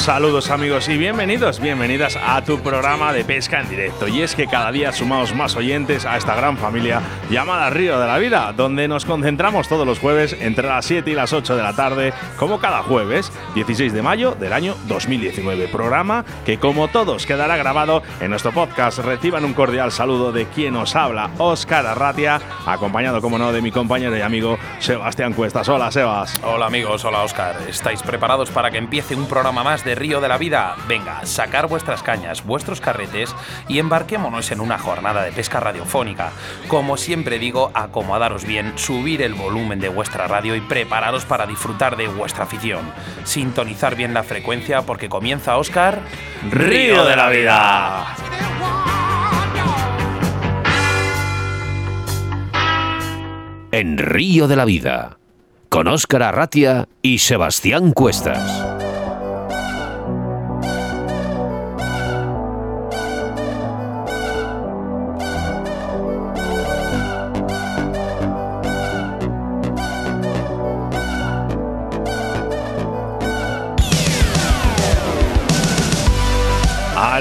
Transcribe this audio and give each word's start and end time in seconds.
Saludos 0.00 0.50
amigos 0.50 0.88
y 0.88 0.96
bienvenidos, 0.96 1.60
bienvenidas 1.60 2.16
a 2.16 2.42
tu 2.42 2.58
programa 2.60 3.12
de 3.12 3.22
pesca 3.22 3.60
en 3.60 3.68
directo. 3.68 4.08
Y 4.08 4.22
es 4.22 4.34
que 4.34 4.46
cada 4.46 4.72
día 4.72 4.92
sumamos 4.92 5.34
más 5.34 5.56
oyentes 5.56 6.06
a 6.06 6.16
esta 6.16 6.34
gran 6.34 6.56
familia 6.56 7.02
llamada 7.30 7.68
Río 7.68 8.00
de 8.00 8.06
la 8.06 8.16
Vida, 8.16 8.54
donde 8.56 8.88
nos 8.88 9.04
concentramos 9.04 9.68
todos 9.68 9.86
los 9.86 9.98
jueves 9.98 10.34
entre 10.40 10.66
las 10.66 10.86
7 10.86 11.10
y 11.10 11.14
las 11.14 11.34
8 11.34 11.54
de 11.54 11.62
la 11.62 11.76
tarde, 11.76 12.14
como 12.38 12.58
cada 12.60 12.82
jueves, 12.82 13.30
16 13.54 13.92
de 13.92 14.00
mayo 14.00 14.32
del 14.32 14.54
año 14.54 14.74
2019. 14.88 15.68
Programa 15.68 16.24
que 16.46 16.58
como 16.58 16.88
todos 16.88 17.26
quedará 17.26 17.58
grabado 17.58 18.02
en 18.20 18.30
nuestro 18.30 18.52
podcast. 18.52 19.00
Reciban 19.00 19.44
un 19.44 19.52
cordial 19.52 19.92
saludo 19.92 20.32
de 20.32 20.46
quien 20.46 20.76
os 20.76 20.96
habla, 20.96 21.28
Óscar 21.36 21.84
Arratia, 21.84 22.40
acompañado 22.64 23.20
como 23.20 23.36
no 23.36 23.52
de 23.52 23.60
mi 23.60 23.70
compañero 23.70 24.16
y 24.16 24.22
amigo 24.22 24.58
Sebastián 24.78 25.34
Cuestas. 25.34 25.68
Hola 25.68 25.92
Sebas. 25.92 26.40
Hola 26.42 26.66
amigos, 26.66 27.04
hola 27.04 27.22
Óscar. 27.22 27.56
¿Estáis 27.68 28.02
preparados 28.02 28.50
para 28.50 28.70
que 28.70 28.78
empiece 28.78 29.14
un 29.14 29.26
programa 29.26 29.62
más 29.62 29.84
de 29.84 29.89
Río 29.94 30.20
de 30.20 30.28
la 30.28 30.38
Vida. 30.38 30.76
Venga, 30.88 31.24
sacar 31.26 31.68
vuestras 31.68 32.02
cañas, 32.02 32.44
vuestros 32.44 32.80
carretes 32.80 33.34
y 33.68 33.78
embarquémonos 33.78 34.50
en 34.50 34.60
una 34.60 34.78
jornada 34.78 35.22
de 35.22 35.32
pesca 35.32 35.60
radiofónica. 35.60 36.32
Como 36.68 36.96
siempre 36.96 37.38
digo, 37.38 37.70
acomodaros 37.74 38.44
bien, 38.44 38.72
subir 38.76 39.22
el 39.22 39.34
volumen 39.34 39.80
de 39.80 39.88
vuestra 39.88 40.26
radio 40.26 40.56
y 40.56 40.60
prepararos 40.60 41.24
para 41.24 41.46
disfrutar 41.46 41.96
de 41.96 42.08
vuestra 42.08 42.44
afición. 42.44 42.80
Sintonizar 43.24 43.96
bien 43.96 44.14
la 44.14 44.22
frecuencia 44.22 44.82
porque 44.82 45.08
comienza 45.08 45.56
Oscar 45.56 46.00
Río 46.50 47.04
de 47.04 47.16
la 47.16 47.28
Vida. 47.28 48.16
En 53.72 53.98
Río 53.98 54.48
de 54.48 54.56
la 54.56 54.64
Vida, 54.64 55.18
con 55.68 55.86
Óscar 55.86 56.24
Arratia 56.24 56.88
y 57.02 57.18
Sebastián 57.18 57.92
Cuestas. 57.92 58.79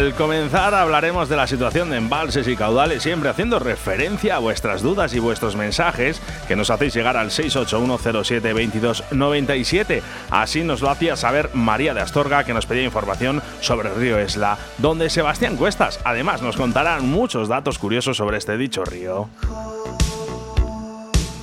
Al 0.10 0.16
comenzar 0.16 0.74
hablaremos 0.74 1.30
de 1.30 1.36
la 1.36 1.46
situación 1.46 1.92
de 1.92 1.98
embalses 1.98 2.48
y 2.48 2.56
caudales, 2.56 3.04
siempre 3.04 3.30
haciendo 3.30 3.60
referencia 3.60 4.38
a 4.38 4.40
vuestras 4.40 4.82
dudas 4.82 5.14
y 5.14 5.20
vuestros 5.20 5.56
mensajes 5.56 6.20
que 6.48 6.56
nos 6.56 6.72
hacéis 6.72 6.96
llegar 6.96 7.16
al 7.16 7.30
681072297. 7.30 10.02
Así 10.32 10.64
nos 10.64 10.82
lo 10.82 10.90
hacía 10.90 11.16
saber 11.16 11.52
María 11.54 11.94
de 11.94 12.02
Astorga, 12.02 12.44
que 12.44 12.56
nos 12.56 12.66
pedía 12.66 12.86
información 12.86 13.44
sobre 13.62 13.90
el 13.90 13.96
río 13.98 14.18
Esla, 14.18 14.58
donde 14.80 15.12
Sebastián 15.12 15.58
Cuestas 15.58 16.00
además 16.04 16.42
nos 16.42 16.58
contará 16.58 17.00
muchos 17.02 17.48
datos 17.48 17.78
curiosos 17.78 18.18
sobre 18.18 18.40
este 18.40 18.58
dicho 18.58 18.84
río. 18.84 19.30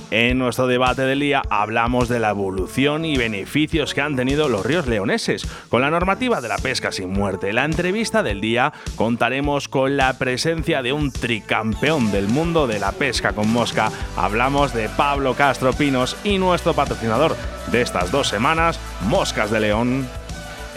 En 0.09 0.37
nuestro 0.37 0.67
debate 0.67 1.01
del 1.01 1.19
día 1.19 1.41
hablamos 1.49 2.07
de 2.07 2.19
la 2.19 2.29
evolución 2.29 3.03
y 3.03 3.17
beneficios 3.17 3.93
que 3.93 3.99
han 3.99 4.15
tenido 4.15 4.47
los 4.47 4.65
ríos 4.65 4.87
leoneses 4.87 5.45
con 5.67 5.81
la 5.81 5.91
normativa 5.91 6.39
de 6.39 6.47
la 6.47 6.57
pesca 6.57 6.93
sin 6.93 7.09
muerte. 7.09 7.51
La 7.51 7.65
entrevista 7.65 8.23
del 8.23 8.39
día 8.39 8.71
contaremos 8.95 9.67
con 9.67 9.97
la 9.97 10.17
presencia 10.17 10.81
de 10.81 10.93
un 10.93 11.11
tricampeón 11.11 12.09
del 12.11 12.29
mundo 12.29 12.67
de 12.67 12.79
la 12.79 12.93
pesca 12.93 13.33
con 13.33 13.51
mosca. 13.51 13.91
Hablamos 14.15 14.73
de 14.73 14.87
Pablo 14.87 15.33
Castro 15.33 15.73
Pinos 15.73 16.15
y 16.23 16.37
nuestro 16.37 16.73
patrocinador 16.73 17.35
de 17.69 17.81
estas 17.81 18.09
dos 18.09 18.29
semanas, 18.29 18.79
Moscas 19.09 19.51
de 19.51 19.59
León. 19.59 20.07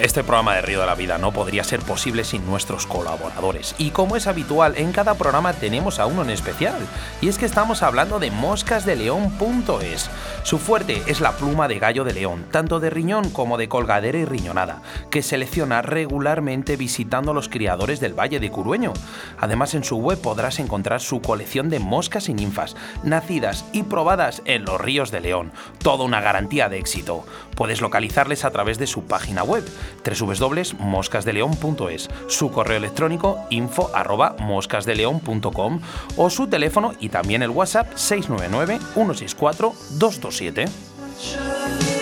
Este 0.00 0.24
programa 0.24 0.54
de 0.54 0.62
Río 0.62 0.80
de 0.80 0.86
la 0.86 0.94
Vida 0.94 1.18
no 1.18 1.30
podría 1.30 1.62
ser 1.62 1.80
posible 1.80 2.24
sin 2.24 2.46
nuestros 2.46 2.86
colaboradores. 2.86 3.74
Y 3.76 3.90
como 3.90 4.16
es 4.16 4.26
habitual, 4.26 4.78
en 4.78 4.92
cada 4.92 5.12
programa 5.12 5.52
tenemos 5.52 5.98
a 5.98 6.06
uno 6.06 6.22
en 6.22 6.30
especial. 6.30 6.78
Y 7.20 7.28
es 7.28 7.36
que 7.36 7.44
estamos 7.44 7.82
hablando 7.82 8.18
de 8.18 8.30
moscasdeleón.es. 8.30 10.08
Su 10.42 10.56
fuerte 10.58 11.02
es 11.06 11.20
la 11.20 11.32
pluma 11.32 11.68
de 11.68 11.78
gallo 11.78 12.04
de 12.04 12.14
león, 12.14 12.46
tanto 12.50 12.80
de 12.80 12.88
riñón 12.88 13.28
como 13.28 13.58
de 13.58 13.68
colgadera 13.68 14.16
y 14.16 14.24
riñonada, 14.24 14.80
que 15.10 15.20
selecciona 15.20 15.82
regularmente 15.82 16.76
visitando 16.76 17.34
los 17.34 17.50
criadores 17.50 18.00
del 18.00 18.18
Valle 18.18 18.40
de 18.40 18.50
Curueño. 18.50 18.94
Además, 19.38 19.74
en 19.74 19.84
su 19.84 19.98
web 19.98 20.18
podrás 20.18 20.60
encontrar 20.60 21.02
su 21.02 21.20
colección 21.20 21.68
de 21.68 21.78
moscas 21.78 22.30
y 22.30 22.32
ninfas, 22.32 22.74
nacidas 23.02 23.66
y 23.72 23.82
probadas 23.82 24.40
en 24.46 24.64
los 24.64 24.80
ríos 24.80 25.10
de 25.10 25.20
León. 25.20 25.52
Toda 25.82 26.04
una 26.04 26.22
garantía 26.22 26.70
de 26.70 26.78
éxito. 26.78 27.26
Puedes 27.54 27.82
localizarles 27.82 28.46
a 28.46 28.50
través 28.50 28.78
de 28.78 28.86
su 28.86 29.04
página 29.04 29.42
web 29.42 29.62
www.moscasdeleon.es, 30.04 32.08
su 32.28 32.50
correo 32.50 32.78
electrónico 32.78 33.38
info 33.50 33.90
arroba 33.94 34.36
moscasdeleon.com 34.38 35.80
o 36.16 36.30
su 36.30 36.48
teléfono 36.48 36.94
y 37.00 37.08
también 37.08 37.42
el 37.42 37.50
WhatsApp 37.50 37.92
699 37.94 38.78
164 38.94 39.72
227. 39.98 41.99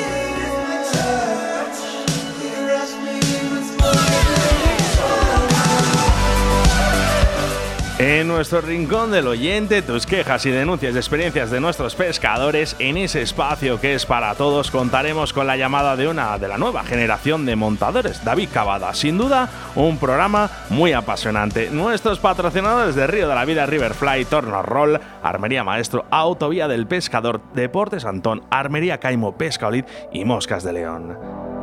En 7.98 8.28
nuestro 8.28 8.60
rincón 8.60 9.10
del 9.10 9.26
oyente, 9.26 9.82
tus 9.82 10.06
quejas 10.06 10.46
y 10.46 10.52
denuncias 10.52 10.94
de 10.94 11.00
experiencias 11.00 11.50
de 11.50 11.58
nuestros 11.58 11.96
pescadores, 11.96 12.76
en 12.78 12.96
ese 12.96 13.22
espacio 13.22 13.80
que 13.80 13.96
es 13.96 14.06
para 14.06 14.36
todos, 14.36 14.70
contaremos 14.70 15.32
con 15.32 15.48
la 15.48 15.56
llamada 15.56 15.96
de 15.96 16.06
una 16.06 16.38
de 16.38 16.46
la 16.46 16.58
nueva 16.58 16.84
generación 16.84 17.44
de 17.44 17.56
montadores, 17.56 18.24
David 18.24 18.50
Cavada. 18.54 18.94
Sin 18.94 19.18
duda, 19.18 19.48
un 19.74 19.98
programa 19.98 20.48
muy 20.70 20.92
apasionante. 20.92 21.70
Nuestros 21.70 22.20
patrocinadores 22.20 22.94
de 22.94 23.08
Río 23.08 23.28
de 23.28 23.34
la 23.34 23.44
Vida, 23.44 23.66
Riverfly, 23.66 24.26
Torno 24.26 24.62
Roll, 24.62 25.00
Armería 25.24 25.64
Maestro, 25.64 26.04
Autovía 26.08 26.68
del 26.68 26.86
Pescador, 26.86 27.40
Deportes 27.52 28.04
Antón, 28.04 28.44
Armería 28.48 28.98
Caimo, 28.98 29.36
Pescaolid 29.36 29.84
y 30.12 30.24
Moscas 30.24 30.62
de 30.62 30.72
León. 30.72 31.57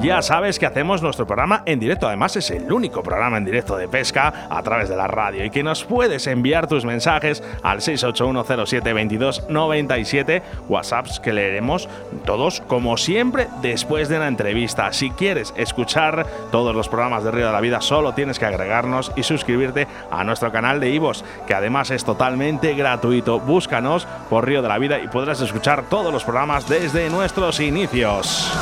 Ya 0.00 0.20
sabes 0.20 0.58
que 0.58 0.66
hacemos 0.66 1.00
nuestro 1.00 1.26
programa 1.26 1.62
en 1.64 1.80
directo, 1.80 2.06
además 2.06 2.36
es 2.36 2.50
el 2.50 2.70
único 2.70 3.02
programa 3.02 3.38
en 3.38 3.46
directo 3.46 3.78
de 3.78 3.88
pesca 3.88 4.46
a 4.50 4.62
través 4.62 4.90
de 4.90 4.96
la 4.96 5.06
radio 5.06 5.42
y 5.44 5.50
que 5.50 5.62
nos 5.62 5.84
puedes 5.84 6.26
enviar 6.26 6.66
tus 6.66 6.84
mensajes 6.84 7.42
al 7.62 7.80
681072297, 7.80 10.42
WhatsApps 10.68 11.18
que 11.18 11.32
leeremos 11.32 11.88
todos 12.26 12.60
como 12.60 12.98
siempre 12.98 13.48
después 13.62 14.10
de 14.10 14.18
la 14.18 14.28
entrevista. 14.28 14.92
Si 14.92 15.10
quieres 15.10 15.54
escuchar 15.56 16.26
todos 16.52 16.74
los 16.74 16.88
programas 16.88 17.24
de 17.24 17.30
Río 17.30 17.46
de 17.46 17.52
la 17.52 17.62
Vida, 17.62 17.80
solo 17.80 18.12
tienes 18.12 18.38
que 18.38 18.44
agregarnos 18.44 19.12
y 19.16 19.22
suscribirte 19.22 19.86
a 20.10 20.24
nuestro 20.24 20.52
canal 20.52 20.78
de 20.78 20.90
Ivos, 20.90 21.24
que 21.46 21.54
además 21.54 21.90
es 21.90 22.04
totalmente 22.04 22.74
gratuito. 22.74 23.40
Búscanos 23.40 24.06
por 24.28 24.46
Río 24.46 24.60
de 24.60 24.68
la 24.68 24.76
Vida 24.78 24.98
y 24.98 25.08
podrás 25.08 25.40
escuchar 25.40 25.84
todos 25.88 26.12
los 26.12 26.22
programas 26.22 26.68
desde 26.68 27.08
nuestros 27.08 27.60
inicios. 27.60 28.52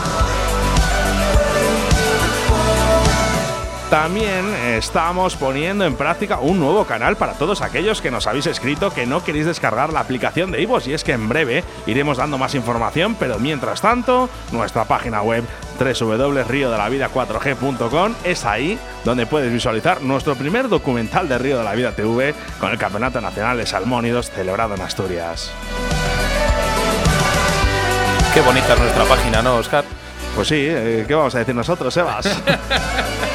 También 3.90 4.46
estamos 4.66 5.36
poniendo 5.36 5.84
en 5.84 5.94
práctica 5.94 6.38
un 6.38 6.58
nuevo 6.58 6.84
canal 6.84 7.16
para 7.16 7.34
todos 7.34 7.60
aquellos 7.62 8.00
que 8.00 8.10
nos 8.10 8.26
habéis 8.26 8.46
escrito 8.46 8.90
que 8.90 9.06
no 9.06 9.22
queréis 9.22 9.46
descargar 9.46 9.92
la 9.92 10.00
aplicación 10.00 10.50
de 10.50 10.60
Ivos 10.62 10.88
y 10.88 10.94
es 10.94 11.04
que 11.04 11.12
en 11.12 11.28
breve 11.28 11.62
iremos 11.86 12.16
dando 12.16 12.38
más 12.38 12.54
información, 12.54 13.14
pero 13.18 13.38
mientras 13.38 13.82
tanto, 13.82 14.30
nuestra 14.52 14.84
página 14.84 15.20
web 15.22 15.44
www.riodelavida4g.com 15.78 18.14
es 18.24 18.44
ahí 18.44 18.76
donde 19.04 19.26
puedes 19.26 19.52
visualizar 19.52 20.02
nuestro 20.02 20.34
primer 20.34 20.68
documental 20.68 21.28
de 21.28 21.38
Río 21.38 21.58
de 21.58 21.64
la 21.64 21.74
Vida 21.74 21.92
TV 21.92 22.34
con 22.58 22.72
el 22.72 22.78
Campeonato 22.78 23.20
Nacional 23.20 23.58
de 23.58 23.66
Salmónidos 23.66 24.30
celebrado 24.30 24.74
en 24.74 24.80
Asturias. 24.80 25.52
Qué 28.32 28.40
bonita 28.40 28.72
es 28.72 28.80
nuestra 28.80 29.04
página, 29.04 29.42
¿no, 29.42 29.56
Oscar? 29.56 29.84
Pues 30.34 30.48
sí, 30.48 30.56
eh, 30.58 31.04
¿qué 31.06 31.14
vamos 31.14 31.34
a 31.36 31.38
decir 31.38 31.54
nosotros, 31.54 31.94
Sebas? 31.94 32.26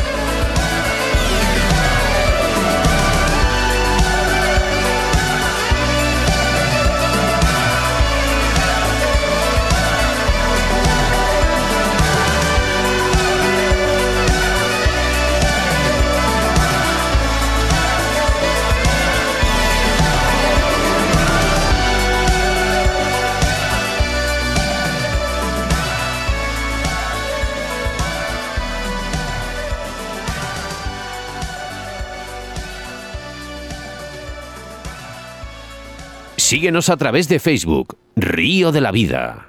Síguenos 36.50 36.90
a 36.90 36.98
través 36.98 37.30
de 37.30 37.38
Facebook, 37.38 37.96
Río 38.16 38.72
de 38.72 38.82
la 38.82 38.92
Vida. 38.92 39.46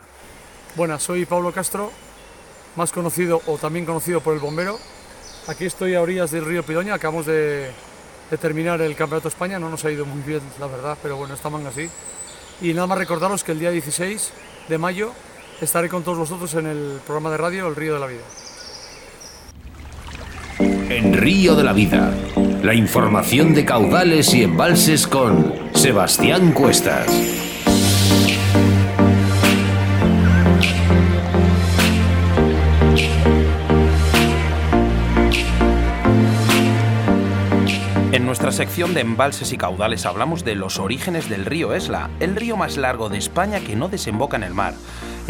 Buenas, 0.76 1.02
soy 1.02 1.24
Pablo 1.24 1.50
Castro, 1.50 1.90
más 2.76 2.92
conocido 2.92 3.40
o 3.46 3.56
también 3.56 3.86
conocido 3.86 4.20
por 4.20 4.34
el 4.34 4.38
bombero. 4.38 4.78
Aquí 5.48 5.64
estoy 5.64 5.94
a 5.94 6.02
orillas 6.02 6.30
del 6.30 6.44
río 6.44 6.62
Pidoña, 6.62 6.92
acabamos 6.92 7.24
de, 7.24 7.70
terminar 8.38 8.82
el 8.82 8.94
Campeonato 8.96 9.30
de 9.30 9.32
España, 9.32 9.58
no 9.58 9.70
nos 9.70 9.82
ha 9.86 9.90
ido 9.90 10.04
muy 10.04 10.20
bien 10.20 10.42
la 10.60 10.66
verdad, 10.66 10.98
pero 11.02 11.16
bueno, 11.16 11.32
está 11.32 11.48
manga 11.48 11.70
así. 11.70 11.88
Y 12.60 12.74
nada 12.74 12.86
más 12.86 12.98
recordaros 12.98 13.44
que 13.44 13.52
el 13.52 13.60
día 13.60 13.70
16 13.70 14.32
de 14.68 14.76
mayo 14.76 15.12
estaré 15.62 15.88
con 15.88 16.02
todos 16.02 16.18
vosotros 16.18 16.52
en 16.52 16.66
el 16.66 17.00
programa 17.06 17.30
de 17.30 17.38
radio 17.38 17.66
El 17.66 17.76
Río 17.76 17.94
de 17.94 18.00
la 18.00 18.06
Vida. 18.08 18.24
En 20.90 21.14
Río 21.14 21.54
de 21.54 21.64
la 21.64 21.72
Vida, 21.72 22.12
la 22.62 22.74
información 22.74 23.54
de 23.54 23.64
caudales 23.64 24.34
y 24.34 24.42
embalses 24.42 25.06
con 25.06 25.54
Sebastián 25.74 26.52
Cuestas. 26.52 27.06
En 38.12 38.26
nuestra 38.26 38.52
sección 38.52 38.92
de 38.92 39.00
embalses 39.00 39.52
y 39.52 39.56
caudales 39.56 40.04
hablamos 40.04 40.44
de 40.44 40.54
los 40.54 40.78
orígenes 40.78 41.30
del 41.30 41.46
río 41.46 41.74
Esla, 41.74 42.10
el 42.20 42.36
río 42.36 42.56
más 42.56 42.76
largo 42.76 43.08
de 43.08 43.16
España 43.16 43.60
que 43.60 43.76
no 43.76 43.88
desemboca 43.88 44.36
en 44.36 44.42
el 44.42 44.52
mar. 44.52 44.74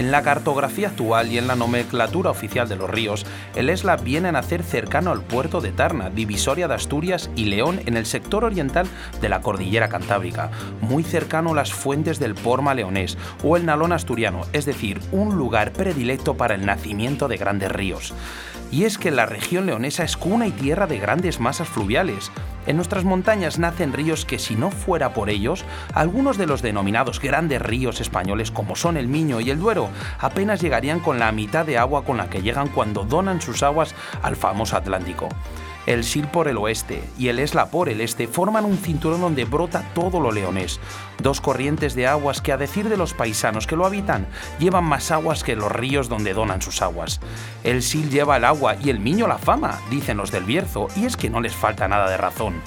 En 0.00 0.10
la 0.10 0.22
cartografía 0.22 0.88
actual 0.88 1.30
y 1.30 1.36
en 1.36 1.46
la 1.46 1.56
nomenclatura 1.56 2.30
oficial 2.30 2.66
de 2.66 2.74
los 2.74 2.88
ríos, 2.88 3.26
el 3.54 3.68
Esla 3.68 3.96
viene 3.96 4.28
a 4.28 4.32
nacer 4.32 4.62
cercano 4.62 5.10
al 5.10 5.20
puerto 5.20 5.60
de 5.60 5.72
Tarna, 5.72 6.08
divisoria 6.08 6.68
de 6.68 6.72
Asturias 6.72 7.28
y 7.36 7.44
León 7.44 7.82
en 7.84 7.98
el 7.98 8.06
sector 8.06 8.44
oriental 8.44 8.86
de 9.20 9.28
la 9.28 9.42
cordillera 9.42 9.90
cantábrica, 9.90 10.52
muy 10.80 11.04
cercano 11.04 11.50
a 11.52 11.56
las 11.56 11.74
fuentes 11.74 12.18
del 12.18 12.34
Porma 12.34 12.72
leonés 12.72 13.18
o 13.44 13.58
el 13.58 13.66
Nalón 13.66 13.92
asturiano, 13.92 14.40
es 14.54 14.64
decir, 14.64 15.02
un 15.12 15.36
lugar 15.36 15.70
predilecto 15.74 16.34
para 16.34 16.54
el 16.54 16.64
nacimiento 16.64 17.28
de 17.28 17.36
grandes 17.36 17.70
ríos. 17.70 18.14
Y 18.72 18.84
es 18.84 18.98
que 18.98 19.10
la 19.10 19.26
región 19.26 19.66
leonesa 19.66 20.04
es 20.04 20.16
cuna 20.16 20.46
y 20.46 20.52
tierra 20.52 20.86
de 20.86 20.98
grandes 20.98 21.40
masas 21.40 21.68
fluviales. 21.68 22.30
En 22.66 22.76
nuestras 22.76 23.04
montañas 23.04 23.58
nacen 23.58 23.92
ríos 23.92 24.24
que 24.24 24.38
si 24.38 24.54
no 24.54 24.70
fuera 24.70 25.12
por 25.12 25.28
ellos, 25.28 25.64
algunos 25.92 26.38
de 26.38 26.46
los 26.46 26.62
denominados 26.62 27.20
grandes 27.20 27.60
ríos 27.60 28.00
españoles 28.00 28.50
como 28.50 28.76
son 28.76 28.96
el 28.96 29.08
Miño 29.08 29.40
y 29.40 29.50
el 29.50 29.58
Duero 29.58 29.88
apenas 30.18 30.60
llegarían 30.60 31.00
con 31.00 31.18
la 31.18 31.32
mitad 31.32 31.66
de 31.66 31.78
agua 31.78 32.04
con 32.04 32.16
la 32.16 32.30
que 32.30 32.42
llegan 32.42 32.68
cuando 32.68 33.04
donan 33.04 33.40
sus 33.40 33.62
aguas 33.62 33.94
al 34.22 34.36
famoso 34.36 34.76
Atlántico. 34.76 35.28
El 35.86 36.04
Sil 36.04 36.28
por 36.28 36.48
el 36.48 36.58
oeste 36.58 37.02
y 37.18 37.28
el 37.28 37.38
Esla 37.38 37.70
por 37.70 37.88
el 37.88 38.00
este 38.00 38.28
forman 38.28 38.64
un 38.64 38.76
cinturón 38.76 39.20
donde 39.20 39.44
brota 39.44 39.82
todo 39.94 40.20
lo 40.20 40.30
leonés. 40.30 40.78
Dos 41.22 41.40
corrientes 41.40 41.94
de 41.94 42.06
aguas 42.06 42.40
que 42.40 42.52
a 42.52 42.56
decir 42.56 42.88
de 42.88 42.96
los 42.96 43.14
paisanos 43.14 43.66
que 43.66 43.76
lo 43.76 43.86
habitan, 43.86 44.26
llevan 44.58 44.84
más 44.84 45.10
aguas 45.10 45.42
que 45.42 45.56
los 45.56 45.72
ríos 45.72 46.08
donde 46.08 46.34
donan 46.34 46.62
sus 46.62 46.82
aguas. 46.82 47.20
El 47.64 47.82
Sil 47.82 48.10
lleva 48.10 48.36
el 48.36 48.44
agua 48.44 48.76
y 48.82 48.90
el 48.90 49.00
Miño 49.00 49.26
la 49.26 49.38
fama, 49.38 49.78
dicen 49.90 50.16
los 50.16 50.30
del 50.30 50.44
Bierzo, 50.44 50.88
y 50.96 51.06
es 51.06 51.16
que 51.16 51.30
no 51.30 51.40
les 51.40 51.54
falta 51.54 51.88
nada 51.88 52.10
de 52.10 52.16
razón. 52.16 52.60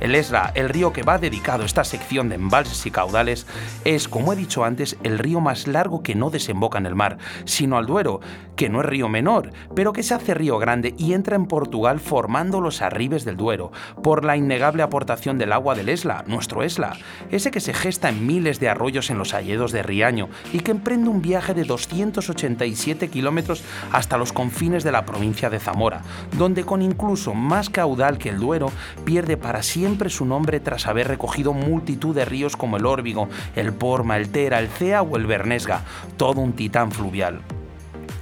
El 0.00 0.14
Esla, 0.14 0.50
el 0.54 0.70
río 0.70 0.94
que 0.94 1.02
va 1.02 1.18
dedicado 1.18 1.62
a 1.62 1.66
esta 1.66 1.84
sección 1.84 2.30
de 2.30 2.36
embalses 2.36 2.86
y 2.86 2.90
caudales, 2.90 3.46
es, 3.84 4.08
como 4.08 4.32
he 4.32 4.36
dicho 4.36 4.64
antes, 4.64 4.96
el 5.02 5.18
río 5.18 5.40
más 5.40 5.66
largo 5.66 6.02
que 6.02 6.14
no 6.14 6.30
desemboca 6.30 6.78
en 6.78 6.86
el 6.86 6.94
mar, 6.94 7.18
sino 7.44 7.76
al 7.76 7.84
Duero, 7.84 8.20
que 8.56 8.70
no 8.70 8.80
es 8.80 8.86
río 8.86 9.10
menor, 9.10 9.52
pero 9.76 9.92
que 9.92 10.02
se 10.02 10.14
hace 10.14 10.32
río 10.32 10.58
grande 10.58 10.94
y 10.96 11.12
entra 11.12 11.36
en 11.36 11.44
Portugal 11.44 12.00
formando 12.00 12.62
los 12.62 12.80
arribes 12.80 13.26
del 13.26 13.36
Duero, 13.36 13.72
por 14.02 14.24
la 14.24 14.38
innegable 14.38 14.82
aportación 14.82 15.36
del 15.36 15.52
agua 15.52 15.74
del 15.74 15.90
Esla, 15.90 16.24
nuestro 16.26 16.62
Esla, 16.62 16.96
ese 17.30 17.50
que 17.50 17.60
se 17.60 17.74
gesta 17.74 18.08
en 18.08 18.26
miles 18.26 18.58
de 18.58 18.70
arroyos 18.70 19.10
en 19.10 19.18
los 19.18 19.34
alledos 19.34 19.70
de 19.70 19.82
Riaño 19.82 20.30
y 20.50 20.60
que 20.60 20.70
emprende 20.70 21.10
un 21.10 21.20
viaje 21.20 21.52
de 21.52 21.64
287 21.64 23.08
kilómetros 23.08 23.62
hasta 23.92 24.16
los 24.16 24.32
confines 24.32 24.82
de 24.82 24.92
la 24.92 25.04
provincia 25.04 25.50
de 25.50 25.60
Zamora, 25.60 26.00
donde 26.38 26.64
con 26.64 26.80
incluso 26.80 27.34
más 27.34 27.68
caudal 27.68 28.16
que 28.16 28.30
el 28.30 28.38
Duero 28.38 28.72
pierde 29.04 29.36
para 29.36 29.62
siempre 29.62 29.89
su 30.10 30.24
nombre 30.24 30.60
tras 30.60 30.86
haber 30.86 31.08
recogido 31.08 31.52
multitud 31.52 32.14
de 32.14 32.24
ríos 32.24 32.56
como 32.56 32.76
el 32.76 32.86
Órbigo, 32.86 33.28
el 33.56 33.72
Porma, 33.72 34.16
el 34.16 34.30
Tera, 34.30 34.58
el 34.58 34.68
Cea 34.68 35.02
o 35.02 35.16
el 35.16 35.26
Bernesga, 35.26 35.82
todo 36.16 36.40
un 36.40 36.52
titán 36.52 36.92
fluvial 36.92 37.40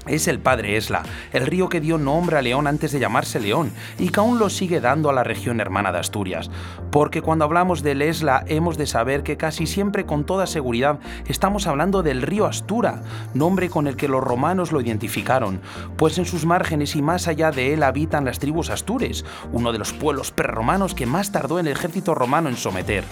es 0.09 0.29
el 0.29 0.41
padre 0.41 0.77
Esla, 0.77 1.03
el 1.33 1.47
río 1.47 1.69
que 1.69 1.81
dio 1.81 1.99
nombre 1.99 2.37
a 2.37 2.43
León 2.43 2.67
antes 2.67 2.93
de 2.93 2.99
llamarse 2.99 3.41
León 3.41 3.73
y 3.99 4.09
que 4.09 4.21
aún 4.21 4.39
lo 4.39 4.51
sigue 4.51 4.81
dando 4.81 5.11
a 5.11 5.13
la 5.13 5.25
región 5.25 5.61
hermana 5.61 5.93
de 5.93 5.99
Asturias. 5.99 6.51
Porque 6.91 7.23
cuando 7.23 7.45
hablamos 7.45 7.83
del 7.83 8.03
Esla 8.03 8.45
hemos 8.47 8.79
de 8.79 8.87
saber 8.87 9.23
que 9.23 9.37
casi 9.37 9.67
siempre 9.67 10.07
con 10.07 10.25
toda 10.25 10.47
seguridad 10.47 10.99
estamos 11.27 11.67
hablando 11.67 12.03
del 12.03 12.23
río 12.23 12.47
Astura, 12.47 13.03
nombre 13.35 13.69
con 13.69 13.87
el 13.87 13.97
que 13.97 14.09
los 14.09 14.23
romanos 14.23 14.73
lo 14.73 14.81
identificaron, 14.81 15.61
pues 15.97 16.19
en 16.19 16.25
sus 16.25 16.45
márgenes 16.45 16.97
y 16.97 17.03
más 17.03 17.29
allá 17.29 17.51
de 17.51 17.75
él 17.75 17.83
habitan 17.83 18.25
las 18.25 18.39
tribus 18.39 18.71
astures, 18.71 19.25
uno 19.53 19.73
de 19.73 19.79
los 19.79 19.93
pueblos 19.93 20.31
prerromanos 20.31 20.95
que 20.95 21.07
más 21.07 21.33
tardó 21.33 21.59
el 21.59 21.69
ejército 21.69 22.15
romano 22.15 22.49
en 22.49 22.57
someter. 22.57 23.05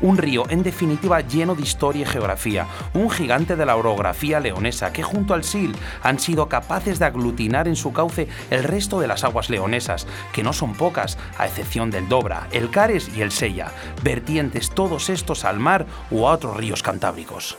Un 0.00 0.18
río 0.18 0.44
en 0.50 0.62
definitiva 0.62 1.20
lleno 1.20 1.54
de 1.54 1.62
historia 1.62 2.02
y 2.02 2.06
geografía, 2.06 2.66
un 2.94 3.10
gigante 3.10 3.56
de 3.56 3.64
la 3.64 3.76
orografía 3.76 4.40
leonesa 4.40 4.92
que 4.92 5.02
junto 5.02 5.34
al 5.34 5.44
Sil 5.46 5.72
han 6.02 6.18
sido 6.18 6.43
capaces 6.48 6.98
de 6.98 7.06
aglutinar 7.06 7.68
en 7.68 7.76
su 7.76 7.92
cauce 7.92 8.28
el 8.50 8.64
resto 8.64 9.00
de 9.00 9.06
las 9.06 9.24
aguas 9.24 9.50
leonesas, 9.50 10.06
que 10.32 10.42
no 10.42 10.52
son 10.52 10.74
pocas, 10.74 11.18
a 11.38 11.46
excepción 11.46 11.90
del 11.90 12.08
Dobra, 12.08 12.48
el 12.52 12.70
Cares 12.70 13.10
y 13.16 13.22
el 13.22 13.32
Sella, 13.32 13.72
vertientes 14.02 14.70
todos 14.70 15.10
estos 15.10 15.44
al 15.44 15.58
mar 15.58 15.86
o 16.10 16.28
a 16.28 16.32
otros 16.32 16.56
ríos 16.56 16.82
cantábricos. 16.82 17.58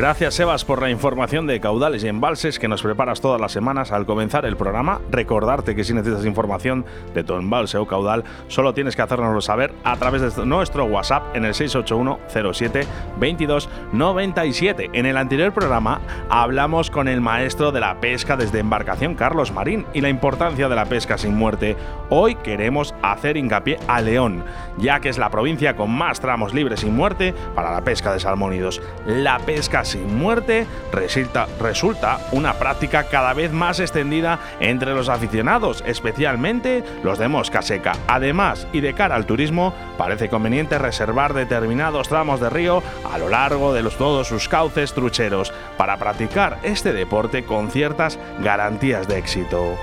Gracias, 0.00 0.32
Sebas, 0.32 0.64
por 0.64 0.80
la 0.80 0.88
información 0.88 1.46
de 1.46 1.60
caudales 1.60 2.02
y 2.02 2.08
embalses 2.08 2.58
que 2.58 2.68
nos 2.68 2.82
preparas 2.82 3.20
todas 3.20 3.38
las 3.38 3.52
semanas 3.52 3.92
al 3.92 4.06
comenzar 4.06 4.46
el 4.46 4.56
programa. 4.56 4.98
Recordarte 5.10 5.76
que 5.76 5.84
si 5.84 5.92
necesitas 5.92 6.24
información 6.24 6.86
de 7.12 7.22
tu 7.22 7.34
embalse 7.34 7.76
o 7.76 7.86
caudal, 7.86 8.24
solo 8.48 8.72
tienes 8.72 8.96
que 8.96 9.02
hacérnoslo 9.02 9.42
saber 9.42 9.74
a 9.84 9.98
través 9.98 10.22
de 10.22 10.46
nuestro 10.46 10.86
WhatsApp 10.86 11.36
en 11.36 11.44
el 11.44 11.52
681 11.52 12.18
07 12.54 12.86
22 13.18 13.68
97. 13.92 14.88
En 14.94 15.04
el 15.04 15.18
anterior 15.18 15.52
programa 15.52 16.00
hablamos 16.30 16.90
con 16.90 17.06
el 17.06 17.20
maestro 17.20 17.70
de 17.70 17.80
la 17.80 18.00
pesca 18.00 18.38
desde 18.38 18.58
embarcación, 18.58 19.14
Carlos 19.14 19.52
Marín, 19.52 19.84
y 19.92 20.00
la 20.00 20.08
importancia 20.08 20.70
de 20.70 20.76
la 20.76 20.86
pesca 20.86 21.18
sin 21.18 21.34
muerte. 21.34 21.76
Hoy 22.08 22.36
queremos 22.36 22.94
hacer 23.02 23.36
hincapié 23.36 23.78
a 23.86 24.00
León, 24.00 24.44
ya 24.78 25.00
que 25.00 25.10
es 25.10 25.18
la 25.18 25.28
provincia 25.28 25.76
con 25.76 25.90
más 25.90 26.20
tramos 26.20 26.54
libres 26.54 26.80
sin 26.80 26.96
muerte 26.96 27.34
para 27.54 27.70
la 27.70 27.84
pesca 27.84 28.14
de 28.14 28.20
salmónidos. 28.20 28.80
La 29.04 29.38
pesca 29.40 29.84
sin 29.90 30.16
muerte 30.16 30.66
resulta, 30.92 31.46
resulta 31.60 32.20
una 32.32 32.54
práctica 32.54 33.04
cada 33.04 33.34
vez 33.34 33.52
más 33.52 33.80
extendida 33.80 34.38
entre 34.60 34.94
los 34.94 35.08
aficionados, 35.08 35.84
especialmente 35.86 36.82
los 37.02 37.18
de 37.18 37.28
mosca 37.28 37.60
seca. 37.60 37.92
Además, 38.06 38.66
y 38.72 38.80
de 38.80 38.94
cara 38.94 39.16
al 39.16 39.26
turismo, 39.26 39.74
parece 39.98 40.28
conveniente 40.28 40.78
reservar 40.78 41.34
determinados 41.34 42.08
tramos 42.08 42.40
de 42.40 42.48
río 42.48 42.82
a 43.12 43.18
lo 43.18 43.28
largo 43.28 43.74
de 43.74 43.90
todos 43.96 44.28
sus 44.28 44.48
cauces 44.48 44.92
trucheros 44.92 45.52
para 45.76 45.96
practicar 45.96 46.58
este 46.62 46.92
deporte 46.92 47.44
con 47.44 47.70
ciertas 47.70 48.18
garantías 48.40 49.08
de 49.08 49.18
éxito. 49.18 49.76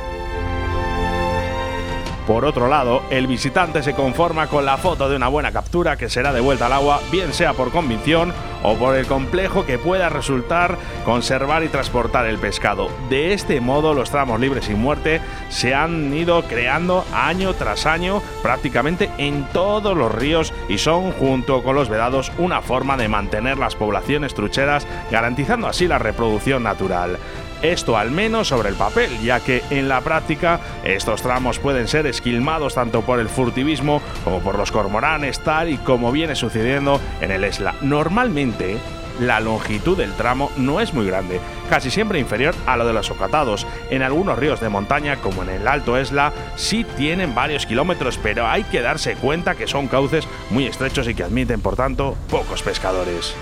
Por 2.28 2.44
otro 2.44 2.68
lado, 2.68 3.04
el 3.10 3.26
visitante 3.26 3.82
se 3.82 3.94
conforma 3.94 4.48
con 4.48 4.66
la 4.66 4.76
foto 4.76 5.08
de 5.08 5.16
una 5.16 5.30
buena 5.30 5.54
captura 5.54 5.96
que 5.96 6.10
será 6.10 6.34
devuelta 6.34 6.66
al 6.66 6.74
agua, 6.74 7.00
bien 7.10 7.34
sea 7.34 7.54
por 7.54 7.72
convicción 7.72 8.34
o 8.64 8.76
por 8.76 8.98
el 8.98 9.08
complejo 9.08 9.66
que 9.66 9.78
pueda 9.78 10.10
resultar 10.10 10.78
conservar 11.06 11.64
y 11.64 11.70
transportar 11.70 12.26
el 12.26 12.38
pescado. 12.38 12.90
De 13.10 13.32
este 13.32 13.62
modo, 13.62 13.94
los 13.94 14.12
tramos 14.12 14.42
libres 14.42 14.66
sin 14.66 14.78
muerte 14.78 15.22
se 15.48 15.74
han 15.74 16.14
ido 16.14 16.44
creando 16.44 17.06
año 17.14 17.54
tras 17.54 17.86
año 17.86 18.22
prácticamente 18.44 19.10
en 19.18 19.46
todos 19.54 19.96
los 19.96 20.14
ríos 20.14 20.54
y 20.68 20.80
son, 20.80 21.14
junto 21.14 21.64
con 21.64 21.76
los 21.76 21.88
vedados, 21.88 22.34
una 22.38 22.62
forma 22.62 22.98
de 22.98 23.08
mantener 23.08 23.58
las 23.58 23.76
poblaciones 23.76 24.34
trucheras, 24.34 24.86
garantizando 25.10 25.68
así 25.68 25.88
la 25.88 25.98
reproducción 25.98 26.64
natural. 26.64 27.18
Esto 27.62 27.98
al 27.98 28.12
menos 28.12 28.48
sobre 28.50 28.70
el 28.70 28.76
papel, 28.76 29.10
ya 29.22 29.40
que 29.40 29.64
en 29.70 29.90
la 29.90 30.02
práctica 30.02 30.60
estos 30.84 31.22
tramos 31.22 31.60
pueden 31.60 31.88
ser 31.88 32.06
esquilmados 32.06 32.76
tanto 32.76 33.02
por 33.02 33.20
el 33.20 33.30
furtivismo 33.30 34.02
como 34.24 34.40
por 34.42 34.58
los 34.58 34.72
cormoranes, 34.72 35.40
tal 35.40 35.70
y 35.70 35.78
como 35.78 36.12
viene 36.12 36.36
sucediendo 36.36 37.02
en 37.22 37.32
el 37.32 37.44
Esla. 37.44 37.76
Normalmente, 37.82 38.78
la 39.20 39.40
longitud 39.40 39.98
del 39.98 40.14
tramo 40.14 40.52
no 40.58 40.80
es 40.80 40.94
muy 40.94 41.08
grande, 41.08 41.40
casi 41.70 41.90
siempre 41.90 42.20
inferior 42.20 42.54
a 42.68 42.78
lo 42.78 42.86
de 42.86 42.94
los 42.94 43.10
ocatados. 43.10 43.66
En 43.90 44.04
algunos 44.04 44.38
ríos 44.38 44.60
de 44.60 44.70
montaña, 44.70 45.18
como 45.18 45.44
en 45.44 45.50
el 45.50 45.68
Alto 45.68 45.98
Esla, 45.98 46.34
sí 46.56 46.86
tienen 46.96 47.34
varios 47.34 47.66
kilómetros, 47.66 48.20
pero 48.22 48.48
hay 48.48 48.64
que 48.66 48.82
darse 48.82 49.16
cuenta 49.16 49.56
que 49.56 49.68
son 49.68 49.88
cauces 49.88 50.28
muy 50.52 50.66
estrechos 50.66 51.08
y 51.08 51.16
que 51.16 51.24
admiten, 51.24 51.62
por 51.62 51.76
tanto, 51.76 52.16
pocos 52.30 52.62
pescadores. 52.62 53.36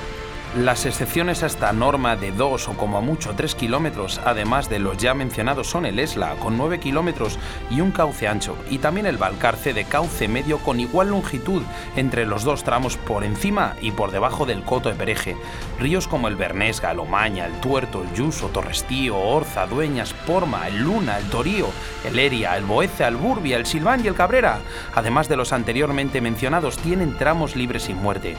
Las 0.56 0.86
excepciones 0.86 1.44
a 1.44 1.48
esta 1.48 1.74
norma 1.74 2.16
de 2.16 2.32
2 2.32 2.70
o 2.70 2.78
como 2.78 3.02
mucho 3.02 3.34
3 3.36 3.56
kilómetros, 3.56 4.22
además 4.24 4.70
de 4.70 4.80
los 4.80 4.96
ya 4.96 5.14
mencionados, 5.14 5.68
son 5.68 5.86
el 5.86 6.00
Esla 6.00 6.36
con 6.36 6.58
9 6.58 6.80
kilómetros 6.80 7.38
y 7.70 7.82
un 7.82 7.92
cauce 7.92 8.30
ancho, 8.30 8.56
y 8.70 8.78
también 8.78 9.06
el 9.06 9.18
Valcarce 9.18 9.74
de 9.74 9.84
cauce 9.84 10.30
medio 10.30 10.60
con 10.60 10.80
igual 10.80 11.10
longitud 11.10 11.62
entre 11.98 12.26
los 12.26 12.46
dos 12.46 12.64
tramos 12.64 12.96
por 12.96 13.26
encima 13.26 13.76
y 13.82 13.92
por 13.92 14.12
debajo 14.12 14.46
del 14.46 14.64
Coto 14.64 14.88
de 14.88 14.96
Pereje. 14.96 15.36
Ríos 15.78 16.08
como 16.08 16.30
el 16.30 16.38
Bernesga, 16.38 16.92
el 16.92 17.00
Omaña, 17.00 17.48
el 17.48 17.60
Tuerto, 17.60 18.04
el 18.04 18.14
Yuso, 18.14 18.48
Torrestío, 18.48 19.18
Orza, 19.18 19.68
Dueñas, 19.68 20.14
Porma, 20.14 20.70
el 20.70 20.82
Luna, 20.82 21.18
el 21.18 21.26
Torío, 21.26 21.68
el 22.06 22.18
Eria, 22.18 22.56
el 22.56 22.64
Boeza, 22.64 23.10
el 23.10 23.18
Burbia, 23.18 23.58
el 23.58 23.66
Silván 23.66 24.06
y 24.06 24.08
el 24.08 24.16
Cabrera, 24.16 24.60
además 24.96 25.28
de 25.28 25.36
los 25.36 25.52
anteriormente 25.52 26.22
mencionados, 26.22 26.78
tienen 26.78 27.18
tramos 27.18 27.58
libres 27.58 27.84
sin 27.84 27.98
muerte. 27.98 28.38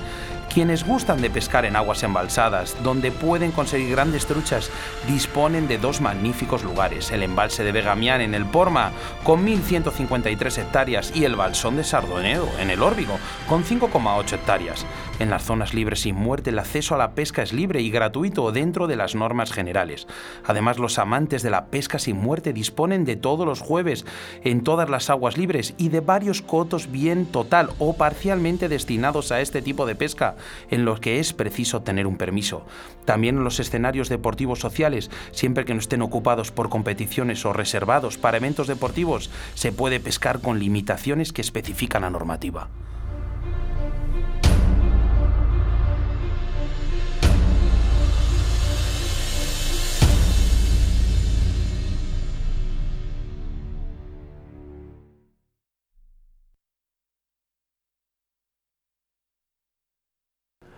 Quienes 0.53 0.85
gustan 0.85 1.21
de 1.21 1.29
pescar 1.31 1.65
en 1.65 1.77
aguas 1.77 2.03
embalsadas, 2.03 2.77
donde 2.83 3.13
pueden 3.13 3.53
conseguir 3.53 3.91
grandes 3.91 4.27
truchas, 4.27 4.71
disponen 5.07 5.69
de 5.69 5.79
dos 5.79 6.01
magníficos 6.01 6.65
lugares, 6.65 7.11
el 7.11 7.23
embalse 7.23 7.63
de 7.63 7.73
Begamián 7.73 8.21
en 8.21 8.35
el 8.35 8.47
Porma, 8.47 8.93
con 9.23 9.47
1.153 9.47 10.59
hectáreas, 10.59 11.13
y 11.15 11.25
el 11.25 11.37
balsón 11.37 11.77
de 11.77 11.85
Sardoneo, 11.85 12.49
en 12.59 12.71
el 12.71 12.83
Órbigo, 12.83 13.19
con 13.49 13.65
5,8 13.65 14.33
hectáreas. 14.33 14.87
En 15.19 15.31
las 15.31 15.45
zonas 15.45 15.73
libres 15.73 16.01
sin 16.01 16.15
muerte 16.15 16.51
el 16.51 16.59
acceso 16.59 16.95
a 16.95 16.99
la 16.99 17.13
pesca 17.13 17.43
es 17.43 17.53
libre 17.53 17.81
y 17.81 17.91
gratuito 17.91 18.53
dentro 18.53 18.87
de 18.87 18.97
las 18.97 19.15
normas 19.15 19.53
generales. 19.53 20.07
Además, 20.45 20.79
los 20.79 20.99
amantes 20.99 21.43
de 21.43 21.51
la 21.51 21.67
pesca 21.67 21.99
sin 21.99 22.17
muerte 22.17 22.53
disponen 22.53 23.05
de 23.05 23.17
todos 23.17 23.47
los 23.47 23.61
jueves 23.61 24.05
en 24.45 24.63
todas 24.63 24.91
las 24.91 25.11
aguas 25.11 25.39
libres 25.39 25.75
y 25.79 25.89
de 25.89 26.01
varios 26.01 26.43
cotos 26.43 26.91
bien 26.91 27.27
total 27.27 27.71
o 27.79 27.97
parcialmente 27.97 28.69
destinados 28.69 29.33
a 29.33 29.41
este 29.41 29.63
tipo 29.63 29.87
de 29.87 29.95
pesca, 29.95 30.36
en 30.71 30.85
los 30.85 31.01
que 31.01 31.19
es 31.19 31.33
preciso 31.33 31.83
tener 31.83 32.07
un 32.07 32.17
permiso. 32.17 32.67
También 33.05 33.37
en 33.39 33.45
los 33.45 33.61
escenarios 33.61 34.09
deportivos 34.09 34.61
sociales, 34.61 35.11
siempre 35.33 35.65
que 35.65 35.75
no 35.75 35.81
estén 35.81 36.03
ocupados 36.03 36.51
por 36.51 36.69
competiciones 36.69 37.45
o 37.45 37.53
reservados 37.53 38.19
para 38.19 38.37
eventos 38.37 38.67
deportivos, 38.67 39.31
se 39.55 39.73
puede 39.73 40.01
pescar 40.01 40.41
con 40.41 40.59
limitaciones 40.59 41.33
que 41.33 41.43
especifica 41.43 42.01
la 42.01 42.11
normativa. 42.11 42.69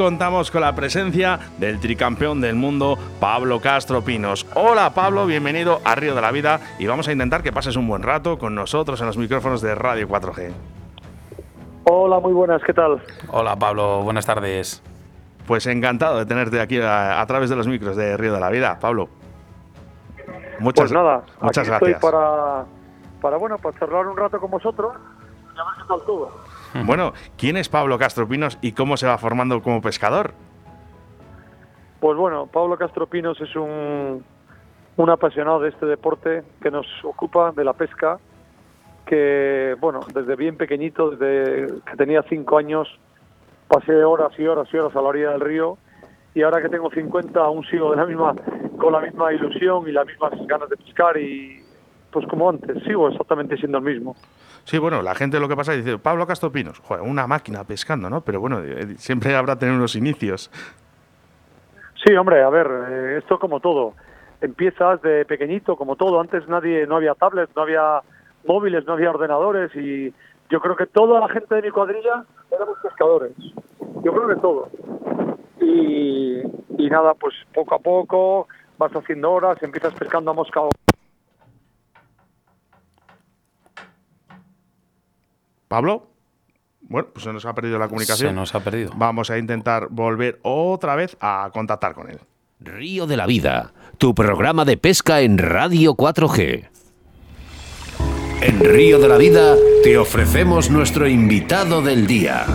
Contamos 0.00 0.50
con 0.50 0.62
la 0.62 0.74
presencia 0.74 1.38
del 1.58 1.78
tricampeón 1.78 2.40
del 2.40 2.54
mundo, 2.54 2.96
Pablo 3.20 3.60
Castro 3.60 4.00
Pinos. 4.00 4.46
Hola 4.54 4.94
Pablo, 4.94 5.26
bienvenido 5.26 5.82
a 5.84 5.94
Río 5.94 6.14
de 6.14 6.22
la 6.22 6.30
Vida 6.30 6.58
y 6.78 6.86
vamos 6.86 7.06
a 7.08 7.12
intentar 7.12 7.42
que 7.42 7.52
pases 7.52 7.76
un 7.76 7.86
buen 7.86 8.02
rato 8.02 8.38
con 8.38 8.54
nosotros 8.54 8.98
en 9.02 9.08
los 9.08 9.18
micrófonos 9.18 9.60
de 9.60 9.74
Radio 9.74 10.08
4G. 10.08 10.52
Hola, 11.84 12.18
muy 12.18 12.32
buenas, 12.32 12.62
¿qué 12.62 12.72
tal? 12.72 13.02
Hola 13.28 13.56
Pablo, 13.56 14.00
buenas 14.02 14.24
tardes. 14.24 14.82
Pues 15.46 15.66
encantado 15.66 16.16
de 16.16 16.24
tenerte 16.24 16.62
aquí 16.62 16.80
a, 16.80 17.20
a 17.20 17.26
través 17.26 17.50
de 17.50 17.56
los 17.56 17.68
micros 17.68 17.94
de 17.94 18.16
Río 18.16 18.32
de 18.32 18.40
la 18.40 18.48
Vida, 18.48 18.78
Pablo. 18.80 19.10
Muchas, 20.60 20.84
pues 20.84 20.92
nada, 20.92 21.24
muchas 21.42 21.68
aquí 21.68 21.76
gracias. 21.76 21.90
estoy 21.96 22.10
para, 22.10 22.64
para, 23.20 23.36
bueno, 23.36 23.58
para 23.58 23.78
charlar 23.78 24.06
un 24.06 24.16
rato 24.16 24.40
con 24.40 24.50
vosotros 24.50 24.94
y 25.54 25.60
a 25.60 25.64
ver 25.64 25.74
qué 25.76 25.88
tal 25.88 26.00
todo. 26.06 26.49
Bueno, 26.84 27.12
¿quién 27.36 27.56
es 27.56 27.68
Pablo 27.68 27.98
Castro 27.98 28.28
Pinos 28.28 28.58
y 28.62 28.72
cómo 28.72 28.96
se 28.96 29.06
va 29.06 29.18
formando 29.18 29.62
como 29.62 29.80
pescador? 29.80 30.34
Pues 32.00 32.16
bueno, 32.16 32.46
Pablo 32.46 32.78
Castro 32.78 33.06
Pinos 33.06 33.40
es 33.40 33.54
un, 33.56 34.24
un 34.96 35.10
apasionado 35.10 35.60
de 35.60 35.70
este 35.70 35.86
deporte 35.86 36.42
que 36.62 36.70
nos 36.70 36.86
ocupa 37.04 37.52
de 37.52 37.64
la 37.64 37.74
pesca, 37.74 38.18
que 39.06 39.76
bueno, 39.80 40.00
desde 40.14 40.36
bien 40.36 40.56
pequeñito, 40.56 41.10
desde 41.10 41.82
que 41.84 41.96
tenía 41.96 42.22
cinco 42.28 42.58
años, 42.58 42.88
pasé 43.68 44.04
horas 44.04 44.32
y 44.38 44.46
horas 44.46 44.68
y 44.72 44.76
horas 44.78 44.94
a 44.96 45.02
la 45.02 45.08
orilla 45.08 45.30
del 45.30 45.40
río 45.40 45.78
y 46.34 46.42
ahora 46.42 46.62
que 46.62 46.68
tengo 46.68 46.90
50 46.90 47.40
aún 47.40 47.64
sigo 47.64 47.90
de 47.90 47.96
la 47.96 48.06
misma, 48.06 48.34
con 48.78 48.92
la 48.92 49.00
misma 49.00 49.32
ilusión 49.32 49.88
y 49.88 49.92
las 49.92 50.06
mismas 50.06 50.32
ganas 50.46 50.68
de 50.68 50.76
pescar 50.76 51.16
y 51.16 51.60
pues 52.10 52.26
como 52.26 52.50
antes, 52.50 52.82
sigo 52.84 53.08
exactamente 53.08 53.56
siendo 53.56 53.78
el 53.78 53.84
mismo. 53.84 54.16
Sí, 54.64 54.78
bueno, 54.78 55.02
la 55.02 55.14
gente 55.14 55.40
lo 55.40 55.48
que 55.48 55.56
pasa 55.56 55.74
es 55.74 55.84
dice, 55.84 55.98
Pablo 55.98 56.26
Castro 56.26 56.52
Pinos, 56.52 56.78
joder, 56.80 57.02
una 57.02 57.26
máquina 57.26 57.64
pescando, 57.64 58.10
¿no? 58.10 58.20
Pero 58.20 58.40
bueno, 58.40 58.60
eh, 58.62 58.96
siempre 58.96 59.34
habrá 59.34 59.58
tener 59.58 59.74
unos 59.74 59.96
inicios. 59.96 60.50
Sí, 62.04 62.14
hombre, 62.14 62.42
a 62.42 62.48
ver, 62.50 62.66
eh, 62.88 63.18
esto 63.18 63.38
como 63.38 63.60
todo. 63.60 63.94
Empiezas 64.40 65.02
de 65.02 65.24
pequeñito, 65.24 65.76
como 65.76 65.96
todo. 65.96 66.20
Antes 66.20 66.48
nadie, 66.48 66.86
no 66.86 66.96
había 66.96 67.14
tablets, 67.14 67.54
no 67.54 67.62
había 67.62 68.00
móviles, 68.46 68.86
no 68.86 68.94
había 68.94 69.10
ordenadores 69.10 69.74
y 69.76 70.12
yo 70.48 70.60
creo 70.60 70.76
que 70.76 70.86
toda 70.86 71.20
la 71.20 71.28
gente 71.28 71.54
de 71.54 71.62
mi 71.62 71.70
cuadrilla 71.70 72.24
éramos 72.50 72.78
pescadores. 72.82 73.32
Yo 74.02 74.12
creo 74.12 74.28
que 74.28 74.36
todo. 74.36 74.68
Y, 75.60 76.40
y 76.78 76.90
nada, 76.90 77.14
pues 77.14 77.34
poco 77.52 77.74
a 77.74 77.78
poco 77.78 78.48
vas 78.78 78.92
haciendo 78.92 79.30
horas, 79.30 79.62
empiezas 79.62 79.92
pescando 79.94 80.30
a 80.30 80.34
mosca 80.34 80.60
Pablo, 85.70 86.08
bueno, 86.80 87.10
pues 87.12 87.22
se 87.22 87.32
nos 87.32 87.46
ha 87.46 87.54
perdido 87.54 87.78
la 87.78 87.86
comunicación. 87.86 88.30
Se 88.30 88.34
nos 88.34 88.52
ha 88.56 88.64
perdido. 88.64 88.90
Vamos 88.96 89.30
a 89.30 89.38
intentar 89.38 89.86
volver 89.88 90.40
otra 90.42 90.96
vez 90.96 91.16
a 91.20 91.48
contactar 91.54 91.94
con 91.94 92.10
él. 92.10 92.18
Río 92.58 93.06
de 93.06 93.16
la 93.16 93.24
Vida, 93.26 93.72
tu 93.96 94.12
programa 94.12 94.64
de 94.64 94.76
pesca 94.76 95.20
en 95.20 95.38
Radio 95.38 95.94
4G. 95.94 96.68
En 98.40 98.58
Río 98.64 98.98
de 98.98 99.06
la 99.06 99.16
Vida 99.16 99.54
te 99.84 99.96
ofrecemos 99.96 100.72
nuestro 100.72 101.06
invitado 101.06 101.82
del 101.82 102.08
día. 102.08 102.46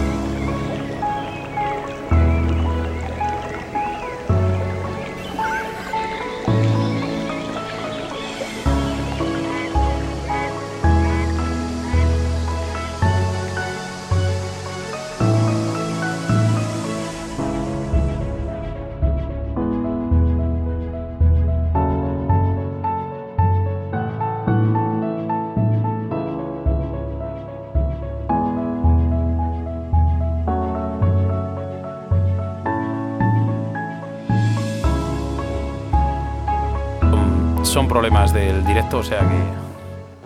Son 37.85 37.89
problemas 37.89 38.33
del 38.33 38.65
directo, 38.65 38.97
o 38.97 39.03
sea 39.03 39.19
que 39.19 39.65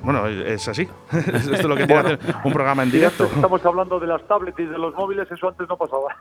bueno, 0.01 0.28
es 0.28 0.66
así. 0.70 0.88
Esto 1.12 1.54
es 1.56 1.63
lo 1.66 1.75
que 1.75 1.86
tiene 1.86 2.00
hacer 2.00 2.20
un 2.46 2.54
programa 2.54 2.84
en 2.84 2.89
directo. 2.89 3.25
Estamos 3.25 3.66
hablando 3.66 4.00
de 4.00 4.08
las 4.08 4.25
tablets 4.28 4.58
y 4.58 4.63
de 4.63 4.78
los 4.78 4.96
móviles, 4.96 5.30
eso 5.30 5.50
antes 5.50 5.68
no 5.68 5.75
pasaba. 5.75 6.16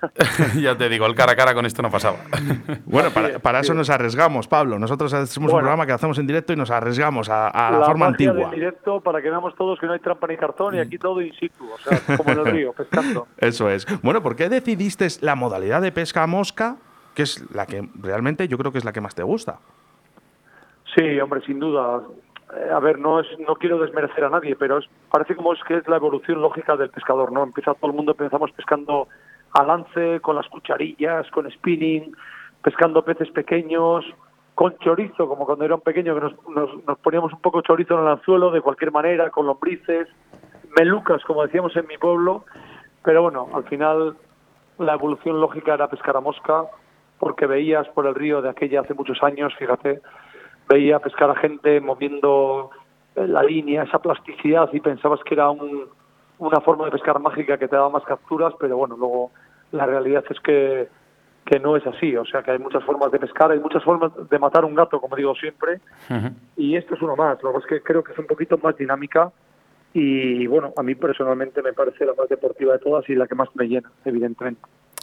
ya 0.60 0.76
te 0.76 0.88
digo, 0.88 1.06
el 1.06 1.14
cara 1.14 1.32
a 1.32 1.36
cara 1.36 1.54
con 1.54 1.64
esto 1.64 1.80
no 1.80 1.88
pasaba. 1.88 2.16
bueno, 2.86 3.10
para, 3.40 3.60
eso 3.60 3.74
nos 3.74 3.88
arriesgamos, 3.88 4.48
Pablo. 4.48 4.80
Nosotros 4.80 5.14
hacemos 5.14 5.52
un 5.52 5.58
programa 5.58 5.86
que 5.86 5.92
hacemos 5.92 6.18
en 6.18 6.26
directo 6.26 6.52
y 6.52 6.56
nos 6.56 6.72
arriesgamos 6.72 7.28
a, 7.28 7.70
la, 7.70 7.86
forma 7.86 8.06
antigua. 8.06 8.46
en 8.46 8.50
directo 8.50 9.00
para 9.00 9.22
que 9.22 9.30
veamos 9.30 9.54
todos 9.54 9.78
que 9.78 9.86
no 9.86 9.92
hay 9.92 10.00
trampa 10.00 10.26
ni 10.26 10.36
cartón 10.36 10.74
y 10.74 10.80
aquí 10.80 10.98
todo 10.98 11.22
in 11.22 11.32
situ, 11.34 11.64
o 11.72 11.78
sea, 11.78 12.16
como 12.16 12.32
en 12.32 12.38
el 12.40 12.46
río, 12.46 12.72
pescando. 12.72 13.28
Eso 13.36 13.70
es. 13.70 13.86
Bueno, 14.02 14.22
¿por 14.24 14.34
qué 14.34 14.48
decidiste 14.48 15.06
la 15.20 15.36
modalidad 15.36 15.82
de 15.82 15.92
pesca 15.92 16.24
a 16.24 16.26
mosca, 16.26 16.78
que 17.14 17.22
es 17.22 17.48
la 17.52 17.64
que 17.66 17.88
realmente 17.94 18.48
yo 18.48 18.58
creo 18.58 18.72
que 18.72 18.78
es 18.78 18.84
la 18.84 18.92
que 18.92 19.00
más 19.00 19.14
te 19.14 19.22
gusta? 19.22 19.60
Sí, 20.98 21.20
hombre, 21.20 21.40
sin 21.42 21.60
duda. 21.60 22.02
Eh, 22.56 22.70
a 22.74 22.80
ver, 22.80 22.98
no 22.98 23.20
es, 23.20 23.26
no 23.46 23.54
quiero 23.54 23.78
desmerecer 23.78 24.24
a 24.24 24.30
nadie, 24.30 24.56
pero 24.56 24.78
es, 24.78 24.86
parece 25.12 25.36
como 25.36 25.52
es 25.52 25.62
que 25.62 25.76
es 25.76 25.86
la 25.86 25.96
evolución 25.96 26.42
lógica 26.42 26.76
del 26.76 26.90
pescador, 26.90 27.30
¿no? 27.30 27.44
Empieza 27.44 27.74
todo 27.74 27.90
el 27.92 27.96
mundo, 27.96 28.12
empezamos 28.12 28.50
pescando 28.50 29.06
a 29.52 29.62
lance, 29.62 30.18
con 30.20 30.34
las 30.34 30.48
cucharillas, 30.48 31.30
con 31.30 31.48
spinning, 31.48 32.12
pescando 32.64 33.04
peces 33.04 33.30
pequeños, 33.30 34.04
con 34.56 34.76
chorizo, 34.78 35.28
como 35.28 35.46
cuando 35.46 35.64
era 35.64 35.76
un 35.76 35.82
pequeño, 35.82 36.16
que 36.16 36.20
nos, 36.20 36.34
nos, 36.84 36.98
poníamos 36.98 37.32
un 37.32 37.40
poco 37.42 37.60
chorizo 37.60 37.94
en 37.94 38.00
el 38.00 38.08
anzuelo, 38.08 38.50
de 38.50 38.60
cualquier 38.60 38.90
manera, 38.90 39.30
con 39.30 39.46
lombrices, 39.46 40.08
melucas, 40.76 41.22
como 41.24 41.44
decíamos 41.44 41.76
en 41.76 41.86
mi 41.86 41.96
pueblo, 41.96 42.44
pero 43.04 43.22
bueno, 43.22 43.46
al 43.54 43.62
final 43.64 44.16
la 44.78 44.94
evolución 44.94 45.40
lógica 45.40 45.74
era 45.74 45.88
pescar 45.88 46.16
a 46.16 46.20
mosca, 46.20 46.64
porque 47.20 47.46
veías 47.46 47.86
por 47.90 48.06
el 48.06 48.16
río 48.16 48.42
de 48.42 48.50
aquella 48.50 48.80
hace 48.80 48.94
muchos 48.94 49.22
años, 49.22 49.54
fíjate, 49.56 50.00
veía 50.68 50.98
pescar 50.98 51.30
a 51.30 51.36
gente 51.36 51.80
moviendo 51.80 52.70
eh, 53.16 53.26
la 53.26 53.42
línea, 53.42 53.82
esa 53.84 53.98
plasticidad 53.98 54.68
y 54.72 54.80
pensabas 54.80 55.20
que 55.24 55.34
era 55.34 55.50
una 55.50 56.60
forma 56.60 56.84
de 56.84 56.92
pescar 56.92 57.18
mágica 57.20 57.58
que 57.58 57.68
te 57.68 57.76
daba 57.76 57.90
más 57.90 58.04
capturas, 58.04 58.54
pero 58.60 58.76
bueno, 58.76 58.96
luego 58.96 59.30
la 59.72 59.86
realidad 59.86 60.24
es 60.30 60.38
que, 60.40 60.88
que 61.44 61.58
no 61.58 61.76
es 61.76 61.86
así, 61.86 62.16
o 62.16 62.24
sea 62.24 62.42
que 62.42 62.52
hay 62.52 62.58
muchas 62.58 62.84
formas 62.84 63.10
de 63.10 63.18
pescar, 63.18 63.50
hay 63.50 63.60
muchas 63.60 63.82
formas 63.82 64.12
de 64.28 64.38
matar 64.38 64.64
un 64.64 64.74
gato, 64.74 65.00
como 65.00 65.16
digo 65.16 65.34
siempre, 65.34 65.80
y 66.56 66.76
esto 66.76 66.94
es 66.94 67.02
uno 67.02 67.16
más, 67.16 67.42
lo 67.42 67.52
que 67.52 67.58
es 67.58 67.66
que 67.66 67.82
creo 67.82 68.04
que 68.04 68.12
es 68.12 68.18
un 68.18 68.26
poquito 68.26 68.58
más 68.58 68.76
dinámica 68.76 69.32
y 69.94 70.46
bueno, 70.46 70.72
a 70.76 70.82
mí 70.82 70.94
personalmente 70.94 71.62
me 71.62 71.72
parece 71.72 72.04
la 72.04 72.14
más 72.14 72.28
deportiva 72.28 72.74
de 72.74 72.78
todas 72.78 73.08
y 73.08 73.14
la 73.14 73.26
que 73.26 73.34
más 73.34 73.48
me 73.54 73.66
llena, 73.66 73.90
evidentemente. 74.04 74.60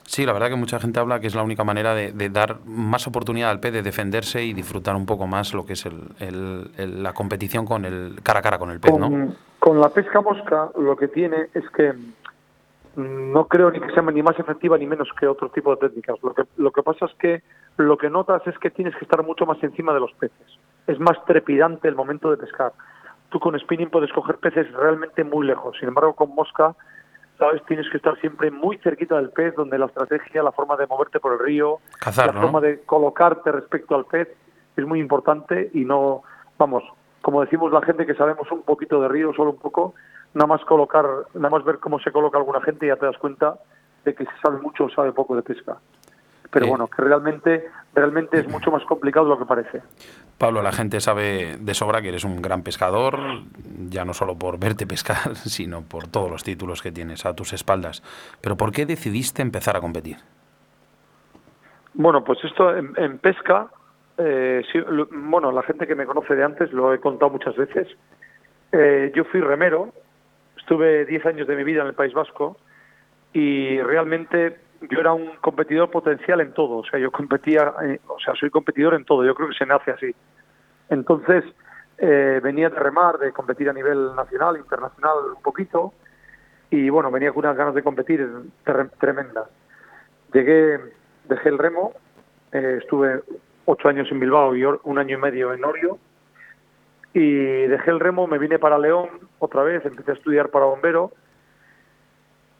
Sí, 0.07 0.25
la 0.25 0.33
verdad 0.33 0.49
que 0.49 0.55
mucha 0.55 0.79
gente 0.79 0.99
habla 0.99 1.19
que 1.19 1.27
es 1.27 1.35
la 1.35 1.43
única 1.43 1.63
manera 1.63 1.95
de, 1.95 2.29
dar 2.29 2.59
más 2.65 3.07
oportunidad 3.07 3.49
al 3.49 3.59
pez 3.59 3.73
de 3.73 3.81
defenderse 3.81 4.43
y 4.43 4.53
disfrutar 4.53 4.95
un 4.95 5.05
poco 5.05 5.25
más 5.25 5.53
lo 5.53 5.65
que 5.65 5.73
es 5.73 5.85
el, 5.85 7.01
la 7.01 7.13
competición 7.13 7.65
con 7.65 7.85
el 7.85 8.19
cara 8.21 8.39
a 8.39 8.41
cara 8.41 8.59
con 8.59 8.69
el 8.69 8.79
pez, 8.79 8.97
¿no? 8.97 9.33
Con 9.59 9.81
la 9.81 9.89
pesca 9.89 10.21
mosca 10.21 10.69
lo 10.77 10.95
que 10.95 11.07
tiene 11.07 11.47
es 11.55 11.67
que 11.71 11.91
mm, 11.91 13.33
no 13.33 13.47
creo 13.47 13.71
ni 13.71 13.79
que 13.79 13.91
sea 13.91 14.03
ni 14.03 14.21
más 14.21 14.37
efectiva 14.37 14.77
ni 14.77 14.85
menos 14.85 15.09
que 15.19 15.25
otro 15.25 15.49
tipo 15.49 15.75
de 15.75 15.87
técnicas. 15.87 16.17
Lo 16.21 16.33
que, 16.35 16.43
lo 16.57 16.71
que 16.71 16.83
pasa 16.83 17.07
es 17.07 17.13
que 17.15 17.41
lo 17.77 17.97
que 17.97 18.09
notas 18.09 18.45
es 18.45 18.57
que 18.59 18.69
tienes 18.69 18.95
que 18.95 19.05
estar 19.05 19.23
mucho 19.23 19.47
más 19.47 19.61
encima 19.63 19.93
de 19.93 19.99
los 19.99 20.13
peces. 20.13 20.59
Es 20.85 20.99
más 20.99 21.17
trepidante 21.25 21.87
el 21.87 21.95
momento 21.95 22.29
de 22.29 22.37
pescar. 22.37 22.73
Tú 23.29 23.39
con 23.39 23.59
spinning 23.59 23.89
puedes 23.89 24.13
coger 24.13 24.37
peces 24.37 24.71
realmente 24.71 25.23
muy 25.23 25.47
lejos. 25.47 25.75
Sin 25.79 25.87
embargo, 25.87 26.13
con 26.13 26.33
mosca 26.35 26.75
¿sabes? 27.37 27.63
Tienes 27.65 27.89
que 27.89 27.97
estar 27.97 28.19
siempre 28.19 28.51
muy 28.51 28.77
cerquita 28.77 29.15
del 29.17 29.29
pez, 29.29 29.55
donde 29.55 29.77
la 29.77 29.85
estrategia, 29.85 30.43
la 30.43 30.51
forma 30.51 30.75
de 30.77 30.87
moverte 30.87 31.19
por 31.19 31.33
el 31.33 31.39
río, 31.39 31.79
la 32.05 32.33
forma 32.33 32.61
de 32.61 32.81
colocarte 32.81 33.51
respecto 33.51 33.95
al 33.95 34.05
pez 34.05 34.29
es 34.75 34.85
muy 34.85 34.99
importante 34.99 35.69
y 35.73 35.85
no, 35.85 36.23
vamos, 36.57 36.83
como 37.21 37.41
decimos 37.41 37.71
la 37.71 37.81
gente 37.81 38.05
que 38.05 38.15
sabemos 38.15 38.51
un 38.51 38.63
poquito 38.63 39.01
de 39.01 39.07
río, 39.07 39.33
solo 39.33 39.51
un 39.51 39.59
poco, 39.59 39.95
nada 40.33 40.47
más 40.47 40.63
colocar, 40.65 41.05
nada 41.33 41.49
más 41.49 41.63
ver 41.63 41.79
cómo 41.79 41.99
se 41.99 42.11
coloca 42.11 42.37
alguna 42.37 42.61
gente 42.61 42.85
y 42.85 42.89
ya 42.89 42.97
te 42.97 43.05
das 43.05 43.17
cuenta 43.17 43.57
de 44.03 44.13
que 44.13 44.25
se 44.25 44.37
sabe 44.43 44.59
mucho 44.59 44.85
o 44.85 44.89
sabe 44.89 45.11
poco 45.11 45.35
de 45.35 45.41
pesca 45.41 45.77
pero 46.55 46.67
bueno, 46.67 46.87
que 46.87 47.01
realmente, 47.01 47.69
realmente 47.93 48.39
es 48.39 48.47
mucho 48.51 48.71
más 48.71 48.83
complicado 48.85 49.25
de 49.25 49.31
lo 49.31 49.39
que 49.39 49.45
parece. 49.45 49.81
Pablo, 50.37 50.61
la 50.61 50.73
gente 50.73 50.99
sabe 50.99 51.55
de 51.57 51.73
sobra 51.73 52.01
que 52.01 52.09
eres 52.09 52.25
un 52.25 52.41
gran 52.41 52.61
pescador, 52.61 53.17
ya 53.89 54.03
no 54.03 54.13
solo 54.13 54.37
por 54.37 54.59
verte 54.59 54.85
pescar, 54.85 55.35
sino 55.35 55.81
por 55.81 56.07
todos 56.07 56.29
los 56.29 56.43
títulos 56.43 56.81
que 56.81 56.91
tienes 56.91 57.25
a 57.25 57.35
tus 57.35 57.53
espaldas. 57.53 58.03
Pero 58.41 58.57
¿por 58.57 58.71
qué 58.71 58.85
decidiste 58.85 59.41
empezar 59.41 59.77
a 59.77 59.81
competir? 59.81 60.17
Bueno, 61.93 62.25
pues 62.25 62.39
esto 62.43 62.75
en, 62.75 63.17
pesca, 63.19 63.67
eh, 64.17 64.61
bueno, 65.11 65.53
la 65.53 65.63
gente 65.63 65.87
que 65.87 65.95
me 65.95 66.05
conoce 66.05 66.35
de 66.35 66.43
antes 66.43 66.73
lo 66.73 66.93
he 66.93 66.99
contado 66.99 67.31
muchas 67.31 67.55
veces. 67.55 67.87
Eh, 68.73 69.13
yo 69.15 69.23
fui 69.23 69.39
remero, 69.39 69.93
estuve 70.57 71.05
10 71.05 71.25
años 71.27 71.47
de 71.47 71.55
mi 71.55 71.63
vida 71.63 71.81
en 71.81 71.87
el 71.87 71.93
País 71.93 72.13
Vasco 72.13 72.57
y 73.31 73.79
realmente 73.81 74.57
yo 74.89 74.99
era 74.99 75.13
un 75.13 75.35
competidor 75.41 75.89
potencial 75.89 76.41
en 76.41 76.53
todo, 76.53 76.77
o 76.77 76.85
sea, 76.85 76.99
yo 76.99 77.11
competía, 77.11 77.73
eh, 77.83 77.99
o 78.07 78.19
sea, 78.19 78.33
soy 78.35 78.49
competidor 78.49 78.93
en 78.93 79.05
todo, 79.05 79.25
yo 79.25 79.35
creo 79.35 79.49
que 79.49 79.55
se 79.55 79.65
nace 79.65 79.91
así. 79.91 80.15
Entonces, 80.89 81.43
eh, 81.97 82.39
venía 82.43 82.69
de 82.69 82.79
remar, 82.79 83.17
de 83.17 83.31
competir 83.31 83.69
a 83.69 83.73
nivel 83.73 84.15
nacional, 84.15 84.57
internacional 84.57 85.17
un 85.35 85.41
poquito, 85.41 85.93
y 86.69 86.89
bueno, 86.89 87.11
venía 87.11 87.31
con 87.31 87.45
unas 87.45 87.57
ganas 87.57 87.75
de 87.75 87.83
competir 87.83 88.27
tremendas. 88.99 89.47
Llegué, 90.33 90.79
dejé 91.25 91.49
el 91.49 91.57
remo, 91.57 91.93
eh, 92.51 92.79
estuve 92.81 93.21
ocho 93.65 93.87
años 93.87 94.07
en 94.11 94.19
Bilbao 94.19 94.55
y 94.55 94.63
un 94.65 94.99
año 94.99 95.17
y 95.17 95.21
medio 95.21 95.53
en 95.53 95.63
Orio, 95.63 95.97
y 97.13 97.67
dejé 97.67 97.91
el 97.91 97.99
remo, 97.99 98.27
me 98.27 98.37
vine 98.37 98.59
para 98.59 98.77
León 98.77 99.09
otra 99.39 99.63
vez, 99.63 99.85
empecé 99.85 100.11
a 100.11 100.15
estudiar 100.15 100.49
para 100.49 100.65
bombero, 100.65 101.11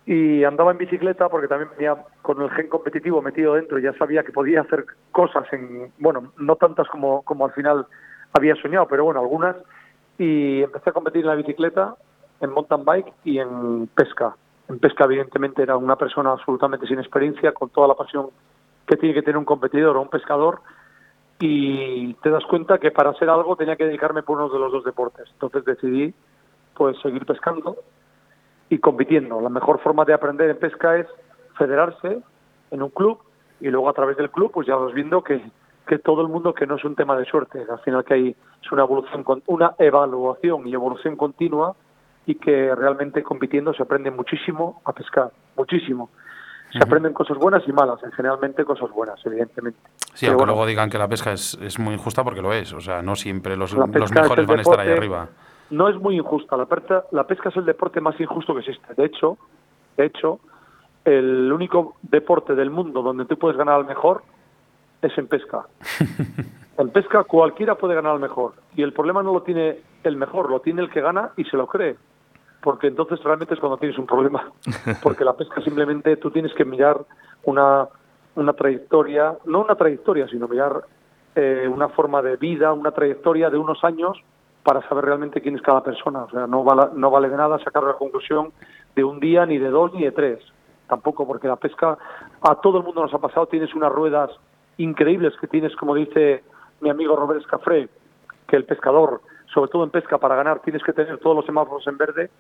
y 0.06 0.44
andaba 0.44 0.72
en 0.72 0.78
bicicleta 0.78 1.30
porque 1.30 1.48
también 1.48 1.72
venía 1.72 1.96
con 2.22 2.42
el 2.42 2.52
gen 2.52 2.68
competitivo 2.68 3.22
metido 3.22 3.56
dentro, 3.56 3.80
ya 3.80 3.94
sabía 3.94 4.24
que 4.24 4.32
podía 4.32 4.62
hacer 4.62 4.86
cosas 5.12 5.52
en, 5.52 5.92
bueno, 5.98 6.32
no 6.38 6.56
tantas 6.58 6.88
como, 6.90 7.24
como 7.24 7.46
al 7.46 7.54
final 7.54 7.88
había 8.34 8.56
soñado, 8.56 8.88
pero 8.88 9.06
bueno, 9.06 9.20
algunas, 9.20 9.56
y 10.18 10.62
empecé 10.62 10.92
a 10.92 10.94
competir 10.94 11.22
en 11.22 11.28
la 11.28 11.36
bicicleta, 11.36 11.96
en 12.40 12.52
mountain 12.52 12.86
bike 12.86 13.14
y 13.24 13.40
en 13.40 13.88
pesca. 13.88 14.36
En 14.70 14.80
pesca 14.80 15.06
evidentemente 15.06 15.64
era 15.64 15.78
una 15.78 15.96
persona 15.96 16.32
absolutamente 16.34 16.86
sin 16.86 17.00
experiencia, 17.00 17.54
con 17.54 17.70
toda 17.70 17.88
la 17.88 17.96
pasión 17.96 18.30
que 18.86 18.98
tiene 18.98 19.16
que 19.16 19.24
tener 19.24 19.38
un 19.38 19.46
competidor 19.46 19.98
o 19.98 20.02
un 20.02 20.10
pescador, 20.10 20.60
y 21.40 22.14
te 22.16 22.30
das 22.30 22.46
cuenta 22.46 22.78
que 22.78 22.92
para 22.92 23.10
hacer 23.10 23.30
algo 23.30 23.56
tenía 23.56 23.76
que 23.76 23.86
dedicarme 23.86 24.24
por 24.24 24.38
uno 24.38 24.50
de 24.50 24.60
los 24.60 24.72
dos 24.72 24.84
deportes. 24.84 25.28
Entonces 25.34 25.66
decidí 25.66 26.14
pues 26.76 26.98
seguir 27.02 27.26
pescando 27.26 27.78
y 28.70 28.80
compitiendo. 28.80 29.42
La 29.42 29.50
mejor 29.50 29.80
forma 29.80 30.06
de 30.06 30.14
aprender 30.14 30.50
en 30.50 30.58
pesca 30.58 30.98
es 30.98 31.08
federarse 31.58 32.20
en 32.72 32.82
un 32.82 32.90
club 32.90 33.20
y 33.60 33.70
luego 33.70 33.90
a 33.90 33.94
través 33.94 34.18
del 34.18 34.30
club 34.30 34.52
pues 34.52 34.68
ya 34.68 34.76
vas 34.76 34.94
viendo 34.94 35.24
que, 35.24 35.42
que 35.88 36.00
todo 36.00 36.22
el 36.22 36.28
mundo 36.28 36.54
que 36.54 36.68
no 36.68 36.76
es 36.76 36.84
un 36.84 36.96
tema 36.96 37.16
de 37.18 37.26
suerte, 37.26 37.66
al 37.70 37.80
final 37.80 38.04
que 38.04 38.14
hay 38.14 38.36
es 38.62 38.72
una 38.72 38.84
evolución 38.84 39.24
una 39.48 39.76
evaluación 39.78 40.68
y 40.68 40.74
evolución 40.74 41.16
continua 41.16 41.76
y 42.26 42.36
que 42.36 42.74
realmente 42.74 43.22
compitiendo 43.22 43.74
se 43.74 43.84
aprende 43.84 44.10
muchísimo 44.10 44.82
a 44.86 44.94
pescar, 44.94 45.32
muchísimo. 45.56 46.10
Se 46.72 46.80
aprenden 46.80 47.14
cosas 47.14 47.38
buenas 47.38 47.64
y 47.68 47.72
malas, 47.72 48.04
en 48.04 48.12
generalmente 48.12 48.66
cosas 48.66 48.90
buenas, 48.90 49.24
evidentemente. 49.24 49.80
Sí, 50.14 50.26
aunque 50.26 50.46
luego 50.46 50.66
digan 50.66 50.90
que 50.90 50.98
la 50.98 51.08
pesca 51.08 51.32
es, 51.32 51.58
es, 51.62 51.80
muy 51.80 51.94
injusta 51.94 52.24
porque 52.24 52.42
lo 52.42 52.52
es, 52.52 52.74
o 52.74 52.82
sea, 52.82 53.02
no 53.02 53.16
siempre 53.16 53.56
los, 53.56 53.72
los 53.72 54.12
mejores 54.12 54.46
van 54.46 54.60
a 54.60 54.62
estar 54.62 54.80
ahí 54.82 54.90
arriba 54.90 55.30
no 55.70 55.90
es 55.90 55.96
muy 55.98 56.16
injusta. 56.16 56.58
La 56.58 56.66
pesca, 56.66 57.06
la 57.12 57.26
pesca 57.26 57.50
es 57.50 57.58
el 57.58 57.66
deporte 57.66 58.02
más 58.02 58.20
injusto 58.20 58.54
que 58.54 58.60
existe. 58.60 58.94
De 58.96 59.06
hecho, 59.06 59.38
de 59.98 60.06
hecho, 60.06 60.40
el 61.04 61.52
único 61.52 61.96
deporte 62.02 62.56
del 62.56 62.70
mundo 62.70 63.02
donde 63.02 63.26
tú 63.26 63.38
puedes 63.38 63.58
ganar 63.58 63.76
al 63.76 63.86
mejor 63.86 64.24
es 65.02 65.18
en 65.18 65.28
pesca. 65.28 65.66
en 66.78 66.90
pesca 66.90 67.24
cualquiera 67.24 67.76
puede 67.76 67.96
ganar 67.96 68.14
al 68.14 68.20
mejor. 68.20 68.54
Y 68.76 68.82
el 68.82 68.94
problema 68.94 69.24
no 69.24 69.34
lo 69.34 69.42
tiene 69.42 69.80
el 70.04 70.18
mejor, 70.18 70.50
lo 70.50 70.60
tiene 70.60 70.82
el 70.82 70.90
que 70.90 71.02
gana 71.02 71.32
y 71.38 71.44
se 71.46 71.58
lo 71.58 71.68
cree. 71.68 71.96
Porque 72.62 72.88
entonces 72.88 73.22
realmente 73.24 73.54
es 73.54 73.60
cuando 73.60 73.78
tienes 73.78 73.98
un 73.98 74.08
problema. 74.08 74.52
Porque 75.04 75.24
la 75.24 75.34
pesca 75.34 75.62
simplemente 75.62 76.18
tú 76.18 76.32
tienes 76.32 76.54
que 76.54 76.66
mirar 76.66 77.00
una, 77.44 77.88
una 78.36 78.54
trayectoria, 78.54 79.38
no 79.46 79.62
una 79.62 79.76
trayectoria, 79.76 80.28
sino 80.28 80.48
mirar 80.48 80.82
eh, 81.36 81.70
una 81.72 81.90
forma 81.90 82.22
de 82.22 82.38
vida, 82.38 82.74
una 82.74 82.92
trayectoria 82.92 83.50
de 83.50 83.58
unos 83.58 83.84
años 83.84 84.18
para 84.66 84.82
saber 84.90 85.06
realmente 85.06 85.42
quién 85.42 85.56
es 85.56 85.62
cada 85.62 85.84
persona. 85.84 86.24
O 86.24 86.30
sea, 86.32 86.48
no 86.48 86.64
vale, 86.64 86.90
no 86.96 87.12
vale 87.12 87.30
de 87.30 87.38
nada 87.38 87.60
sacar 87.60 87.84
la 87.84 87.94
conclusión 87.94 88.52
de 88.96 89.04
un 89.04 89.20
día, 89.20 89.46
ni 89.46 89.60
de 89.60 89.70
dos, 89.70 89.94
ni 89.94 90.04
de 90.04 90.12
tres. 90.12 90.40
Tampoco, 90.88 91.28
porque 91.28 91.48
la 91.48 91.56
pesca 91.56 92.00
a 92.42 92.56
todo 92.56 92.80
el 92.80 92.84
mundo 92.84 93.04
nos 93.04 93.14
ha 93.14 93.20
pasado. 93.20 93.46
Tienes 93.46 93.76
unas 93.76 93.92
ruedas 93.92 94.32
increíbles 94.78 95.34
que 95.40 95.48
tienes, 95.48 95.76
como 95.76 95.94
dice 95.94 96.44
mi 96.82 96.90
amigo 96.90 97.16
Robert 97.16 97.42
Escafré, 97.42 97.90
que 98.48 98.56
el 98.56 98.66
pescador, 98.66 99.22
sobre 99.54 99.70
todo 99.70 99.84
en 99.84 99.92
pesca, 99.92 100.18
para 100.18 100.36
ganar 100.36 100.60
tienes 100.62 100.84
que 100.84 100.94
tener 100.94 101.20
todos 101.20 101.36
los 101.36 101.46
semáforos 101.46 101.86
en 101.86 101.98
verde 101.98 102.32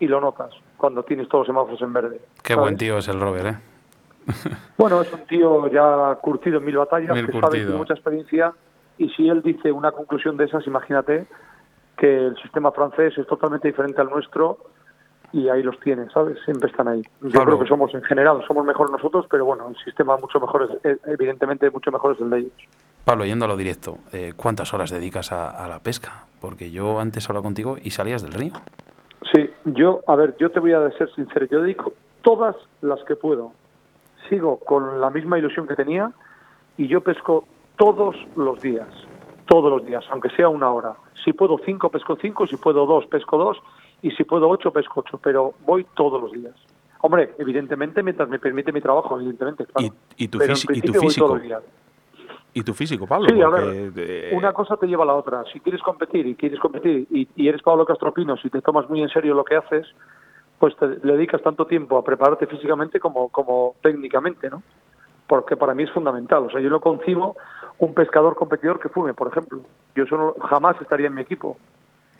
y 0.00 0.08
lo 0.08 0.20
notas 0.20 0.50
cuando 0.76 1.04
tienes 1.04 1.28
todos 1.28 1.46
los 1.46 1.54
semáforos 1.54 1.80
en 1.80 1.92
verde. 1.92 2.20
Qué 2.42 2.56
buen 2.56 2.76
tío 2.76 2.98
es 2.98 3.06
el 3.06 3.20
Robert, 3.20 3.46
¿eh? 3.46 3.58
bueno, 4.76 5.00
es 5.00 5.12
un 5.12 5.24
tío 5.26 5.68
ya 5.68 6.16
curtido 6.20 6.58
en 6.58 6.64
mil 6.64 6.76
batallas, 6.76 7.24
que 7.24 7.40
sabe, 7.40 7.58
tiene 7.58 7.76
mucha 7.76 7.94
experiencia 7.94 8.52
y 8.98 9.08
si 9.10 9.28
él 9.28 9.42
dice 9.42 9.70
una 9.70 9.92
conclusión 9.92 10.36
de 10.36 10.44
esas, 10.44 10.66
imagínate 10.66 11.26
que 11.98 12.26
el 12.26 12.36
sistema 12.36 12.72
francés 12.72 13.16
es 13.18 13.26
totalmente 13.26 13.68
diferente 13.68 14.00
al 14.00 14.08
nuestro 14.08 14.58
y 15.32 15.48
ahí 15.48 15.62
los 15.62 15.78
tienen, 15.80 16.08
¿sabes? 16.10 16.38
Siempre 16.44 16.70
están 16.70 16.88
ahí. 16.88 17.02
Yo 17.20 17.44
creo 17.44 17.58
que 17.58 17.66
somos, 17.66 17.92
en 17.92 18.02
general, 18.02 18.42
somos 18.46 18.64
mejor 18.64 18.90
nosotros, 18.90 19.26
pero 19.28 19.44
bueno, 19.44 19.68
el 19.68 19.76
sistema 19.84 20.16
mucho 20.16 20.40
mejor, 20.40 20.78
es, 20.82 20.98
evidentemente, 21.06 21.70
mucho 21.70 21.90
mejor 21.90 22.14
es 22.14 22.20
el 22.20 22.30
de 22.30 22.38
ellos. 22.38 22.52
Pablo, 23.04 23.24
yendo 23.26 23.44
a 23.44 23.48
lo 23.48 23.56
directo, 23.56 23.98
eh, 24.12 24.32
¿cuántas 24.36 24.72
horas 24.72 24.90
dedicas 24.90 25.32
a, 25.32 25.50
a 25.50 25.68
la 25.68 25.80
pesca? 25.80 26.24
Porque 26.40 26.70
yo 26.70 27.00
antes 27.00 27.28
hablaba 27.28 27.44
contigo 27.44 27.76
y 27.82 27.90
salías 27.90 28.22
del 28.22 28.32
río. 28.32 28.52
Sí, 29.34 29.50
yo, 29.64 30.00
a 30.06 30.16
ver, 30.16 30.36
yo 30.38 30.50
te 30.50 30.60
voy 30.60 30.72
a 30.72 30.90
ser 30.92 31.12
sincero, 31.14 31.46
yo 31.46 31.60
dedico 31.60 31.92
todas 32.22 32.56
las 32.80 33.02
que 33.04 33.16
puedo. 33.16 33.52
Sigo 34.28 34.58
con 34.58 35.00
la 35.00 35.10
misma 35.10 35.38
ilusión 35.38 35.66
que 35.66 35.74
tenía 35.74 36.12
y 36.76 36.86
yo 36.86 37.02
pesco 37.02 37.44
todos 37.76 38.16
los 38.36 38.60
días, 38.60 38.88
todos 39.48 39.70
los 39.70 39.84
días, 39.84 40.04
aunque 40.10 40.30
sea 40.30 40.48
una 40.48 40.70
hora. 40.70 40.94
Si 41.24 41.32
puedo 41.32 41.58
cinco, 41.64 41.88
pesco 41.88 42.16
cinco, 42.20 42.46
si 42.46 42.56
puedo 42.56 42.86
dos, 42.86 43.06
pesco 43.06 43.38
dos, 43.38 43.58
y 44.02 44.10
si 44.12 44.24
puedo 44.24 44.48
ocho, 44.48 44.70
pesco 44.72 45.00
ocho, 45.00 45.18
pero 45.18 45.54
voy 45.66 45.84
todos 45.96 46.20
los 46.22 46.32
días. 46.32 46.54
Hombre, 47.00 47.34
evidentemente, 47.38 48.02
mientras 48.02 48.28
me 48.28 48.38
permite 48.38 48.72
mi 48.72 48.80
trabajo, 48.80 49.16
evidentemente, 49.16 49.64
claro. 49.66 49.94
Y- 50.16 50.24
y 50.24 50.28
tu 50.28 50.38
Pero 50.38 50.52
en 50.52 50.58
y 50.58 50.60
tu 50.60 50.66
principio 50.66 51.00
voy 51.00 51.08
físico. 51.08 51.26
todos. 51.26 51.62
Y 52.54 52.62
tu 52.62 52.74
físico, 52.74 53.06
Pablo. 53.06 53.28
Sí, 53.28 53.40
a 53.40 53.48
ver, 53.48 53.92
eh, 53.96 54.30
una 54.34 54.52
cosa 54.52 54.76
te 54.76 54.86
lleva 54.86 55.04
a 55.04 55.06
la 55.06 55.14
otra. 55.14 55.44
Si 55.52 55.60
quieres 55.60 55.80
competir 55.82 56.26
y 56.26 56.34
quieres 56.34 56.58
competir 56.58 57.06
y, 57.10 57.28
y 57.36 57.48
eres 57.48 57.62
Pablo 57.62 57.84
Castropino, 57.84 58.36
si 58.36 58.50
te 58.50 58.60
tomas 58.62 58.88
muy 58.90 59.00
en 59.02 59.08
serio 59.10 59.34
lo 59.34 59.44
que 59.44 59.56
haces, 59.56 59.86
pues 60.58 60.74
te 60.76 60.86
le 60.88 61.12
dedicas 61.12 61.40
tanto 61.42 61.66
tiempo 61.66 61.96
a 61.98 62.02
prepararte 62.04 62.46
físicamente 62.46 62.98
como, 62.98 63.28
como 63.28 63.76
técnicamente, 63.80 64.50
¿no? 64.50 64.62
Porque 65.28 65.56
para 65.56 65.74
mí 65.74 65.84
es 65.84 65.90
fundamental. 65.92 66.44
O 66.46 66.50
sea, 66.50 66.60
yo 66.60 66.70
no 66.70 66.80
concibo 66.80 67.36
un 67.78 67.94
pescador 67.94 68.34
competidor 68.34 68.80
que 68.80 68.88
fume, 68.88 69.14
por 69.14 69.28
ejemplo. 69.28 69.60
Yo 69.94 70.04
eso 70.04 70.16
no- 70.16 70.34
jamás 70.48 70.80
estaría 70.80 71.06
en 71.06 71.14
mi 71.14 71.22
equipo. 71.22 71.56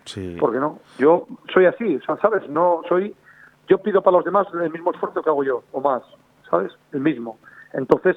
sí. 0.05 0.37
¿Por 0.41 0.53
qué 0.53 0.59
no? 0.59 0.79
Yo 0.99 1.27
soy 1.53 1.67
así, 1.67 1.97
o 1.97 2.03
sea, 2.03 2.17
¿sabes? 2.17 2.49
No 2.49 2.81
soy. 2.89 3.15
Yo 3.69 3.79
pido 3.79 4.01
para 4.03 4.17
los 4.17 4.25
demás 4.25 4.47
el 4.55 4.71
mismo 4.71 4.91
esfuerzo 4.93 5.23
que 5.23 5.29
hago 5.29 5.45
yo, 5.45 5.63
o 5.73 5.81
más, 5.83 6.03
¿sabes? 6.51 6.73
El 6.93 7.01
mismo. 7.01 7.39
Entonces, 7.75 8.17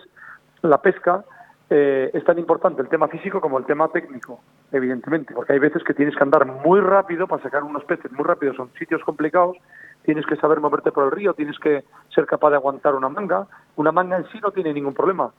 la 0.62 0.82
pesca 0.82 1.26
eh, 1.70 2.10
es 2.14 2.24
tan 2.24 2.38
importante 2.40 2.82
el 2.82 2.88
tema 2.90 3.08
físico 3.10 3.42
como 3.42 3.58
el 3.58 3.66
tema 3.66 3.88
técnico, 3.90 4.40
evidentemente, 4.72 5.34
porque 5.34 5.54
hay 5.54 5.60
veces 5.60 5.84
que 5.84 5.94
tienes 5.94 6.16
que 6.16 6.24
andar 6.24 6.46
muy 6.46 6.80
rápido 6.82 7.28
para 7.28 7.42
sacar 7.44 7.64
unos 7.64 7.84
peces 7.86 8.12
muy 8.14 8.24
rápido, 8.26 8.54
son 8.54 8.72
sitios 8.80 9.02
complicados, 9.04 9.58
tienes 10.04 10.26
que 10.26 10.36
saber 10.38 10.60
moverte 10.62 10.92
por 10.92 11.06
el 11.06 11.12
río, 11.12 11.34
tienes 11.34 11.58
que 11.60 11.84
ser 12.14 12.26
capaz 12.26 12.50
de 12.52 12.56
aguantar 12.58 12.94
una 12.96 13.10
manga. 13.10 13.48
Una 13.76 13.92
manga 13.92 14.18
en 14.18 14.26
sí 14.32 14.40
no 14.42 14.52
tiene 14.52 14.74
ningún 14.74 14.94
problema, 14.94 15.32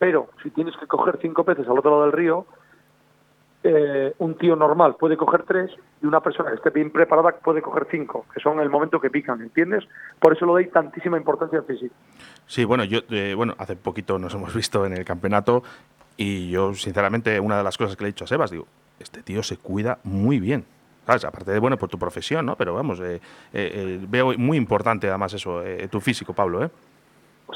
pero 0.00 0.30
si 0.42 0.48
tienes 0.48 0.74
que 0.78 0.86
coger 0.86 1.18
cinco 1.20 1.44
peces 1.44 1.68
al 1.68 1.78
otro 1.78 1.90
lado 1.90 2.04
del 2.04 2.12
río, 2.12 2.46
eh, 3.62 4.14
un 4.16 4.34
tío 4.38 4.56
normal 4.56 4.96
puede 4.98 5.18
coger 5.18 5.42
tres 5.42 5.70
y 6.02 6.06
una 6.06 6.20
persona 6.20 6.48
que 6.48 6.56
esté 6.56 6.70
bien 6.70 6.90
preparada 6.90 7.32
puede 7.32 7.60
coger 7.60 7.86
cinco, 7.90 8.24
que 8.32 8.40
son 8.40 8.60
el 8.60 8.70
momento 8.70 8.98
que 8.98 9.10
pican, 9.10 9.42
¿entiendes? 9.42 9.84
Por 10.18 10.32
eso 10.32 10.46
le 10.46 10.52
doy 10.52 10.68
tantísima 10.68 11.18
importancia 11.18 11.58
al 11.58 11.66
físico. 11.66 11.94
Sí, 12.46 12.64
bueno, 12.64 12.84
yo, 12.84 13.00
eh, 13.10 13.34
bueno, 13.36 13.54
hace 13.58 13.76
poquito 13.76 14.18
nos 14.18 14.32
hemos 14.32 14.54
visto 14.54 14.86
en 14.86 14.94
el 14.94 15.04
campeonato 15.04 15.62
y 16.16 16.48
yo, 16.48 16.72
sinceramente, 16.72 17.38
una 17.38 17.58
de 17.58 17.64
las 17.64 17.76
cosas 17.76 17.94
que 17.94 18.04
le 18.04 18.08
he 18.08 18.12
dicho 18.12 18.24
a 18.24 18.26
Sebas, 18.26 18.50
digo, 18.50 18.66
este 18.98 19.22
tío 19.22 19.42
se 19.42 19.58
cuida 19.58 19.98
muy 20.02 20.40
bien. 20.40 20.64
¿Sabes? 21.06 21.24
Aparte 21.26 21.50
de, 21.50 21.58
bueno, 21.58 21.76
por 21.76 21.90
tu 21.90 21.98
profesión, 21.98 22.46
¿no? 22.46 22.56
Pero 22.56 22.72
vamos, 22.72 23.00
eh, 23.00 23.16
eh, 23.16 23.20
eh, 23.52 24.00
veo 24.08 24.32
muy 24.38 24.56
importante 24.56 25.08
además 25.08 25.34
eso, 25.34 25.62
tu 25.90 26.00
físico, 26.00 26.32
Pablo, 26.32 26.64
¿eh? 26.64 26.70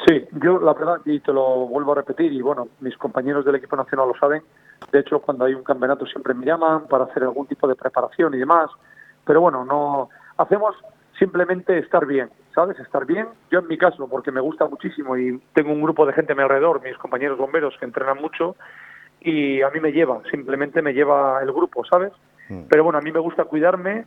Sí, 0.07 0.25
yo 0.43 0.59
la 0.59 0.75
verdad, 0.75 1.01
y 1.05 1.21
te 1.21 1.33
lo 1.33 1.67
vuelvo 1.67 1.93
a 1.93 1.97
repetir, 1.97 2.33
y 2.33 2.43
bueno, 2.43 2.69
mis 2.81 2.97
compañeros 2.97 3.45
del 3.45 3.57
equipo 3.57 3.77
nacional 3.77 4.09
lo 4.09 4.15
saben, 4.15 4.43
de 4.91 4.99
hecho 4.99 5.21
cuando 5.21 5.45
hay 5.45 5.55
un 5.55 5.63
campeonato 5.63 6.07
siempre 6.07 6.35
me 6.35 6.47
llaman 6.47 6.87
para 6.89 7.05
hacer 7.05 7.23
algún 7.23 7.47
tipo 7.47 7.69
de 7.69 7.77
preparación 7.77 8.35
y 8.35 8.39
demás, 8.39 8.71
pero 9.25 9.41
bueno, 9.41 9.65
no 9.65 10.09
hacemos 10.37 10.75
simplemente 11.19 11.79
estar 11.79 12.07
bien, 12.07 12.29
¿sabes? 12.55 12.79
Estar 12.81 13.07
bien, 13.07 13.29
yo 13.51 13.61
en 13.61 13.69
mi 13.69 13.79
caso, 13.79 14.09
porque 14.09 14.33
me 14.33 14.41
gusta 14.41 14.67
muchísimo 14.67 15.17
y 15.17 15.41
tengo 15.55 15.73
un 15.73 15.83
grupo 15.83 16.07
de 16.07 16.13
gente 16.13 16.33
a 16.33 16.37
mi 16.37 16.43
alrededor, 16.43 16.83
mis 16.83 16.97
compañeros 16.99 17.39
bomberos 17.39 17.75
que 17.79 17.85
entrenan 17.85 18.21
mucho, 18.21 18.57
y 19.21 19.63
a 19.63 19.71
mí 19.71 19.81
me 19.81 19.93
lleva, 19.93 20.23
simplemente 20.31 20.83
me 20.83 20.93
lleva 20.93 21.41
el 21.43 21.53
grupo, 21.53 21.85
¿sabes? 21.85 22.13
Mm. 22.49 22.65
Pero 22.69 22.85
bueno, 22.85 22.99
a 22.99 23.03
mí 23.03 23.13
me 23.13 23.21
gusta 23.21 23.45
cuidarme 23.45 24.07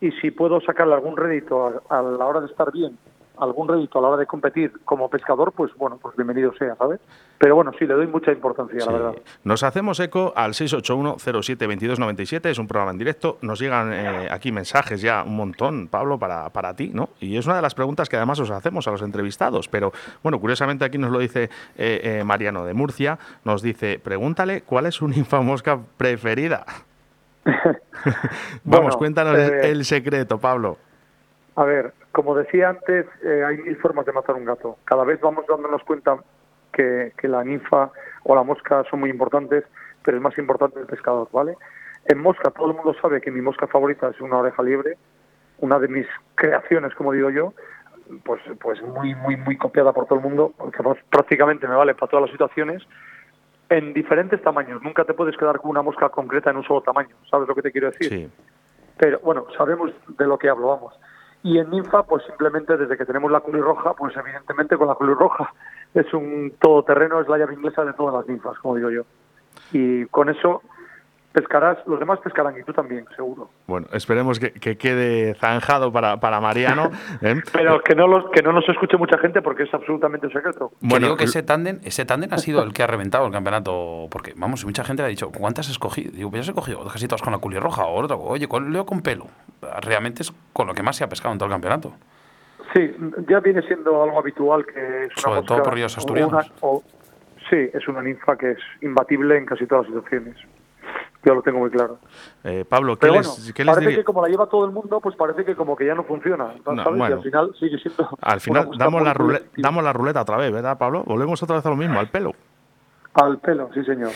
y 0.00 0.12
si 0.12 0.30
puedo 0.30 0.60
sacarle 0.60 0.94
algún 0.94 1.16
rédito 1.16 1.82
a, 1.88 1.98
a 1.98 2.02
la 2.02 2.26
hora 2.26 2.40
de 2.40 2.46
estar 2.46 2.70
bien, 2.70 2.98
algún 3.42 3.68
rédito 3.68 3.98
a 3.98 4.02
la 4.02 4.08
hora 4.08 4.16
de 4.18 4.26
competir 4.26 4.72
como 4.84 5.08
pescador, 5.10 5.52
pues 5.52 5.72
bueno, 5.76 5.98
pues 6.00 6.14
bienvenido 6.16 6.52
sea, 6.54 6.76
¿sabes? 6.76 7.00
Pero 7.38 7.56
bueno, 7.56 7.72
sí, 7.78 7.86
le 7.86 7.94
doy 7.94 8.06
mucha 8.06 8.30
importancia, 8.30 8.78
Sí. 8.80 8.86
la 8.86 8.92
verdad. 8.92 9.14
Nos 9.44 9.62
hacemos 9.64 9.98
eco 10.00 10.32
al 10.36 10.52
681-07-2297, 10.54 12.50
es 12.50 12.58
un 12.58 12.68
programa 12.68 12.92
en 12.92 12.98
directo. 12.98 13.38
Nos 13.42 13.58
llegan 13.58 13.92
eh, 13.92 14.28
aquí 14.30 14.52
mensajes 14.52 15.00
ya 15.00 15.24
un 15.24 15.36
montón, 15.36 15.88
Pablo, 15.88 16.18
para, 16.18 16.50
para 16.50 16.74
ti, 16.74 16.90
¿no? 16.94 17.08
Y 17.20 17.36
es 17.36 17.46
una 17.46 17.56
de 17.56 17.62
las 17.62 17.74
preguntas 17.74 18.08
que 18.08 18.16
además 18.16 18.38
os 18.40 18.50
hacemos 18.50 18.86
a 18.86 18.92
los 18.92 19.02
entrevistados. 19.02 19.68
Pero 19.68 19.92
bueno, 20.22 20.38
curiosamente 20.40 20.84
aquí 20.84 20.98
nos 20.98 21.10
lo 21.10 21.18
dice 21.18 21.50
eh, 21.76 22.00
eh, 22.20 22.24
Mariano 22.24 22.64
de 22.64 22.74
Murcia, 22.74 23.18
nos 23.44 23.60
dice, 23.62 23.98
pregúntale 23.98 24.62
cuál 24.62 24.86
es 24.86 24.94
su 24.94 25.08
ninfa 25.08 25.40
mosca 25.40 25.78
preferida. 25.96 26.64
Vamos, 27.44 27.74
Bueno, 28.64 28.90
cuéntanos 28.98 29.36
el 29.36 29.84
secreto, 29.84 30.38
Pablo. 30.38 30.78
A 31.56 31.64
ver, 31.64 31.92
como 32.12 32.34
decía 32.34 32.70
antes, 32.70 33.06
eh, 33.22 33.44
hay 33.44 33.58
mil 33.58 33.76
formas 33.76 34.06
de 34.06 34.12
matar 34.12 34.36
un 34.36 34.44
gato. 34.44 34.76
Cada 34.84 35.04
vez 35.04 35.20
vamos 35.20 35.44
dándonos 35.48 35.82
cuenta 35.84 36.18
que, 36.72 37.12
que 37.16 37.28
la 37.28 37.42
ninfa 37.42 37.90
o 38.24 38.34
la 38.34 38.42
mosca 38.42 38.84
son 38.90 39.00
muy 39.00 39.10
importantes, 39.10 39.64
pero 40.04 40.16
es 40.16 40.22
más 40.22 40.36
importante 40.38 40.78
el 40.80 40.86
pescador, 40.86 41.28
¿vale? 41.32 41.56
En 42.06 42.18
mosca, 42.18 42.50
todo 42.50 42.70
el 42.70 42.76
mundo 42.76 42.94
sabe 43.00 43.20
que 43.20 43.30
mi 43.30 43.40
mosca 43.40 43.66
favorita 43.66 44.08
es 44.08 44.20
una 44.20 44.38
oreja 44.38 44.62
libre, 44.62 44.96
una 45.58 45.78
de 45.78 45.88
mis 45.88 46.06
creaciones, 46.34 46.94
como 46.94 47.12
digo 47.12 47.30
yo, 47.30 47.54
pues, 48.24 48.42
pues 48.60 48.82
muy, 48.82 49.14
muy, 49.14 49.36
muy 49.36 49.56
copiada 49.56 49.92
por 49.92 50.06
todo 50.06 50.18
el 50.18 50.24
mundo, 50.24 50.52
porque 50.56 50.82
pues, 50.82 50.98
prácticamente 51.10 51.68
me 51.68 51.76
vale 51.76 51.94
para 51.94 52.10
todas 52.10 52.22
las 52.22 52.32
situaciones, 52.32 52.82
en 53.68 53.94
diferentes 53.94 54.42
tamaños. 54.42 54.82
Nunca 54.82 55.04
te 55.04 55.14
puedes 55.14 55.36
quedar 55.36 55.58
con 55.60 55.70
una 55.70 55.82
mosca 55.82 56.08
concreta 56.08 56.50
en 56.50 56.56
un 56.56 56.64
solo 56.64 56.82
tamaño, 56.82 57.14
¿sabes 57.30 57.48
lo 57.48 57.54
que 57.54 57.62
te 57.62 57.72
quiero 57.72 57.90
decir? 57.90 58.08
Sí. 58.08 58.30
pero 58.98 59.20
bueno, 59.20 59.46
sabemos 59.56 59.92
de 60.18 60.26
lo 60.26 60.36
que 60.38 60.48
hablo, 60.48 60.68
vamos. 60.68 60.94
Y 61.42 61.58
en 61.58 61.70
ninfa, 61.70 62.04
pues 62.04 62.24
simplemente 62.24 62.76
desde 62.76 62.96
que 62.96 63.04
tenemos 63.04 63.30
la 63.30 63.40
culirroja, 63.40 63.94
pues 63.94 64.16
evidentemente 64.16 64.76
con 64.76 64.88
la 64.88 64.94
culirroja 64.94 65.52
es 65.94 66.12
un 66.14 66.52
todoterreno, 66.60 67.20
es 67.20 67.28
la 67.28 67.38
llave 67.38 67.54
inglesa 67.54 67.84
de 67.84 67.92
todas 67.92 68.14
las 68.14 68.26
ninfas, 68.28 68.58
como 68.58 68.76
digo 68.76 68.90
yo. 68.90 69.02
Y 69.72 70.06
con 70.06 70.28
eso 70.28 70.62
pescarás, 71.32 71.78
los 71.86 71.98
demás 71.98 72.18
pescarán 72.20 72.58
y 72.58 72.62
tú 72.62 72.72
también, 72.72 73.04
seguro. 73.16 73.48
Bueno, 73.66 73.86
esperemos 73.92 74.38
que, 74.38 74.52
que 74.52 74.76
quede 74.76 75.34
zanjado 75.34 75.92
para, 75.92 76.18
para 76.20 76.40
Mariano. 76.40 76.90
¿eh? 77.22 77.40
Pero 77.52 77.80
que 77.82 77.94
no 77.94 78.06
los, 78.06 78.30
que 78.30 78.42
no 78.42 78.52
nos 78.52 78.68
escuche 78.68 78.96
mucha 78.96 79.18
gente 79.18 79.42
porque 79.42 79.64
es 79.64 79.74
absolutamente 79.74 80.28
secreto. 80.30 80.72
Bueno, 80.80 81.06
digo 81.06 81.16
que 81.16 81.24
ese 81.24 81.42
tándem, 81.42 81.80
ese 81.84 82.04
tándem 82.04 82.32
ha 82.32 82.38
sido 82.38 82.62
el 82.62 82.72
que 82.72 82.82
ha 82.82 82.86
reventado 82.86 83.26
el 83.26 83.32
campeonato. 83.32 84.08
Porque, 84.10 84.32
vamos, 84.36 84.64
mucha 84.64 84.84
gente 84.84 85.02
le 85.02 85.06
ha 85.06 85.10
dicho, 85.10 85.30
¿cuántas 85.30 85.68
has 85.70 85.78
cogido? 85.78 86.12
Digo, 86.12 86.30
pues 86.30 86.44
ya 86.46 86.52
he 86.52 86.54
cogido 86.54 86.84
casi 86.86 87.08
todas 87.08 87.22
con 87.22 87.32
la 87.32 87.38
culirroja 87.38 87.84
o 87.86 87.94
otro. 88.02 88.18
Oye, 88.20 88.46
con 88.48 88.72
leo 88.72 88.84
con 88.86 89.00
pelo. 89.02 89.26
Realmente 89.80 90.22
es 90.22 90.32
con 90.52 90.66
lo 90.66 90.74
que 90.74 90.82
más 90.82 90.96
se 90.96 91.04
ha 91.04 91.08
pescado 91.08 91.32
en 91.32 91.38
todo 91.38 91.46
el 91.46 91.52
campeonato. 91.52 91.94
Sí, 92.74 92.94
ya 93.28 93.40
viene 93.40 93.60
siendo 93.62 94.02
algo 94.02 94.18
habitual 94.18 94.64
que 94.64 95.04
es 95.04 95.10
una 95.16 95.22
Sobre 95.22 95.42
todo 95.42 95.56
mosca 95.58 95.62
por 95.62 95.74
ríos 95.74 95.98
asturianos. 95.98 96.32
una- 96.32 96.46
o- 96.60 96.82
sí, 97.50 97.68
es 97.72 97.86
una 97.88 98.00
ninfa 98.02 98.36
que 98.36 98.52
es 98.52 98.58
imbatible 98.80 99.36
en 99.36 99.44
casi 99.46 99.66
todas 99.66 99.84
las 99.88 99.94
situaciones. 99.94 100.36
Yo 101.24 101.34
lo 101.36 101.42
tengo 101.42 101.60
muy 101.60 101.70
claro. 101.70 101.98
Eh, 102.42 102.64
Pablo, 102.68 102.96
¿qué 102.96 103.00
Pero 103.02 103.12
les, 103.14 103.26
bueno, 103.28 103.52
qué 103.54 103.64
les 103.64 103.74
parece 103.74 103.94
que 103.96 104.04
como 104.04 104.22
la 104.22 104.28
lleva 104.28 104.46
todo 104.46 104.64
el 104.64 104.72
mundo, 104.72 105.00
pues 105.00 105.14
parece 105.14 105.44
que 105.44 105.54
como 105.54 105.76
que 105.76 105.86
ya 105.86 105.94
no 105.94 106.02
funciona, 106.02 106.52
¿sabes? 106.64 106.84
No, 106.84 107.08
Y 107.08 107.12
al 107.12 107.22
final 107.22 107.54
sigue 107.60 107.78
siendo... 107.78 108.08
Al 108.20 108.40
final 108.40 108.70
damos 108.76 109.02
la, 109.02 109.14
ruleta, 109.14 109.46
damos 109.56 109.84
la 109.84 109.92
ruleta 109.92 110.22
otra 110.22 110.36
vez, 110.36 110.50
¿verdad, 110.52 110.76
Pablo? 110.78 111.04
Volvemos 111.06 111.40
otra 111.42 111.56
vez 111.56 111.66
a 111.66 111.70
lo 111.70 111.76
mismo, 111.76 112.00
al 112.00 112.08
pelo. 112.10 112.32
Al 113.14 113.38
pelo, 113.38 113.68
sí 113.74 113.84
señor. 113.84 114.10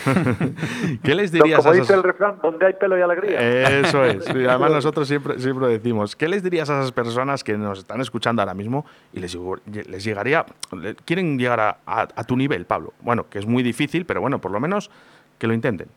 ¿Qué 1.03 1.15
les 1.15 1.31
dirías 1.31 1.59
como 1.59 1.69
a 1.71 1.73
dice 1.75 1.85
esas... 1.85 1.97
el 1.99 2.03
refrán, 2.03 2.39
donde 2.43 2.67
hay 2.67 2.73
pelo 2.73 2.99
y 2.99 3.03
alegría. 3.03 3.79
Eso 3.81 4.03
es. 4.05 4.27
Y 4.35 4.47
además 4.47 4.71
nosotros 4.73 5.07
siempre, 5.07 5.39
siempre 5.39 5.69
decimos, 5.69 6.17
¿qué 6.17 6.27
les 6.29 6.43
dirías 6.43 6.71
a 6.71 6.81
esas 6.81 6.93
personas 6.93 7.45
que 7.45 7.57
nos 7.59 7.79
están 7.81 8.01
escuchando 8.01 8.41
ahora 8.43 8.55
mismo 8.55 8.87
y 9.13 9.21
les, 9.21 9.37
les 9.67 10.03
llegaría, 10.03 10.47
le- 10.73 10.95
quieren 10.95 11.39
llegar 11.39 11.61
a, 11.61 11.77
a- 11.87 12.09
a 12.17 12.25
tu 12.25 12.37
nivel, 12.37 12.65
Pablo? 12.65 12.95
Bueno, 13.01 13.27
que 13.29 13.39
es 13.39 13.47
muy 13.47 13.63
difícil, 13.63 14.07
pero 14.07 14.21
bueno, 14.23 14.41
por 14.41 14.51
lo 14.51 14.61
menos 14.61 14.91
que 15.39 15.47
lo 15.47 15.53
intenten. 15.53 15.89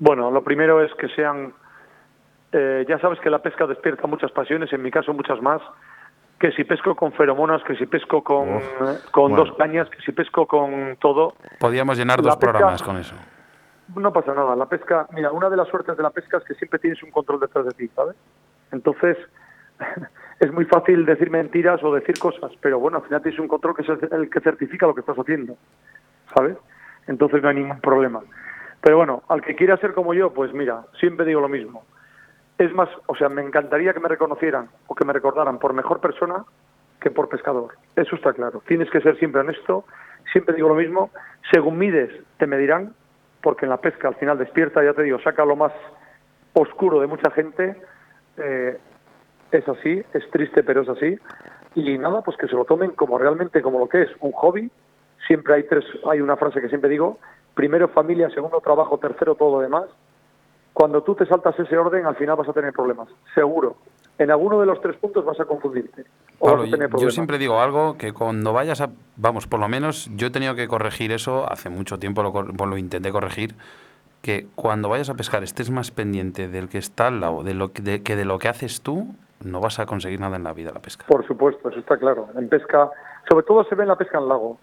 Bueno, 0.00 0.30
lo 0.32 0.42
primero 0.42 0.82
es 0.82 0.92
que 0.94 1.08
sean... 1.10 1.52
eh, 2.52 2.84
ya 2.88 2.98
sabes 2.98 3.20
que 3.20 3.30
la 3.30 3.38
pesca 3.40 3.66
despierta 3.66 4.06
muchas 4.08 4.32
pasiones, 4.32 4.72
en 4.72 4.82
mi 4.82 4.90
caso 4.90 5.12
muchas 5.12 5.40
más. 5.40 5.62
Que 6.38 6.50
si 6.52 6.64
pesco 6.64 6.94
con 6.96 7.12
feromonas, 7.12 7.62
que 7.64 7.76
si 7.76 7.84
pesco 7.86 8.24
con, 8.24 8.56
Uf, 8.56 8.62
eh, 8.80 8.98
con 9.12 9.30
bueno. 9.32 9.44
dos 9.44 9.54
cañas, 9.58 9.88
que 9.90 10.00
si 10.00 10.12
pesco 10.12 10.46
con 10.46 10.96
todo, 10.98 11.34
Podríamos 11.58 11.98
llenar 11.98 12.22
dos 12.22 12.34
pesca- 12.36 12.52
programas 12.52 12.82
con 12.82 12.96
eso. 12.96 13.14
no 13.94 14.10
pasa 14.12 14.32
nada. 14.32 14.56
La 14.56 14.64
pesca, 14.66 15.06
mira, 15.12 15.32
una 15.32 15.50
de 15.50 15.56
las 15.58 15.68
suertes 15.68 15.96
de 15.98 16.02
la 16.02 16.08
pesca 16.10 16.38
es 16.38 16.44
que 16.44 16.54
siempre 16.54 16.78
tienes 16.78 17.02
un 17.02 17.10
control 17.10 17.40
detrás 17.40 17.66
de 17.66 17.72
ti, 17.72 17.88
¿sabes? 17.94 18.16
Entonces, 18.72 19.18
es 20.40 20.50
muy 20.50 20.64
fácil 20.64 21.04
decir 21.04 21.30
mentiras 21.30 21.82
o 21.84 21.92
decir 21.94 22.18
cosas, 22.18 22.50
pero 22.62 22.78
bueno, 22.80 22.96
al 22.98 23.04
final 23.04 23.20
tienes 23.20 23.38
un 23.38 23.48
control 23.48 23.76
que 23.76 23.82
es 23.82 23.88
el, 23.90 24.08
el 24.10 24.30
que 24.30 24.40
certifica 24.40 24.86
lo 24.86 24.94
que 24.94 25.00
estás 25.00 25.18
haciendo, 25.18 25.56
¿sabes? 26.34 26.56
Entonces 27.06 27.42
no 27.42 27.50
hay 27.50 27.56
ningún 27.56 27.80
problema. 27.82 28.20
Pero 28.80 28.96
bueno, 28.96 29.22
al 29.28 29.42
que 29.42 29.54
quiera 29.54 29.76
ser 29.76 29.92
como 29.92 30.14
yo, 30.14 30.32
pues 30.32 30.52
mira, 30.52 30.84
siempre 30.98 31.26
digo 31.26 31.40
lo 31.40 31.48
mismo. 31.48 31.84
Es 32.58 32.72
más, 32.72 32.88
o 33.06 33.14
sea, 33.14 33.28
me 33.28 33.42
encantaría 33.42 33.92
que 33.92 34.00
me 34.00 34.08
reconocieran 34.08 34.68
o 34.86 34.94
que 34.94 35.04
me 35.04 35.12
recordaran 35.12 35.58
por 35.58 35.72
mejor 35.72 36.00
persona 36.00 36.44
que 37.00 37.10
por 37.10 37.28
pescador. 37.28 37.74
Eso 37.96 38.16
está 38.16 38.32
claro. 38.32 38.62
Tienes 38.66 38.90
que 38.90 39.00
ser 39.00 39.18
siempre 39.18 39.40
honesto. 39.40 39.84
Siempre 40.32 40.54
digo 40.54 40.68
lo 40.68 40.74
mismo. 40.74 41.10
Según 41.50 41.78
mides, 41.78 42.10
te 42.38 42.46
medirán, 42.46 42.94
porque 43.42 43.64
en 43.64 43.70
la 43.70 43.78
pesca 43.78 44.08
al 44.08 44.16
final 44.16 44.38
despierta, 44.38 44.84
ya 44.84 44.92
te 44.92 45.02
digo, 45.02 45.18
saca 45.20 45.44
lo 45.44 45.56
más 45.56 45.72
oscuro 46.52 47.00
de 47.00 47.06
mucha 47.06 47.30
gente. 47.30 47.76
Eh, 48.36 48.78
es 49.50 49.68
así, 49.68 50.02
es 50.12 50.30
triste, 50.30 50.62
pero 50.62 50.82
es 50.82 50.88
así. 50.88 51.18
Y 51.74 51.98
nada, 51.98 52.22
pues 52.22 52.36
que 52.36 52.46
se 52.46 52.54
lo 52.54 52.64
tomen 52.64 52.90
como 52.92 53.18
realmente 53.18 53.62
como 53.62 53.78
lo 53.78 53.88
que 53.88 54.02
es, 54.02 54.10
un 54.20 54.32
hobby. 54.32 54.70
Siempre 55.26 55.54
hay 55.54 55.62
tres, 55.64 55.84
hay 56.08 56.20
una 56.20 56.36
frase 56.36 56.60
que 56.60 56.68
siempre 56.68 56.90
digo, 56.90 57.18
primero 57.54 57.88
familia, 57.88 58.30
segundo 58.30 58.60
trabajo, 58.60 58.98
tercero 58.98 59.34
todo 59.34 59.56
lo 59.56 59.60
demás. 59.60 59.84
Cuando 60.72 61.02
tú 61.02 61.14
te 61.14 61.26
saltas 61.26 61.58
ese 61.58 61.76
orden, 61.76 62.06
al 62.06 62.16
final 62.16 62.36
vas 62.36 62.48
a 62.48 62.52
tener 62.52 62.72
problemas, 62.72 63.08
seguro. 63.34 63.76
En 64.18 64.30
alguno 64.30 64.60
de 64.60 64.66
los 64.66 64.80
tres 64.80 64.96
puntos 64.96 65.24
vas 65.24 65.40
a 65.40 65.44
confundirte. 65.44 66.04
O 66.38 66.52
vas 66.52 66.60
a 66.60 66.64
tener 66.64 66.86
yo 66.86 66.88
problemas. 66.90 67.14
siempre 67.14 67.38
digo 67.38 67.58
algo 67.58 67.96
que 67.96 68.12
cuando 68.12 68.52
vayas 68.52 68.80
a, 68.80 68.90
vamos, 69.16 69.46
por 69.46 69.60
lo 69.60 69.68
menos 69.68 70.10
yo 70.14 70.28
he 70.28 70.30
tenido 70.30 70.54
que 70.54 70.68
corregir 70.68 71.12
eso 71.12 71.50
hace 71.50 71.70
mucho 71.70 71.98
tiempo, 71.98 72.22
lo, 72.22 72.30
bueno, 72.30 72.66
lo 72.66 72.76
intenté 72.76 73.10
corregir, 73.10 73.54
que 74.22 74.46
cuando 74.54 74.88
vayas 74.88 75.10
a 75.10 75.14
pescar 75.14 75.42
estés 75.42 75.70
más 75.70 75.90
pendiente 75.90 76.48
del 76.48 76.68
que 76.68 76.78
está 76.78 77.08
al 77.08 77.20
lado, 77.20 77.42
de 77.42 77.54
lo 77.54 77.72
que, 77.72 77.82
de, 77.82 78.02
que 78.02 78.16
de 78.16 78.24
lo 78.24 78.38
que 78.38 78.48
haces 78.48 78.82
tú, 78.82 79.06
no 79.44 79.60
vas 79.60 79.78
a 79.78 79.86
conseguir 79.86 80.20
nada 80.20 80.36
en 80.36 80.44
la 80.44 80.52
vida 80.52 80.70
la 80.72 80.80
pesca. 80.80 81.06
Por 81.06 81.26
supuesto, 81.26 81.70
eso 81.70 81.78
está 81.78 81.96
claro. 81.96 82.28
En 82.36 82.48
pesca, 82.48 82.90
sobre 83.28 83.44
todo 83.46 83.64
se 83.64 83.74
ve 83.74 83.82
en 83.82 83.88
la 83.88 83.96
pesca 83.96 84.18
en 84.18 84.28
lago. 84.28 84.58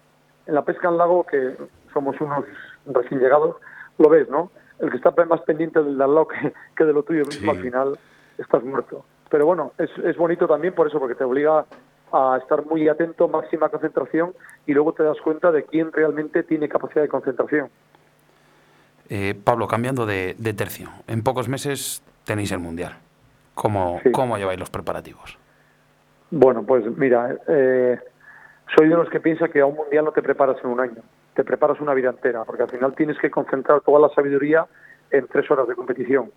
En 0.46 0.54
la 0.54 0.62
pesca 0.62 0.88
en 0.88 0.96
lago, 0.96 1.24
que 1.24 1.56
somos 1.92 2.20
unos 2.20 2.44
recién 2.86 3.20
llegados, 3.20 3.56
lo 3.98 4.08
ves, 4.08 4.28
¿no? 4.28 4.50
El 4.78 4.90
que 4.90 4.96
está 4.96 5.12
más 5.28 5.40
pendiente 5.42 5.82
del 5.82 5.98
lado 5.98 6.28
que, 6.28 6.52
que 6.76 6.84
de 6.84 6.92
lo 6.92 7.02
tuyo 7.02 7.24
mismo, 7.24 7.50
al 7.52 7.60
final 7.60 7.98
estás 8.38 8.62
muerto. 8.62 9.04
Pero 9.30 9.46
bueno, 9.46 9.72
es, 9.78 9.90
es 10.04 10.16
bonito 10.16 10.46
también 10.46 10.74
por 10.74 10.86
eso, 10.86 10.98
porque 10.98 11.14
te 11.14 11.24
obliga 11.24 11.64
a 12.12 12.38
estar 12.40 12.64
muy 12.64 12.88
atento, 12.88 13.28
máxima 13.28 13.68
concentración, 13.68 14.32
y 14.66 14.72
luego 14.72 14.92
te 14.92 15.02
das 15.02 15.18
cuenta 15.22 15.50
de 15.52 15.64
quién 15.64 15.92
realmente 15.92 16.42
tiene 16.42 16.68
capacidad 16.68 17.02
de 17.02 17.08
concentración. 17.08 17.68
Eh, 19.10 19.34
Pablo, 19.42 19.66
cambiando 19.66 20.06
de, 20.06 20.34
de 20.38 20.54
tercio, 20.54 20.90
en 21.06 21.22
pocos 21.22 21.48
meses 21.48 22.02
tenéis 22.24 22.52
el 22.52 22.58
Mundial. 22.60 22.96
¿Cómo, 23.54 24.00
Sí. 24.02 24.12
¿Cómo 24.12 24.38
lleváis 24.38 24.60
los 24.60 24.70
preparativos? 24.70 25.36
Bueno, 26.30 26.62
pues 26.62 26.84
mira, 26.96 27.36
eh, 27.48 27.98
soy 28.76 28.88
de 28.88 28.94
los 28.94 29.08
que 29.08 29.18
piensa 29.18 29.48
que 29.48 29.60
a 29.60 29.66
un 29.66 29.74
mundial 29.74 30.04
no 30.04 30.12
te 30.12 30.22
preparas 30.22 30.56
en 30.62 30.70
un 30.70 30.80
año, 30.80 31.02
te 31.38 31.44
preparas 31.44 31.80
una 31.80 31.94
vida 31.94 32.10
entera, 32.10 32.44
porque 32.44 32.64
al 32.64 32.68
final 32.68 32.96
tienes 32.96 33.16
que 33.16 33.30
concentrar 33.30 33.80
toda 33.82 34.00
la 34.00 34.08
sabiduría 34.08 34.66
en 35.08 35.28
tres 35.28 35.48
horas 35.48 35.68
de 35.68 35.76
competición. 35.76 36.32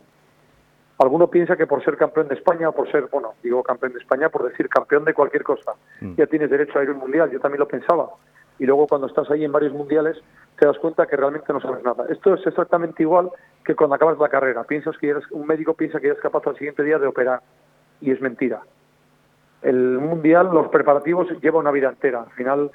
Alguno 1.00 1.26
piensa 1.26 1.58
que 1.58 1.66
por 1.66 1.84
ser 1.84 1.98
campeón 1.98 2.28
de 2.28 2.36
España, 2.36 2.70
o 2.70 2.72
por 2.72 2.88
ser, 2.92 3.08
bueno, 3.12 3.34
digo 3.42 3.64
campeón 3.64 3.94
de 3.94 3.98
España, 3.98 4.30
por 4.30 4.48
decir 4.48 4.70
campeón 4.70 5.04
de 5.04 5.16
cualquier 5.16 5.42
cosa, 5.42 5.72
ya 6.16 6.28
tienes 6.28 6.52
derecho 6.52 6.78
a 6.78 6.84
ir 6.84 6.90
a 6.90 6.92
un 6.92 7.00
mundial. 7.00 7.32
Yo 7.32 7.40
también 7.40 7.62
lo 7.62 7.68
pensaba. 7.68 8.12
Y 8.60 8.68
luego 8.68 8.86
cuando 8.86 9.08
estás 9.08 9.28
ahí 9.32 9.44
en 9.44 9.52
varios 9.52 9.74
mundiales, 9.74 10.22
te 10.60 10.68
das 10.68 10.78
cuenta 10.78 11.08
que 11.08 11.18
realmente 11.18 11.52
no 11.52 11.60
sabes 11.60 11.84
nada. 11.84 12.06
Esto 12.08 12.36
es 12.36 12.46
exactamente 12.46 13.02
igual 13.02 13.32
que 13.66 13.74
cuando 13.74 13.96
acabas 13.96 14.20
la 14.20 14.30
carrera. 14.30 14.66
Piensas 14.66 14.96
que 15.00 15.10
eres, 15.10 15.24
un 15.32 15.48
médico 15.48 15.74
piensa 15.74 16.00
que 16.00 16.10
eres 16.10 16.20
capaz 16.20 16.46
al 16.46 16.58
siguiente 16.58 16.84
día 16.84 17.00
de 17.00 17.08
operar. 17.08 17.42
Y 18.02 18.12
es 18.12 18.22
mentira 18.22 18.62
el 19.62 20.00
mundial, 20.00 20.50
los 20.52 20.70
preparativos 20.70 21.28
lleva 21.42 21.60
una 21.60 21.72
vida 21.72 21.90
entera. 21.90 22.22
Al 22.22 22.32
final, 22.32 22.72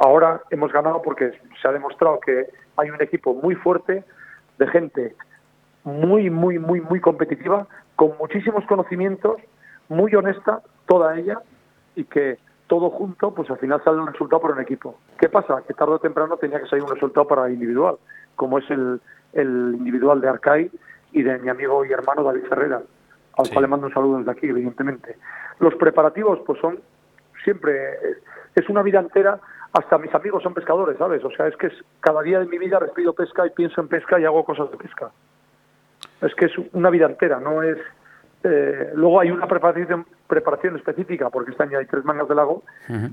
ahora 0.00 0.42
hemos 0.50 0.72
ganado 0.72 1.02
porque 1.02 1.32
se 1.60 1.68
ha 1.68 1.72
demostrado 1.72 2.20
que 2.20 2.46
hay 2.76 2.90
un 2.90 3.00
equipo 3.02 3.34
muy 3.34 3.54
fuerte 3.54 4.04
de 4.58 4.66
gente 4.68 5.14
muy, 5.84 6.28
muy, 6.30 6.58
muy, 6.58 6.80
muy 6.80 7.00
competitiva, 7.00 7.66
con 7.96 8.12
muchísimos 8.18 8.64
conocimientos, 8.66 9.36
muy 9.88 10.14
honesta, 10.14 10.60
toda 10.86 11.16
ella, 11.18 11.40
y 11.94 12.04
que 12.04 12.38
todo 12.66 12.90
junto, 12.90 13.32
pues 13.34 13.48
al 13.50 13.58
final 13.58 13.82
sale 13.82 13.98
un 14.00 14.08
resultado 14.08 14.42
para 14.42 14.54
un 14.54 14.60
equipo. 14.60 14.98
¿Qué 15.18 15.28
pasa? 15.28 15.62
Que 15.66 15.72
tarde 15.74 15.94
o 15.94 15.98
temprano 15.98 16.36
tenía 16.36 16.60
que 16.60 16.66
salir 16.66 16.84
un 16.84 16.90
resultado 16.92 17.26
para 17.26 17.48
individual, 17.50 17.96
como 18.36 18.58
es 18.58 18.70
el, 18.70 19.00
el 19.32 19.74
individual 19.78 20.20
de 20.20 20.28
Arcai 20.28 20.70
y 21.12 21.22
de 21.22 21.38
mi 21.38 21.48
amigo 21.48 21.84
y 21.84 21.92
hermano 21.92 22.22
David 22.22 22.44
Ferrera, 22.48 22.82
al 23.38 23.46
Sí. 23.46 23.52
cual 23.52 23.62
le 23.62 23.68
mando 23.68 23.86
un 23.86 23.94
saludo 23.94 24.18
desde 24.18 24.30
aquí, 24.32 24.46
evidentemente. 24.48 25.16
Los 25.60 25.74
preparativos, 25.76 26.40
pues 26.44 26.60
son 26.60 26.78
siempre, 27.44 27.94
es- 27.94 28.18
es 28.56 28.68
una 28.68 28.82
vida 28.82 29.00
entera, 29.00 29.38
hasta 29.72 29.98
mis 29.98 30.14
amigos 30.14 30.42
son 30.42 30.54
pescadores, 30.54 30.96
¿sabes? 30.98 31.22
O 31.24 31.30
sea, 31.30 31.46
es 31.46 31.56
que 31.56 31.68
es, 31.68 31.74
cada 32.00 32.22
día 32.22 32.40
de 32.40 32.46
mi 32.46 32.58
vida 32.58 32.78
respiro 32.78 33.12
pesca 33.12 33.46
y 33.46 33.50
pienso 33.50 33.80
en 33.80 33.88
pesca 33.88 34.18
y 34.18 34.24
hago 34.24 34.44
cosas 34.44 34.70
de 34.70 34.76
pesca. 34.76 35.10
Es 36.22 36.34
que 36.34 36.46
es 36.46 36.52
una 36.72 36.90
vida 36.90 37.06
entera, 37.06 37.38
no 37.38 37.62
es... 37.62 37.78
eh, 38.44 38.90
luego 38.94 39.20
hay 39.20 39.30
una 39.30 39.46
preparación, 39.46 40.06
preparación 40.26 40.76
específica, 40.76 41.30
porque 41.30 41.50
este 41.52 41.62
año 41.62 41.78
hay 41.78 41.86
tres 41.86 42.04
mangas 42.04 42.28
de 42.28 42.34
lago, 42.34 42.62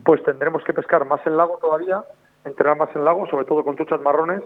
pues 0.03 0.23
tendremos 0.23 0.63
que 0.63 0.73
pescar 0.73 1.05
más 1.05 1.19
en 1.25 1.37
lago 1.37 1.57
todavía, 1.59 2.03
entrenar 2.45 2.77
más 2.77 2.95
en 2.95 3.03
lago, 3.03 3.27
sobre 3.27 3.45
todo 3.45 3.63
con 3.63 3.75
truchas 3.75 4.01
marrones, 4.01 4.41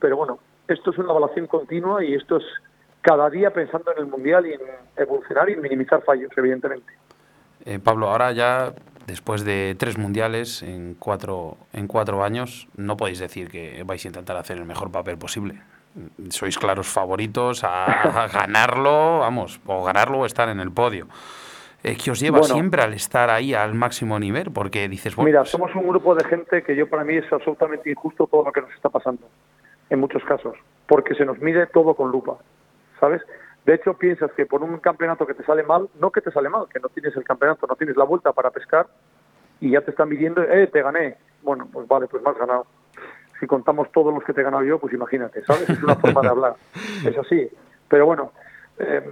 pero 0.00 0.16
bueno, 0.16 0.38
esto 0.68 0.90
es 0.90 0.98
una 0.98 1.10
evaluación 1.10 1.46
continua 1.46 2.04
y 2.04 2.14
esto 2.14 2.36
es 2.36 2.44
cada 3.00 3.30
día 3.30 3.52
pensando 3.52 3.92
en 3.92 3.98
el 3.98 4.06
Mundial 4.06 4.46
y 4.46 4.52
en 4.52 4.60
evolucionar 4.96 5.48
y 5.48 5.54
en 5.54 5.62
minimizar 5.62 6.02
fallos, 6.02 6.30
evidentemente. 6.36 6.92
Eh, 7.64 7.78
Pablo, 7.78 8.08
ahora 8.08 8.32
ya, 8.32 8.72
después 9.08 9.44
de 9.44 9.74
tres 9.76 9.98
mundiales 9.98 10.62
en 10.62 10.94
cuatro, 10.94 11.56
en 11.72 11.88
cuatro 11.88 12.22
años, 12.22 12.68
no 12.76 12.96
podéis 12.96 13.18
decir 13.18 13.50
que 13.50 13.82
vais 13.84 14.04
a 14.04 14.08
intentar 14.08 14.36
hacer 14.36 14.58
el 14.58 14.64
mejor 14.64 14.92
papel 14.92 15.18
posible. 15.18 15.60
Sois 16.30 16.56
claros 16.58 16.86
favoritos 16.86 17.64
a, 17.64 18.22
a 18.24 18.28
ganarlo, 18.32 19.18
vamos, 19.20 19.60
o 19.66 19.82
ganarlo 19.82 20.20
o 20.20 20.26
estar 20.26 20.48
en 20.48 20.60
el 20.60 20.70
podio. 20.70 21.08
Eh, 21.82 21.96
¿Qué 21.96 22.10
os 22.10 22.20
lleva 22.20 22.40
Bueno. 22.40 22.54
siempre 22.54 22.82
al 22.82 22.92
estar 22.92 23.30
ahí 23.30 23.54
al 23.54 23.74
máximo 23.74 24.18
nivel? 24.18 24.50
Porque 24.52 24.88
dices, 24.88 25.16
bueno, 25.16 25.26
Mira, 25.28 25.40
pues, 25.40 25.50
somos 25.50 25.74
un 25.74 25.88
grupo 25.88 26.14
de 26.14 26.24
gente 26.24 26.62
que 26.62 26.76
yo 26.76 26.88
para 26.88 27.04
mí 27.04 27.16
es 27.16 27.32
absolutamente 27.32 27.90
injusto 27.90 28.26
todo 28.26 28.44
lo 28.44 28.52
que 28.52 28.60
nos 28.60 28.72
está 28.74 28.88
pasando, 28.90 29.26
en 29.88 29.98
muchos 29.98 30.22
casos, 30.24 30.54
porque 30.86 31.14
se 31.14 31.24
nos 31.24 31.38
mide 31.38 31.66
todo 31.66 31.94
con 31.94 32.10
lupa, 32.10 32.36
¿sabes? 33.00 33.22
De 33.68 33.74
hecho, 33.74 33.92
piensas 33.92 34.32
que 34.32 34.46
por 34.46 34.62
un 34.62 34.78
campeonato 34.78 35.26
que 35.26 35.34
te 35.34 35.44
sale 35.44 35.62
mal, 35.62 35.90
no 36.00 36.10
que 36.10 36.22
te 36.22 36.30
sale 36.30 36.48
mal, 36.48 36.68
que 36.72 36.80
no 36.80 36.88
tienes 36.88 37.14
el 37.18 37.22
campeonato, 37.22 37.66
no 37.66 37.76
tienes 37.76 37.98
la 37.98 38.04
vuelta 38.04 38.32
para 38.32 38.50
pescar 38.50 38.86
y 39.60 39.72
ya 39.72 39.82
te 39.82 39.90
están 39.90 40.08
midiendo, 40.08 40.42
eh, 40.42 40.68
te 40.68 40.80
gané. 40.80 41.18
Bueno, 41.42 41.68
pues 41.70 41.86
vale, 41.86 42.06
pues 42.06 42.26
has 42.26 42.38
ganado. 42.38 42.64
Si 43.38 43.46
contamos 43.46 43.92
todos 43.92 44.14
los 44.14 44.24
que 44.24 44.32
te 44.32 44.40
he 44.40 44.44
ganado 44.44 44.64
yo, 44.64 44.78
pues 44.78 44.94
imagínate, 44.94 45.44
¿sabes? 45.44 45.68
Es 45.68 45.82
una 45.82 45.96
forma 45.96 46.22
de 46.22 46.28
hablar. 46.28 46.54
Es 47.04 47.18
así. 47.18 47.46
Pero 47.90 48.06
bueno, 48.06 48.32
eh, 48.78 49.06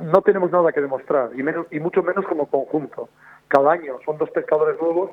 no 0.00 0.22
tenemos 0.22 0.50
nada 0.50 0.72
que 0.72 0.80
demostrar, 0.80 1.30
y, 1.32 1.76
y 1.76 1.78
mucho 1.78 2.02
menos 2.02 2.26
como 2.26 2.46
conjunto. 2.46 3.10
Cada 3.46 3.70
año 3.70 3.96
son 4.04 4.18
dos 4.18 4.30
pescadores 4.30 4.76
nuevos, 4.80 5.12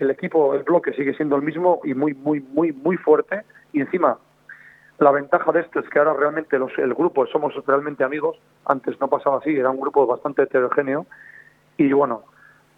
el 0.00 0.10
equipo, 0.10 0.54
el 0.54 0.62
bloque 0.62 0.94
sigue 0.94 1.12
siendo 1.12 1.36
el 1.36 1.42
mismo 1.42 1.82
y 1.84 1.92
muy, 1.92 2.14
muy, 2.14 2.40
muy, 2.40 2.72
muy 2.72 2.96
fuerte. 2.96 3.42
Y 3.74 3.82
encima, 3.82 4.16
la 4.98 5.10
ventaja 5.10 5.50
de 5.52 5.60
esto 5.60 5.80
es 5.80 5.88
que 5.88 5.98
ahora 5.98 6.14
realmente 6.14 6.58
los, 6.58 6.70
el 6.78 6.94
grupo 6.94 7.26
somos 7.26 7.54
realmente 7.66 8.04
amigos. 8.04 8.36
Antes 8.64 8.98
no 9.00 9.08
pasaba 9.08 9.38
así, 9.38 9.56
era 9.56 9.70
un 9.70 9.80
grupo 9.80 10.06
bastante 10.06 10.42
heterogéneo. 10.42 11.06
Y 11.76 11.92
bueno, 11.92 12.22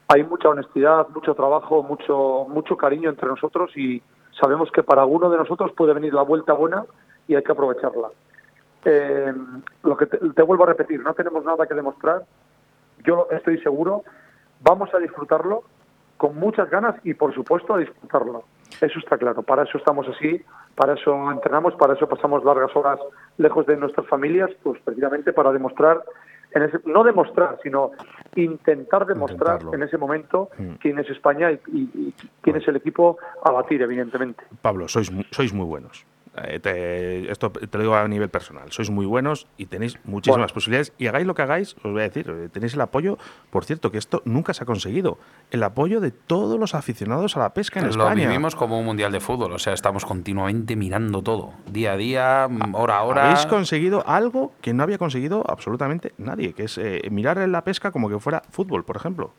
hay 0.09 0.25
mucha 0.25 0.49
honestidad, 0.49 1.09
mucho 1.09 1.35
trabajo, 1.35 1.83
mucho, 1.83 2.47
mucho 2.49 2.77
cariño 2.77 3.11
entre 3.11 3.29
nosotros 3.29 3.77
y 3.77 4.03
sabemos 4.41 4.71
que 4.71 4.83
para 4.83 5.03
alguno 5.03 5.29
de 5.29 5.39
nosotros 5.39 5.73
puede 5.73 5.95
venir 5.95 6.15
la 6.15 6.23
vuelta 6.23 6.53
buena 6.53 6.85
y 7.29 7.35
hay 7.35 7.43
que 7.43 7.53
aprovecharla. 7.53 8.09
Eh, 8.85 9.35
lo 9.83 9.97
que 9.97 10.07
te, 10.07 10.19
te 10.19 10.43
vuelvo 10.43 10.65
a 10.65 10.69
repetir, 10.69 11.01
no 11.01 11.13
tenemos 11.13 11.45
nada 11.45 11.67
que 11.67 11.75
demostrar. 11.75 12.25
Yo 13.05 13.27
estoy 13.31 13.59
seguro, 13.61 14.05
vamos 14.63 14.93
a 14.95 14.99
disfrutarlo 14.99 15.65
con 16.17 16.37
muchas 16.37 16.71
ganas 16.71 16.95
y 17.05 17.15
por 17.15 17.35
supuesto 17.35 17.75
a 17.75 17.79
disfrutarlo. 17.79 18.45
Eso 18.81 18.99
está 18.99 19.19
claro, 19.19 19.43
para 19.43 19.65
eso 19.65 19.77
estamos 19.77 20.07
así, 20.09 20.43
para 20.77 20.95
eso 20.95 21.31
entrenamos, 21.33 21.75
para 21.75 21.95
eso 21.95 22.07
pasamos 22.09 22.45
largas 22.45 22.71
horas 22.77 23.01
lejos 23.39 23.67
de 23.67 23.77
nuestras 23.77 24.07
familias, 24.07 24.51
pues 24.63 24.81
precisamente 24.85 25.33
para 25.33 25.51
demostrar, 25.53 26.03
en 26.53 26.63
ese, 26.63 26.79
no 26.85 27.03
demostrar, 27.03 27.59
sino 27.63 27.91
intentar 28.37 29.07
demostrar 29.07 29.55
Intentarlo. 29.57 29.75
en 29.75 29.83
ese 29.83 29.99
momento 29.99 30.51
Mm. 30.59 30.73
quién 30.81 30.99
es 30.99 31.09
España 31.11 31.51
y, 31.51 31.61
y- 31.73 31.91
y 31.95 32.15
quién 32.43 32.57
es 32.57 32.69
el 32.69 32.77
equipo 32.77 33.19
a 33.43 33.51
batir, 33.51 33.83
evidentemente. 33.83 34.45
Pablo, 34.63 34.87
sois, 34.89 35.11
sois 35.31 35.53
muy 35.53 35.67
buenos. 35.67 36.05
Eh, 36.45 36.61
te- 36.61 37.31
esto 37.31 37.51
te 37.51 37.79
lo 37.79 37.83
digo 37.85 37.95
a 37.95 38.07
nivel 38.09 38.29
personal. 38.29 38.71
Sois 38.71 38.91
muy 38.91 39.07
buenos 39.07 39.47
y 39.57 39.67
tenéis 39.67 39.99
muchísimas 40.05 40.39
Bueno. 40.39 40.55
posibilidades. 40.55 40.93
Y 40.99 41.07
hagáis 41.07 41.27
lo 41.27 41.35
que 41.35 41.43
hagáis, 41.43 41.75
os 41.83 41.93
voy 41.93 42.01
a 42.01 42.05
decir, 42.05 42.29
eh, 42.29 42.49
tenéis 42.53 42.75
el 42.75 42.81
apoyo, 42.83 43.17
por 43.51 43.65
cierto, 43.65 43.91
que 43.91 43.99
esto 43.99 44.23
nunca 44.25 44.53
se 44.53 44.63
ha 44.65 44.67
conseguido. 44.67 45.19
El 45.51 45.63
apoyo 45.63 46.01
de 46.01 46.11
todos 46.11 46.59
los 46.61 46.75
aficionados 46.75 47.37
a 47.37 47.41
la 47.41 47.55
pesca 47.55 47.81
en 47.81 47.87
lo 47.87 47.91
España. 47.91 48.27
vivimos 48.29 48.55
como 48.55 48.79
un 48.79 48.85
mundial 48.85 49.13
de 49.13 49.21
fútbol, 49.21 49.53
o 49.53 49.59
sea, 49.59 49.73
estamos 49.73 50.05
continuamente 50.05 50.77
mirando 50.77 51.23
todo, 51.23 51.53
día 51.71 51.93
a 51.93 51.97
día, 51.97 52.49
hora 52.73 52.99
a 52.99 53.03
hora. 53.05 53.25
Habéis 53.25 53.47
conseguido 53.47 54.05
algo 54.07 54.53
que 54.61 54.75
no 54.75 54.83
había 54.83 54.99
conseguido 54.99 55.43
absolutamente 55.49 56.13
nadie, 56.19 56.53
que 56.53 56.65
es 56.65 56.77
eh, 56.79 57.01
mirar 57.11 57.39
en 57.39 57.53
la 57.53 57.65
pesca 57.65 57.91
como 57.91 58.09
que 58.09 58.19
fuera 58.19 58.43
fútbol, 58.51 58.85
por 58.85 58.97
ejemplo. 58.97 59.33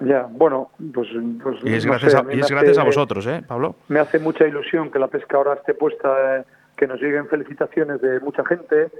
Ya, 0.00 0.26
bueno, 0.30 0.70
pues, 0.94 1.08
pues 1.42 1.58
Y 1.62 1.74
es 1.74 1.84
no 1.84 1.92
gracias, 1.92 2.12
sé, 2.12 2.18
a, 2.18 2.32
y 2.32 2.38
gracias 2.38 2.84
vosotros, 2.84 3.26
¿eh, 3.26 3.42
Pablo? 3.46 3.76
Me 3.88 4.00
hace 4.00 4.18
mucha 4.18 4.46
ilusión 4.46 4.90
que 4.90 4.98
la 4.98 5.08
pesca 5.08 5.36
ahora 5.36 5.54
esté 5.54 5.74
puesta, 5.74 6.38
eh, 6.38 6.44
que 6.76 6.86
nos 6.86 7.00
lleguen 7.00 7.28
felicitaciones 7.28 8.00
de 8.00 8.18
mucha 8.20 8.44
gente, 8.46 8.90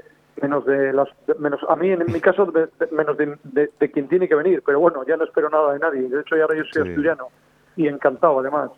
menos 0.42 0.64
de 0.66 0.92
las 0.92 1.08
menos 1.38 1.60
a 1.68 1.76
mí 1.76 1.90
en 1.90 2.04
mi 2.06 2.20
caso 2.20 2.52
menos 2.92 3.16
de, 3.16 3.90
quien 3.92 4.08
tiene 4.08 4.28
que 4.28 4.34
venir 4.34 4.62
pero 4.64 4.80
bueno 4.80 5.04
ya 5.06 5.16
no 5.16 5.24
espero 5.24 5.50
nada 5.50 5.72
de 5.72 5.78
nadie 5.78 6.08
de 6.08 6.20
hecho 6.20 6.36
ya 6.36 6.46
yo 6.54 6.64
soy 6.72 6.88
asturiano 6.88 7.28
y 7.76 7.88
encantado 7.88 8.40
además 8.40 8.70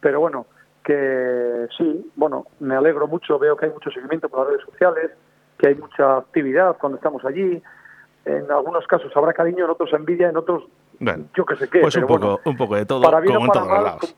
pero 0.00 0.20
bueno 0.20 0.46
que 0.82 1.66
sí 1.76 2.10
bueno 2.16 2.46
me 2.60 2.74
alegro 2.74 3.06
mucho 3.06 3.38
veo 3.38 3.56
que 3.56 3.66
hay 3.66 3.72
mucho 3.72 3.90
seguimiento 3.90 4.28
por 4.28 4.40
las 4.40 4.48
redes 4.48 4.64
sociales 4.64 5.10
que 5.58 5.68
hay 5.68 5.74
mucha 5.74 6.18
actividad 6.18 6.76
cuando 6.78 6.96
estamos 6.96 7.24
allí 7.24 7.62
en 8.24 8.50
algunos 8.50 8.86
casos 8.86 9.12
habrá 9.14 9.32
cariño 9.32 9.64
en 9.64 9.70
otros 9.70 9.92
envidia 9.92 10.28
en 10.28 10.36
otros 10.36 10.64
yo 11.34 11.44
que 11.44 11.56
sé 11.56 11.68
qué 11.68 11.80
pues 11.80 11.96
un 11.96 12.06
poco 12.06 12.40
un 12.44 12.56
poco 12.56 12.76
de 12.76 12.86
todo 12.86 13.02
para 13.02 13.22
como 13.24 13.46
en 13.46 13.52
todos 13.52 13.68
lados 13.68 14.16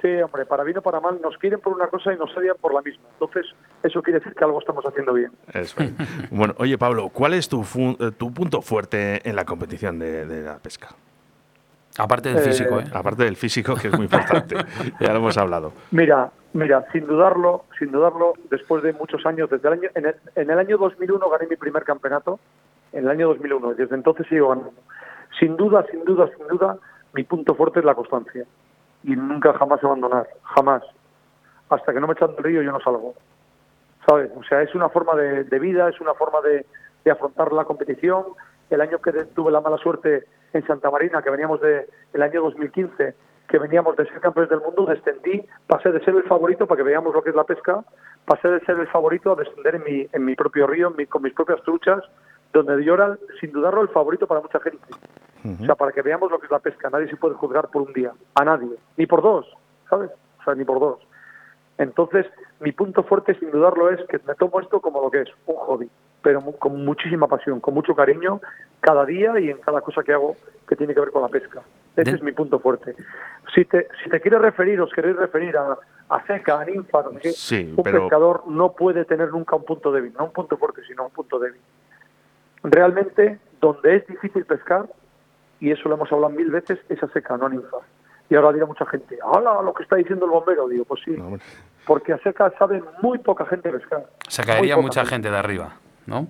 Sí, 0.00 0.08
hombre, 0.22 0.46
para 0.46 0.62
bien 0.62 0.78
o 0.78 0.82
para 0.82 1.00
mal, 1.00 1.20
nos 1.20 1.36
quieren 1.38 1.60
por 1.60 1.72
una 1.72 1.88
cosa 1.88 2.12
y 2.12 2.16
nos 2.16 2.34
odian 2.36 2.56
por 2.60 2.72
la 2.72 2.82
misma. 2.82 3.02
Entonces, 3.14 3.46
eso 3.82 4.00
quiere 4.00 4.20
decir 4.20 4.32
que 4.34 4.44
algo 4.44 4.60
estamos 4.60 4.84
haciendo 4.86 5.12
bien. 5.12 5.32
bueno, 6.30 6.54
oye, 6.58 6.78
Pablo, 6.78 7.08
¿cuál 7.08 7.34
es 7.34 7.48
tu, 7.48 7.62
eh, 7.62 8.12
tu 8.16 8.32
punto 8.32 8.62
fuerte 8.62 9.28
en 9.28 9.34
la 9.34 9.44
competición 9.44 9.98
de, 9.98 10.24
la 10.44 10.58
pesca? 10.58 10.88
Aparte 11.98 12.32
del 12.32 12.44
físico, 12.44 12.78
¿eh? 12.78 12.84
Aparte 12.92 13.24
del 13.24 13.34
físico, 13.34 13.74
que 13.74 13.88
es 13.88 13.92
muy 13.92 14.04
importante. 14.04 14.54
ya 15.00 15.12
lo 15.12 15.16
hemos 15.16 15.36
hablado. 15.36 15.72
Mira, 15.90 16.30
mira, 16.52 16.86
sin 16.92 17.04
dudarlo, 17.08 17.64
sin 17.76 17.90
dudarlo, 17.90 18.34
después 18.50 18.84
de 18.84 18.92
muchos 18.92 19.26
años, 19.26 19.50
desde 19.50 19.66
el 19.66 19.74
año, 19.74 19.88
en 19.96 20.06
el, 20.06 20.14
en 20.36 20.48
el 20.48 20.58
año 20.60 20.78
2001 20.78 21.28
gané 21.28 21.48
mi 21.48 21.56
primer 21.56 21.82
campeonato, 21.82 22.38
en 22.92 23.02
el 23.04 23.10
año 23.10 23.26
2001, 23.28 23.72
y 23.72 23.74
desde 23.74 23.96
entonces 23.96 24.28
sigo 24.28 24.50
ganando. 24.50 24.72
Sin 25.38 25.56
duda, 25.56 25.84
sin 25.90 26.04
duda, 26.04 26.28
sin 26.36 26.46
duda, 26.48 26.78
mi 27.14 27.24
punto 27.24 27.54
fuerte 27.54 27.80
es 27.80 27.84
la 27.84 27.94
constancia 27.94 28.44
y 29.04 29.14
nunca 29.14 29.52
jamás 29.54 29.82
abandonar, 29.82 30.26
jamás. 30.42 30.82
Hasta 31.70 31.92
que 31.92 32.00
no 32.00 32.06
me 32.06 32.14
echan 32.14 32.34
del 32.34 32.44
río 32.44 32.62
yo 32.62 32.72
no 32.72 32.80
salgo. 32.80 33.14
¿Sabes? 34.06 34.30
O 34.36 34.42
sea, 34.42 34.62
es 34.62 34.74
una 34.74 34.88
forma 34.88 35.14
de, 35.14 35.58
vida, 35.58 35.88
es 35.88 36.00
una 36.00 36.14
forma 36.14 36.40
de, 36.40 36.64
afrontar 37.10 37.52
la 37.52 37.64
competición. 37.64 38.24
El 38.68 38.82
año 38.82 38.98
que 38.98 39.12
tuve 39.12 39.50
la 39.50 39.62
mala 39.62 39.78
suerte 39.78 40.24
en 40.52 40.66
Santa 40.66 40.90
Marina, 40.90 41.22
que 41.22 41.30
veníamos 41.30 41.60
de 41.60 41.88
el 42.12 42.22
año 42.22 42.42
2015, 42.42 43.14
que 43.48 43.58
veníamos 43.58 43.96
de 43.96 44.04
ser 44.06 44.20
campeones 44.20 44.50
del 44.50 44.60
mundo, 44.60 44.84
descendí, 44.84 45.42
pasé 45.66 45.90
de 45.90 46.04
ser 46.04 46.14
el 46.14 46.24
favorito, 46.24 46.66
para 46.66 46.76
que 46.76 46.82
veamos 46.82 47.14
lo 47.14 47.22
que 47.22 47.30
es 47.30 47.36
la 47.36 47.44
pesca, 47.44 47.82
pasé 48.26 48.48
de 48.48 48.60
ser 48.60 48.78
el 48.78 48.86
favorito 48.88 49.32
a 49.32 49.36
descender 49.36 49.76
en 49.76 49.84
mi, 49.84 50.06
en 50.12 50.24
mi 50.24 50.34
propio 50.34 50.66
río, 50.66 50.94
con 51.08 51.22
mis 51.22 51.32
propias 51.32 51.62
truchas, 51.62 52.04
donde 52.52 52.84
yo 52.84 52.94
era, 52.94 53.16
sin 53.40 53.52
dudarlo, 53.52 53.80
el 53.80 53.88
favorito 53.88 54.26
para 54.26 54.42
mucha 54.42 54.60
gente. 54.60 54.86
O 55.60 55.64
sea, 55.64 55.74
para 55.74 55.92
que 55.92 56.02
veamos 56.02 56.30
lo 56.30 56.38
que 56.38 56.46
es 56.46 56.52
la 56.52 56.58
pesca, 56.58 56.90
nadie 56.90 57.08
se 57.08 57.16
puede 57.16 57.34
juzgar 57.34 57.68
por 57.68 57.82
un 57.82 57.92
día, 57.92 58.12
a 58.34 58.44
nadie, 58.44 58.76
ni 58.96 59.06
por 59.06 59.22
dos, 59.22 59.46
¿sabes? 59.88 60.10
O 60.40 60.44
sea, 60.44 60.54
ni 60.54 60.64
por 60.64 60.80
dos. 60.80 60.98
Entonces, 61.78 62.26
mi 62.60 62.72
punto 62.72 63.04
fuerte, 63.04 63.34
sin 63.38 63.50
dudarlo, 63.50 63.90
es 63.90 64.00
que 64.08 64.18
me 64.26 64.34
tomo 64.34 64.60
esto 64.60 64.80
como 64.80 65.00
lo 65.00 65.10
que 65.10 65.22
es, 65.22 65.28
un 65.46 65.56
hobby, 65.56 65.88
pero 66.22 66.42
con 66.58 66.84
muchísima 66.84 67.28
pasión, 67.28 67.60
con 67.60 67.74
mucho 67.74 67.94
cariño, 67.94 68.40
cada 68.80 69.04
día 69.06 69.38
y 69.38 69.50
en 69.50 69.58
cada 69.58 69.80
cosa 69.80 70.02
que 70.02 70.12
hago 70.12 70.36
que 70.68 70.76
tiene 70.76 70.92
que 70.92 71.00
ver 71.00 71.10
con 71.10 71.22
la 71.22 71.28
pesca. 71.28 71.62
Ese 71.96 72.16
es 72.16 72.22
mi 72.22 72.32
punto 72.32 72.58
fuerte. 72.60 72.94
Si 73.54 73.64
te, 73.64 73.88
si 74.02 74.10
te 74.10 74.20
quieres 74.20 74.40
referir, 74.40 74.80
os 74.80 74.92
queréis 74.92 75.16
referir 75.16 75.56
a, 75.56 75.76
a 76.08 76.26
seca, 76.26 76.60
a 76.60 76.64
ninfa, 76.64 77.00
un 77.08 77.82
pescador 77.82 78.44
no 78.46 78.72
puede 78.72 79.04
tener 79.04 79.30
nunca 79.30 79.56
un 79.56 79.64
punto 79.64 79.92
débil, 79.92 80.12
no 80.16 80.26
un 80.26 80.32
punto 80.32 80.56
fuerte, 80.56 80.82
sino 80.86 81.06
un 81.06 81.10
punto 81.10 81.38
débil. 81.38 81.60
Realmente, 82.62 83.38
donde 83.60 83.96
es 83.96 84.06
difícil 84.06 84.44
pescar, 84.44 84.86
y 85.60 85.70
eso 85.70 85.88
lo 85.88 85.96
hemos 85.96 86.10
hablado 86.12 86.32
mil 86.32 86.50
veces, 86.50 86.78
esa 86.88 87.08
seca, 87.08 87.36
no 87.36 87.48
ninfa. 87.48 87.78
Y 88.30 88.34
ahora 88.34 88.52
dirá 88.52 88.66
mucha 88.66 88.84
gente, 88.86 89.18
¡hala! 89.22 89.62
Lo 89.62 89.72
que 89.72 89.82
está 89.82 89.96
diciendo 89.96 90.26
el 90.26 90.32
bombero. 90.32 90.68
Digo, 90.68 90.84
pues 90.84 91.00
sí, 91.04 91.16
porque 91.86 92.12
a 92.12 92.18
seca 92.18 92.52
sabe 92.58 92.82
muy 93.00 93.18
poca 93.18 93.46
gente 93.46 93.70
pescar. 93.70 94.06
Se 94.28 94.44
caería 94.44 94.76
mucha 94.76 95.04
gente. 95.06 95.30
de 95.30 95.36
arriba, 95.36 95.76
¿no? 96.06 96.26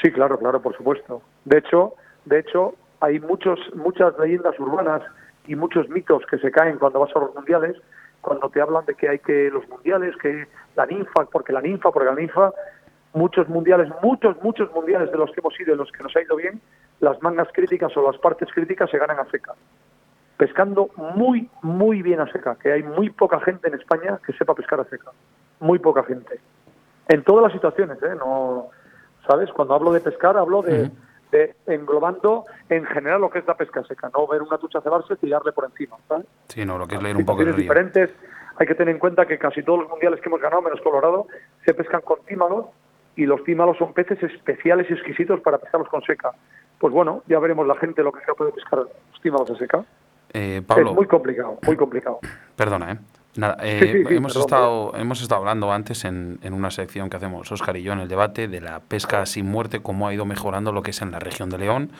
Sí, 0.00 0.12
claro, 0.12 0.38
claro, 0.38 0.62
por 0.62 0.76
supuesto. 0.76 1.22
De 1.44 1.58
hecho, 1.58 1.94
de 2.24 2.38
hecho, 2.38 2.74
hay 3.00 3.18
muchos, 3.18 3.58
muchas 3.74 4.16
leyendas 4.18 4.58
urbanas 4.60 5.02
y 5.46 5.56
muchos 5.56 5.88
mitos 5.88 6.24
que 6.26 6.38
se 6.38 6.50
caen 6.52 6.78
cuando 6.78 7.00
vas 7.00 7.14
a 7.14 7.18
los 7.18 7.34
mundiales, 7.34 7.76
cuando 8.20 8.48
te 8.48 8.60
hablan 8.60 8.86
de 8.86 8.94
que 8.94 9.08
hay 9.08 9.18
que 9.18 9.50
los 9.50 9.68
mundiales, 9.68 10.16
que 10.16 10.46
la 10.76 10.86
ninfa, 10.86 11.24
porque 11.24 11.52
la 11.52 11.60
ninfa, 11.60 11.90
porque 11.90 12.08
la 12.08 12.14
ninfa, 12.14 12.52
muchos 13.14 13.48
mundiales, 13.48 13.88
muchos, 14.02 14.36
muchos 14.42 14.72
mundiales 14.72 15.10
de 15.10 15.18
los 15.18 15.30
que 15.32 15.40
hemos 15.40 15.58
ido 15.60 15.74
y 15.74 15.76
los 15.76 15.90
que 15.92 16.02
nos 16.02 16.14
ha 16.16 16.22
ido 16.22 16.36
bien, 16.36 16.60
las 17.00 17.20
mangas 17.22 17.48
críticas 17.52 17.96
o 17.96 18.02
las 18.02 18.18
partes 18.18 18.48
críticas 18.52 18.90
se 18.90 18.98
ganan 18.98 19.18
a 19.18 19.30
seca. 19.30 19.54
Pescando 20.36 20.90
muy, 21.14 21.48
muy 21.62 22.02
bien 22.02 22.20
a 22.20 22.30
seca, 22.32 22.56
que 22.56 22.72
hay 22.72 22.82
muy 22.82 23.10
poca 23.10 23.40
gente 23.40 23.68
en 23.68 23.74
España 23.74 24.18
que 24.24 24.32
sepa 24.32 24.54
pescar 24.54 24.80
a 24.80 24.84
seca. 24.84 25.10
Muy 25.60 25.78
poca 25.78 26.02
gente. 26.04 26.40
En 27.08 27.22
todas 27.22 27.44
las 27.44 27.52
situaciones, 27.52 28.02
¿eh? 28.02 28.14
No, 28.18 28.70
¿Sabes? 29.26 29.50
Cuando 29.52 29.74
hablo 29.74 29.92
de 29.92 30.00
pescar, 30.00 30.36
hablo 30.36 30.62
de, 30.62 30.90
englobando 31.66 32.44
en 32.68 32.84
general 32.84 33.20
lo 33.20 33.30
que 33.30 33.38
es 33.38 33.46
la 33.46 33.56
pesca 33.56 33.82
seca, 33.84 34.10
no 34.12 34.26
ver 34.26 34.42
una 34.42 34.58
tucha 34.58 34.80
cebarse 34.80 35.14
y 35.14 35.16
tirarle 35.16 35.52
por 35.52 35.64
encima, 35.64 35.96
¿sabes? 36.08 36.26
Sí, 36.48 36.64
no, 36.64 36.76
lo 36.76 36.86
que 36.86 36.96
es 36.96 37.02
leer 37.02 37.16
un 37.16 37.24
poco 37.24 37.42
el 37.42 37.54
diferentes. 37.54 38.10
Hay 38.56 38.66
que 38.66 38.74
tener 38.74 38.94
en 38.94 38.98
cuenta 38.98 39.26
que 39.26 39.38
casi 39.38 39.62
todos 39.62 39.80
los 39.80 39.88
mundiales 39.88 40.20
que 40.20 40.28
hemos 40.28 40.40
ganado, 40.40 40.60
menos 40.60 40.80
Colorado, 40.82 41.26
se 41.64 41.72
pescan 41.72 42.02
con 42.02 42.18
tímalos 42.26 42.66
y 43.16 43.26
los 43.26 43.44
tímalos 43.44 43.76
son 43.78 43.92
peces 43.92 44.22
especiales 44.22 44.88
y 44.90 44.94
exquisitos 44.94 45.40
para 45.40 45.58
pescarlos 45.58 45.88
con 45.88 46.02
seca 46.02 46.32
pues 46.82 46.92
bueno, 46.92 47.22
ya 47.28 47.38
veremos 47.38 47.64
la 47.64 47.76
gente 47.76 48.02
lo 48.02 48.10
que 48.10 48.24
se 48.24 48.34
puede 48.34 48.50
pescar 48.50 48.80
estimados 49.14 49.48
de 49.50 49.56
seca. 49.56 49.84
Eh, 50.32 50.62
Pablo, 50.66 50.90
es 50.90 50.96
muy 50.96 51.06
complicado, 51.06 51.56
muy 51.64 51.76
complicado. 51.76 52.18
Perdona, 52.56 52.90
¿eh? 52.90 52.98
Nada, 53.36 53.56
eh, 53.62 54.04
hemos, 54.10 54.34
estado, 54.34 54.92
hemos 54.96 55.22
estado 55.22 55.42
hablando 55.42 55.70
antes 55.70 56.04
en, 56.04 56.40
en, 56.42 56.52
una 56.52 56.72
sección 56.72 57.08
que 57.08 57.16
hacemos 57.16 57.52
Oscar 57.52 57.76
y 57.76 57.84
yo 57.84 57.92
en 57.92 58.00
el 58.00 58.08
debate 58.08 58.48
de 58.48 58.60
la 58.60 58.80
pesca 58.80 59.24
sin 59.26 59.46
muerte, 59.46 59.80
cómo 59.80 60.08
ha 60.08 60.12
ido 60.12 60.24
mejorando 60.24 60.72
lo 60.72 60.82
que 60.82 60.90
es 60.90 61.00
en 61.02 61.12
la 61.12 61.20
región 61.20 61.50
de 61.50 61.58
León 61.58 61.92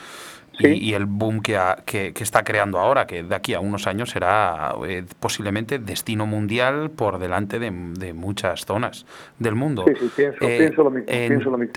y, 0.58 0.94
el 0.94 1.06
boom 1.06 1.40
que, 1.40 1.58
que, 1.84 2.12
está 2.22 2.44
creando 2.44 2.78
ahora, 2.78 3.06
que 3.06 3.22
de 3.22 3.34
aquí 3.34 3.54
a 3.54 3.60
unos 3.60 3.86
años 3.86 4.10
será 4.10 4.74
eh, 4.86 5.04
posiblemente 5.18 5.78
destino 5.78 6.26
mundial 6.26 6.90
por 6.90 7.18
delante 7.18 7.58
de, 7.58 7.70
muchas 8.12 8.64
zonas 8.64 9.06
del 9.38 9.54
mundo. 9.54 9.84
Sí, 9.86 10.10
sí, 10.16 10.24
pienso, 10.38 10.84
lo 10.84 10.90
mismo, 10.90 11.06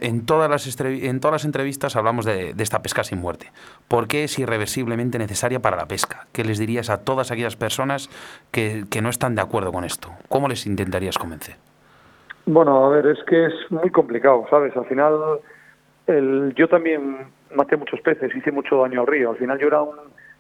en, 0.02 0.26
todas 0.26 0.50
las 0.50 0.80
en 0.80 1.20
todas 1.20 1.34
las 1.34 1.46
entrevistas 1.46 1.96
hablamos 1.96 2.26
de, 2.26 2.54
esta 2.58 2.82
pesca 2.82 3.04
sin 3.04 3.20
muerte. 3.20 3.52
¿Por 3.88 4.08
qué 4.08 4.26
es 4.26 4.38
irreversiblemente 4.40 5.18
necesaria 5.18 5.60
para 5.60 5.78
la 5.78 5.88
pesca? 5.88 6.28
¿Qué 6.32 6.44
les 6.44 6.60
dirías 6.60 6.90
a 6.90 7.04
todas 7.04 7.32
aquellas 7.32 7.56
personas 7.56 8.10
que, 8.52 8.86
que 8.90 9.02
no 9.02 9.10
están 9.10 9.36
de 9.36 9.42
acuerdo 9.42 9.72
con 9.72 9.84
esto? 9.86 10.10
¿Cómo 10.30 10.48
les 10.48 10.66
intentarías 10.66 11.18
convencer? 11.18 11.56
Bueno, 12.46 12.86
a 12.86 12.90
ver, 12.90 13.08
es 13.08 13.24
que 13.26 13.48
es 13.48 13.54
muy 13.70 13.90
complicado, 13.90 14.46
¿sabes? 14.50 14.76
Al 14.78 14.86
final, 14.86 15.40
el, 16.08 16.54
yo 16.56 16.68
también 16.68 17.28
maté 17.56 17.78
muchos 17.78 18.02
peces, 18.02 18.36
hice 18.36 18.52
mucho 18.52 18.82
daño 18.82 19.02
al 19.02 19.08
río. 19.08 19.32
Al 19.32 19.38
final 19.38 19.58
yo 19.60 19.68
era 19.68 19.82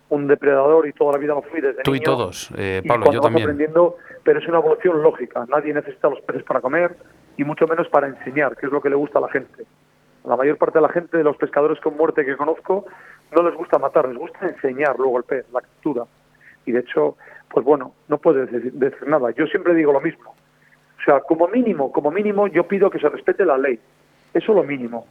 un, 0.09 0.27
depredador 0.27 0.87
y 0.87 0.93
toda 0.93 1.13
la 1.13 1.17
vida 1.17 1.33
lo 1.33 1.41
fui 1.41 1.61
desde 1.61 1.83
Tú 1.83 1.95
y 1.95 1.99
todos, 1.99 2.51
eh, 2.57 2.81
Pablo, 2.87 3.11
yo 3.11 3.21
también. 3.21 3.43
aprendiendo, 3.43 3.97
pero 4.23 4.39
es 4.39 4.47
una 4.47 4.59
evolución 4.59 5.01
lógica. 5.01 5.45
Nadie 5.49 5.73
necesita 5.73 6.09
los 6.09 6.21
peces 6.21 6.43
para 6.43 6.61
comer 6.61 6.95
y 7.37 7.43
mucho 7.43 7.67
menos 7.67 7.87
para 7.89 8.07
enseñar, 8.07 8.55
que 8.55 8.67
es 8.67 8.71
lo 8.71 8.81
que 8.81 8.89
le 8.89 8.95
gusta 8.95 9.19
a 9.19 9.21
la 9.23 9.29
gente. 9.29 9.65
la 10.23 10.35
mayor 10.35 10.57
parte 10.57 10.79
de 10.79 10.81
la 10.81 10.89
gente, 10.89 11.17
de 11.17 11.23
los 11.23 11.37
pescadores 11.37 11.79
con 11.79 11.95
muerte 11.95 12.25
que 12.25 12.35
conozco, 12.35 12.85
no 13.31 13.43
les 13.43 13.55
gusta 13.55 13.77
matar, 13.77 14.07
les 14.07 14.17
gusta 14.17 14.47
enseñar 14.47 14.97
luego 14.97 15.19
el 15.19 15.23
pez, 15.23 15.45
la 15.53 15.61
captura. 15.61 16.05
Y 16.65 16.71
de 16.71 16.79
hecho, 16.79 17.15
pues 17.49 17.63
bueno, 17.63 17.93
no 18.07 18.17
puedes 18.17 18.51
decir, 18.51 18.73
decir 18.73 19.07
nada. 19.07 19.29
Yo 19.31 19.45
siempre 19.45 19.75
digo 19.75 19.91
lo 19.91 20.01
mismo. 20.01 20.31
O 20.31 21.03
sea, 21.05 21.19
como 21.19 21.47
mínimo, 21.47 21.91
como 21.91 22.09
mínimo, 22.09 22.47
yo 22.47 22.67
pido 22.67 22.89
que 22.89 22.99
se 22.99 23.09
respete 23.09 23.45
la 23.45 23.57
ley. 23.57 23.79
Eso 24.33 24.51
es 24.51 24.55
lo 24.55 24.63
mínimo. 24.63 25.05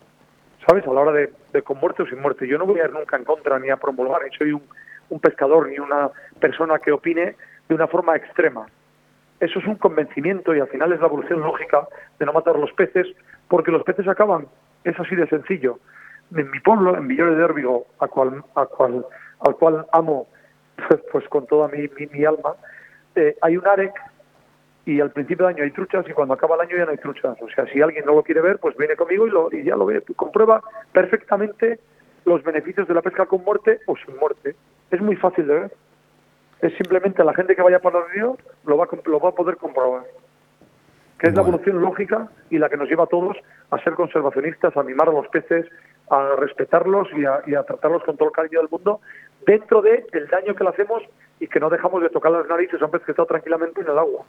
¿Sabes? 0.67 0.87
A 0.87 0.93
la 0.93 1.01
hora 1.01 1.13
de, 1.13 1.63
con 1.63 1.79
muerte 1.79 2.03
o 2.03 2.07
sin 2.07 2.21
muerte. 2.21 2.47
Yo 2.47 2.59
no 2.59 2.67
voy 2.67 2.81
a 2.81 2.85
ir 2.85 2.93
nunca 2.93 3.17
en 3.17 3.25
contra 3.25 3.59
ni 3.59 3.71
a 3.71 3.77
promulgar, 3.77 4.23
ni 4.23 4.37
soy 4.37 4.53
un, 4.53 4.63
un 5.11 5.21
pescador 5.21 5.69
ni 5.69 5.79
una 5.79 6.11
persona 6.41 6.79
que 6.79 6.93
opine 6.93 7.37
de 7.69 7.75
una 7.75 7.87
forma 7.87 8.17
extrema. 8.17 8.67
Eso 9.41 9.59
es 9.59 9.67
un 9.67 9.77
convencimiento 9.77 10.55
y 10.55 10.61
al 10.61 10.69
final 10.69 10.93
es 10.93 11.01
la 11.01 11.07
evolución 11.07 11.41
lógica 11.41 11.87
de 12.19 12.27
no 12.27 12.33
matar 12.33 12.59
los 12.59 12.73
peces, 12.73 13.07
porque 13.49 13.71
los 13.71 13.83
peces 13.83 14.07
acaban. 14.09 14.47
Es 14.85 14.99
así 14.99 15.15
de 15.15 15.27
sencillo. 15.29 15.79
En 16.35 16.51
mi 16.51 16.61
pueblo, 16.61 16.97
en 16.97 17.09
Villores 17.09 17.37
de 17.37 17.45
Órbigo, 17.45 17.87
a 18.01 18.09
cual, 18.09 18.43
a 18.55 18.67
cual, 18.67 19.05
al 19.41 19.57
cual 19.57 19.87
amo 19.93 20.29
pues, 20.89 21.01
pues 21.13 21.29
con 21.29 21.47
toda 21.47 21.69
mi, 21.69 21.89
mi, 22.13 22.25
alma, 22.25 22.55
eh, 23.15 23.37
hay 23.43 23.57
un 23.57 23.67
AREC 23.67 23.93
y 24.87 25.01
al 25.01 25.11
principio 25.11 25.47
del 25.47 25.57
año 25.57 25.65
hay 25.65 25.71
truchas 25.71 26.05
y 26.09 26.13
cuando 26.13 26.35
acaba 26.35 26.57
el 26.57 26.63
año 26.63 26.77
ya 26.77 26.85
no 26.85 26.91
hay 26.91 26.99
truchas. 26.99 27.37
O 27.41 27.49
sea, 27.49 27.67
si 27.67 27.81
alguien 27.81 28.05
no 28.05 28.15
lo 28.15 28.23
quiere 28.23 28.43
ver, 28.43 28.59
pues 28.59 28.77
viene 28.77 28.97
conmigo 28.97 29.27
y, 29.27 29.31
lo, 29.31 29.49
y 29.51 29.65
ya 29.65 29.77
lo 29.77 29.87
ve. 29.87 30.03
Comprueba 30.15 30.63
perfectamente 30.93 31.81
los 32.27 32.43
beneficios 32.43 32.87
de 32.87 32.95
la 32.95 33.03
pesca 33.03 33.27
con 33.27 33.43
muerte 33.45 33.81
o 33.87 33.97
sin 33.97 34.17
muerte. 34.19 34.55
Es 34.91 35.01
muy 35.01 35.17
fácil 35.17 35.47
de 35.47 35.55
ver. 35.55 35.73
Es 36.61 36.75
simplemente 36.75 37.25
la 37.25 37.35
gente 37.35 37.57
que 37.57 37.63
vaya 37.63 37.79
para 37.79 38.01
el 38.01 38.11
río 38.11 38.37
lo 38.67 38.77
va, 38.77 38.87
lo 39.07 39.21
va 39.21 39.31
a 39.31 39.35
poder 39.35 39.57
comprobar. 39.57 40.05
Que 41.19 41.29
es 41.29 41.35
la 41.35 41.43
evolución 41.43 41.81
lógica 41.81 42.29
y 42.51 42.59
la 42.59 42.69
que 42.69 42.77
nos 42.77 42.89
lleva 42.89 43.05
a 43.05 43.07
todos 43.09 43.37
a 43.71 43.79
ser 43.79 43.95
conservacionistas, 43.95 44.77
a 44.77 44.83
mimar 44.83 45.09
a 45.09 45.13
los 45.13 45.29
peces, 45.29 45.67
a 46.11 46.37
respetarlos 46.37 47.09
y 47.17 47.25
a, 47.25 47.41
y 47.47 47.55
a 47.55 47.63
tratarlos 47.63 48.03
con 48.05 48.19
todo 48.19 48.29
el 48.29 48.35
cariño 48.35 48.61
del 48.61 48.69
mundo, 48.69 49.01
dentro 49.47 49.81
del 49.81 50.05
el 50.13 50.27
daño 50.29 50.55
que 50.55 50.65
le 50.65 50.71
hacemos 50.71 51.03
y 51.41 51.49
que 51.49 51.61
no 51.61 51.71
dejamos 51.71 52.03
de 52.03 52.11
tocar 52.11 52.33
las 52.33 52.47
narices 52.47 52.81
a 52.83 52.85
un 52.85 52.91
pez 52.91 53.03
que 53.03 53.13
está 53.13 53.25
tranquilamente 53.25 53.81
en 53.81 53.89
el 53.89 53.99
agua 53.99 54.25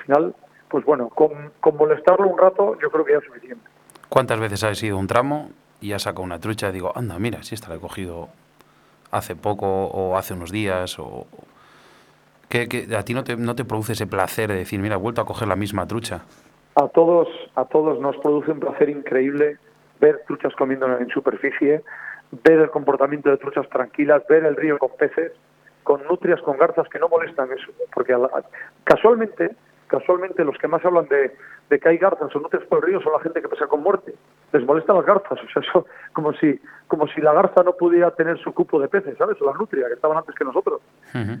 final 0.00 0.34
pues 0.68 0.84
bueno, 0.84 1.08
con, 1.08 1.30
con 1.60 1.76
molestarlo 1.76 2.28
un 2.28 2.38
rato 2.38 2.78
yo 2.80 2.90
creo 2.90 3.04
que 3.04 3.12
ya 3.12 3.18
es 3.18 3.24
suficiente. 3.24 3.64
¿Cuántas 4.08 4.38
veces 4.38 4.62
has 4.64 4.80
ido 4.82 4.98
un 4.98 5.06
tramo 5.06 5.50
y 5.80 5.92
has 5.92 6.02
sacado 6.02 6.22
una 6.22 6.38
trucha 6.38 6.68
y 6.68 6.72
digo, 6.72 6.92
anda, 6.96 7.18
mira, 7.18 7.42
si 7.42 7.54
esta 7.54 7.68
la 7.68 7.76
he 7.76 7.80
cogido 7.80 8.28
hace 9.10 9.34
poco 9.34 9.66
o 9.86 10.16
hace 10.16 10.34
unos 10.34 10.52
días 10.52 10.98
o... 10.98 11.26
¿Qué, 12.48 12.68
qué- 12.68 12.96
a 12.96 13.04
ti 13.04 13.14
no 13.14 13.22
te, 13.24 13.36
no 13.36 13.54
te 13.54 13.64
produce 13.64 13.92
ese 13.92 14.06
placer 14.06 14.48
de 14.50 14.56
decir, 14.56 14.80
mira, 14.80 14.96
he 14.96 14.98
vuelto 14.98 15.20
a 15.20 15.24
coger 15.24 15.46
la 15.48 15.56
misma 15.56 15.86
trucha? 15.86 16.22
A 16.74 16.88
todos, 16.88 17.28
a 17.54 17.64
todos 17.64 18.00
nos 18.00 18.16
produce 18.18 18.50
un 18.52 18.60
placer 18.60 18.88
increíble 18.88 19.58
ver 20.00 20.22
truchas 20.26 20.54
comiendo 20.56 20.86
en 20.98 21.08
superficie, 21.08 21.82
ver 22.44 22.58
el 22.60 22.70
comportamiento 22.70 23.30
de 23.30 23.36
truchas 23.36 23.68
tranquilas, 23.68 24.22
ver 24.28 24.44
el 24.44 24.56
río 24.56 24.78
con 24.78 24.90
peces, 24.98 25.32
con 25.84 26.02
nutrias, 26.04 26.40
con 26.42 26.56
garzas 26.58 26.88
que 26.88 26.98
no 26.98 27.08
molestan 27.08 27.48
eso, 27.52 27.70
porque 27.94 28.12
a 28.14 28.18
la- 28.18 28.30
casualmente, 28.84 29.50
casualmente 29.90 30.44
los 30.44 30.56
que 30.56 30.68
más 30.68 30.84
hablan 30.84 31.06
de, 31.08 31.36
de 31.68 31.78
que 31.78 31.88
hay 31.88 31.98
garzas 31.98 32.34
o 32.34 32.40
nutrias 32.40 32.64
por 32.66 32.78
el 32.78 32.84
río 32.84 33.00
son 33.02 33.12
la 33.12 33.20
gente 33.20 33.42
que 33.42 33.48
pesca 33.48 33.66
con 33.66 33.82
muerte. 33.82 34.14
Les 34.52 34.64
molestan 34.64 34.96
las 34.96 35.04
garzas, 35.04 35.32
o 35.44 35.48
sea, 35.52 35.62
eso 35.68 35.86
como 36.12 36.32
si 36.34 36.60
como 36.86 37.06
si 37.08 37.20
la 37.20 37.32
garza 37.32 37.62
no 37.62 37.72
pudiera 37.72 38.10
tener 38.12 38.38
su 38.38 38.52
cupo 38.52 38.80
de 38.80 38.88
peces, 38.88 39.16
¿sabes? 39.18 39.40
O 39.40 39.46
la 39.46 39.52
nutria 39.52 39.86
que 39.88 39.94
estaban 39.94 40.16
antes 40.16 40.34
que 40.34 40.44
nosotros. 40.44 40.80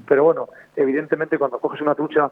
Pero 0.06 0.24
bueno, 0.24 0.48
evidentemente 0.76 1.38
cuando 1.38 1.58
coges 1.58 1.80
una 1.80 1.94
trucha, 1.94 2.30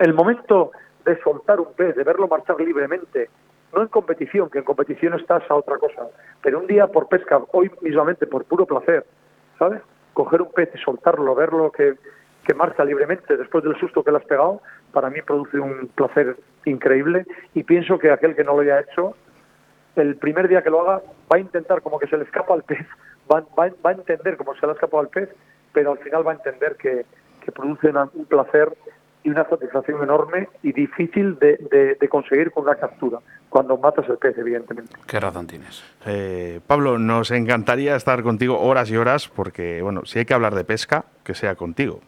el 0.00 0.14
momento 0.14 0.72
de 1.04 1.20
soltar 1.22 1.60
un 1.60 1.72
pez, 1.74 1.96
de 1.96 2.04
verlo 2.04 2.28
marchar 2.28 2.60
libremente, 2.60 3.30
no 3.74 3.82
en 3.82 3.88
competición, 3.88 4.50
que 4.50 4.58
en 4.58 4.64
competición 4.64 5.14
estás 5.14 5.42
a 5.50 5.54
otra 5.54 5.76
cosa, 5.76 6.08
pero 6.42 6.58
un 6.58 6.66
día 6.66 6.86
por 6.86 7.08
pesca, 7.08 7.40
hoy 7.52 7.70
mismamente 7.82 8.26
por 8.26 8.44
puro 8.44 8.66
placer, 8.66 9.06
¿sabes? 9.58 9.82
Coger 10.14 10.42
un 10.42 10.50
pez 10.52 10.70
y 10.74 10.78
soltarlo, 10.78 11.34
verlo 11.34 11.70
que, 11.70 11.94
que 12.48 12.54
marcha 12.54 12.82
libremente 12.82 13.36
después 13.36 13.62
del 13.62 13.76
susto 13.78 14.02
que 14.02 14.10
le 14.10 14.16
has 14.16 14.24
pegado, 14.24 14.62
para 14.90 15.10
mí 15.10 15.20
produce 15.20 15.58
un 15.60 15.88
placer 15.94 16.34
increíble 16.64 17.26
y 17.54 17.62
pienso 17.62 17.98
que 17.98 18.10
aquel 18.10 18.34
que 18.34 18.42
no 18.42 18.54
lo 18.54 18.62
haya 18.62 18.80
hecho, 18.80 19.14
el 19.96 20.16
primer 20.16 20.48
día 20.48 20.62
que 20.62 20.70
lo 20.70 20.80
haga, 20.80 21.02
va 21.30 21.36
a 21.36 21.40
intentar 21.40 21.82
como 21.82 21.98
que 21.98 22.06
se 22.06 22.16
le 22.16 22.24
escapa 22.24 22.54
al 22.54 22.62
pez, 22.62 22.86
va, 23.30 23.40
va- 23.58 23.70
va 23.84 23.90
a 23.90 23.92
entender 23.92 24.38
cómo 24.38 24.54
se 24.54 24.64
le 24.64 24.72
ha 24.72 24.74
escapado 24.76 25.00
al 25.02 25.08
pez, 25.08 25.28
pero 25.74 25.92
al 25.92 25.98
final 25.98 26.26
va 26.26 26.32
a 26.32 26.34
entender 26.36 26.76
que, 26.76 27.04
que 27.44 27.52
produce 27.52 27.88
una- 27.88 28.08
un 28.14 28.24
placer 28.24 28.72
y 29.24 29.30
una 29.30 29.46
satisfacción 29.46 30.02
enorme 30.02 30.48
y 30.62 30.72
difícil 30.72 31.38
de, 31.38 31.58
de- 31.70 31.96
de 32.00 32.08
conseguir 32.08 32.50
con 32.50 32.62
una 32.64 32.76
captura, 32.76 33.18
cuando 33.50 33.76
matas 33.76 34.08
el 34.08 34.16
pez, 34.16 34.38
evidentemente. 34.38 34.96
¿Qué 35.06 35.20
razón 35.20 35.46
tienes? 35.46 35.84
Eh, 36.06 36.60
Pablo, 36.66 36.98
nos 36.98 37.30
encantaría 37.30 37.94
estar 37.96 38.22
contigo 38.22 38.58
horas 38.58 38.90
y 38.90 38.96
horas 38.96 39.28
porque, 39.28 39.82
bueno, 39.82 40.06
si 40.06 40.20
hay 40.20 40.24
que 40.24 40.32
hablar 40.34 40.54
de 40.54 40.64
pesca, 40.64 41.04
que 41.24 41.34
sea 41.34 41.56
contigo, 41.56 42.00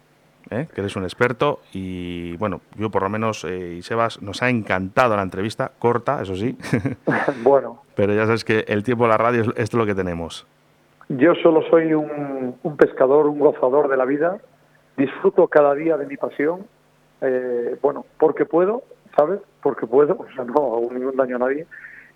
¿eh? 0.51 0.67
que 0.75 0.81
eres 0.81 0.97
un 0.97 1.05
experto 1.05 1.61
y, 1.73 2.37
bueno, 2.37 2.61
yo 2.77 2.91
por 2.91 3.03
lo 3.03 3.09
menos, 3.09 3.45
eh, 3.45 3.77
y 3.79 3.83
Sebas, 3.83 4.23
nos 4.23 4.43
ha 4.43 4.49
encantado 4.49 5.17
la 5.17 5.23
entrevista, 5.23 5.73
corta, 5.79 6.23
eso 6.23 6.35
sí, 6.37 6.57
bueno, 7.43 7.83
pero 7.95 8.15
ya 8.15 8.27
sabes 8.27 8.45
que 8.45 8.65
el 8.69 8.83
tiempo 8.83 9.05
de 9.05 9.11
la 9.11 9.19
radio 9.19 9.43
es 9.43 9.49
esto 9.49 9.63
es 9.63 9.75
lo 9.75 9.87
que 9.87 9.95
tenemos. 9.95 10.47
yo 11.09 11.35
solo 11.37 11.63
soy 11.71 11.95
un, 11.95 12.55
un 12.63 12.77
pescador, 12.77 13.27
un 13.27 13.39
gozador 13.39 13.89
de 13.89 13.97
la 13.97 14.05
vida, 14.05 14.39
disfruto 14.97 15.47
cada 15.49 15.75
día 15.75 15.97
de 15.97 16.07
mi 16.07 16.17
pasión, 16.17 16.67
eh, 17.21 17.77
bueno, 17.83 18.05
porque 18.19 18.45
puedo, 18.45 18.83
¿sabes? 19.17 19.41
Porque 19.63 19.87
puedo, 19.87 20.15
o 20.19 20.27
sea, 20.35 20.45
no 20.45 20.55
hago 20.55 20.89
ningún 20.93 21.17
daño 21.17 21.37
a 21.37 21.41
nadie. 21.41 21.67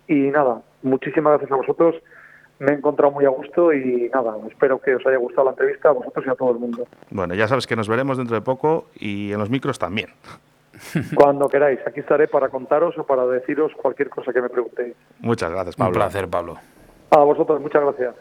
Y 0.07 0.29
nada, 0.29 0.61
muchísimas 0.83 1.33
gracias 1.33 1.51
a 1.51 1.55
vosotros, 1.55 1.95
me 2.59 2.71
he 2.71 2.75
encontrado 2.75 3.11
muy 3.11 3.25
a 3.25 3.29
gusto 3.29 3.73
y 3.73 4.09
nada, 4.13 4.35
espero 4.49 4.79
que 4.79 4.95
os 4.95 5.05
haya 5.05 5.17
gustado 5.17 5.45
la 5.45 5.51
entrevista 5.51 5.89
a 5.89 5.93
vosotros 5.93 6.25
y 6.25 6.29
a 6.29 6.35
todo 6.35 6.51
el 6.51 6.59
mundo. 6.59 6.87
Bueno, 7.09 7.33
ya 7.35 7.47
sabes 7.47 7.67
que 7.67 7.75
nos 7.75 7.87
veremos 7.89 8.17
dentro 8.17 8.35
de 8.35 8.41
poco 8.41 8.87
y 8.95 9.31
en 9.31 9.39
los 9.39 9.49
micros 9.49 9.77
también. 9.79 10.09
Cuando 11.15 11.47
queráis, 11.47 11.79
aquí 11.85 12.01
estaré 12.01 12.27
para 12.27 12.49
contaros 12.49 12.97
o 12.97 13.03
para 13.05 13.25
deciros 13.27 13.71
cualquier 13.81 14.09
cosa 14.09 14.33
que 14.33 14.41
me 14.41 14.49
preguntéis. 14.49 14.93
Muchas 15.19 15.51
gracias, 15.51 15.75
Un 15.77 15.85
Pablo. 15.85 15.93
placer, 15.95 16.27
Pablo. 16.29 16.57
A 17.11 17.19
vosotros, 17.19 17.61
muchas 17.61 17.81
gracias. 17.81 18.15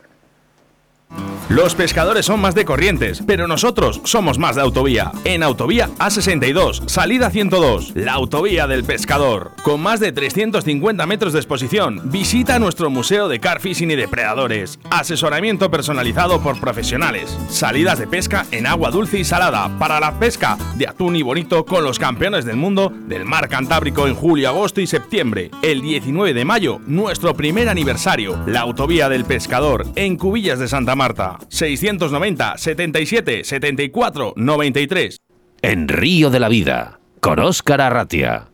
Los 1.50 1.74
pescadores 1.74 2.24
son 2.24 2.40
más 2.40 2.54
de 2.54 2.64
corrientes, 2.64 3.22
pero 3.26 3.46
nosotros 3.46 4.00
somos 4.04 4.38
más 4.38 4.56
de 4.56 4.62
autovía. 4.62 5.12
En 5.24 5.42
Autovía 5.42 5.90
A62, 5.98 6.88
salida 6.88 7.28
102, 7.30 7.92
la 7.94 8.14
autovía 8.14 8.66
del 8.66 8.82
pescador. 8.82 9.52
Con 9.62 9.82
más 9.82 10.00
de 10.00 10.10
350 10.10 11.06
metros 11.06 11.34
de 11.34 11.40
exposición, 11.40 12.00
visita 12.06 12.58
nuestro 12.58 12.88
museo 12.88 13.28
de 13.28 13.40
carfishing 13.40 13.90
y 13.90 13.94
depredadores. 13.94 14.78
Asesoramiento 14.90 15.70
personalizado 15.70 16.40
por 16.40 16.58
profesionales. 16.58 17.38
Salidas 17.50 17.98
de 17.98 18.06
pesca 18.06 18.46
en 18.50 18.66
agua 18.66 18.90
dulce 18.90 19.18
y 19.18 19.24
salada 19.24 19.70
para 19.78 20.00
la 20.00 20.18
pesca 20.18 20.56
de 20.76 20.88
atún 20.88 21.14
y 21.14 21.22
bonito 21.22 21.66
con 21.66 21.84
los 21.84 21.98
campeones 21.98 22.46
del 22.46 22.56
mundo 22.56 22.90
del 23.06 23.26
mar 23.26 23.50
Cantábrico 23.50 24.08
en 24.08 24.14
julio, 24.14 24.48
agosto 24.48 24.80
y 24.80 24.86
septiembre. 24.86 25.50
El 25.60 25.82
19 25.82 26.32
de 26.32 26.44
mayo, 26.46 26.80
nuestro 26.86 27.34
primer 27.34 27.68
aniversario, 27.68 28.42
la 28.46 28.60
autovía 28.60 29.10
del 29.10 29.26
pescador 29.26 29.86
en 29.94 30.16
Cubillas 30.16 30.58
de 30.58 30.68
Santa 30.68 30.96
Marta. 31.04 31.38
690 31.50 32.56
77 32.56 33.44
74 33.44 34.32
93. 34.36 35.18
En 35.60 35.88
Río 35.88 36.30
de 36.30 36.40
la 36.40 36.48
Vida, 36.48 36.98
con 37.20 37.40
Óscar 37.40 37.82
Arratia. 37.82 38.53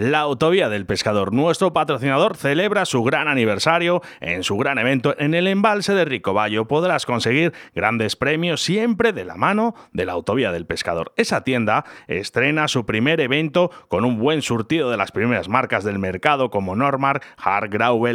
La 0.00 0.20
Autovía 0.20 0.70
del 0.70 0.86
Pescador, 0.86 1.34
nuestro 1.34 1.74
patrocinador, 1.74 2.34
celebra 2.34 2.86
su 2.86 3.02
gran 3.04 3.28
aniversario 3.28 4.00
en 4.22 4.44
su 4.44 4.56
gran 4.56 4.78
evento 4.78 5.14
en 5.18 5.34
el 5.34 5.46
embalse 5.46 5.92
de 5.92 6.06
Ricoballo. 6.06 6.66
Podrás 6.66 7.04
conseguir 7.04 7.52
grandes 7.74 8.16
premios 8.16 8.62
siempre 8.62 9.12
de 9.12 9.26
la 9.26 9.34
mano 9.34 9.74
de 9.92 10.06
la 10.06 10.12
Autovía 10.12 10.52
del 10.52 10.64
Pescador. 10.64 11.12
Esa 11.16 11.44
tienda 11.44 11.84
estrena 12.08 12.66
su 12.66 12.86
primer 12.86 13.20
evento 13.20 13.70
con 13.88 14.06
un 14.06 14.18
buen 14.18 14.40
surtido 14.40 14.90
de 14.90 14.96
las 14.96 15.12
primeras 15.12 15.50
marcas 15.50 15.84
del 15.84 15.98
mercado 15.98 16.48
como 16.48 16.74
Normar, 16.74 17.20
Hart 17.36 17.70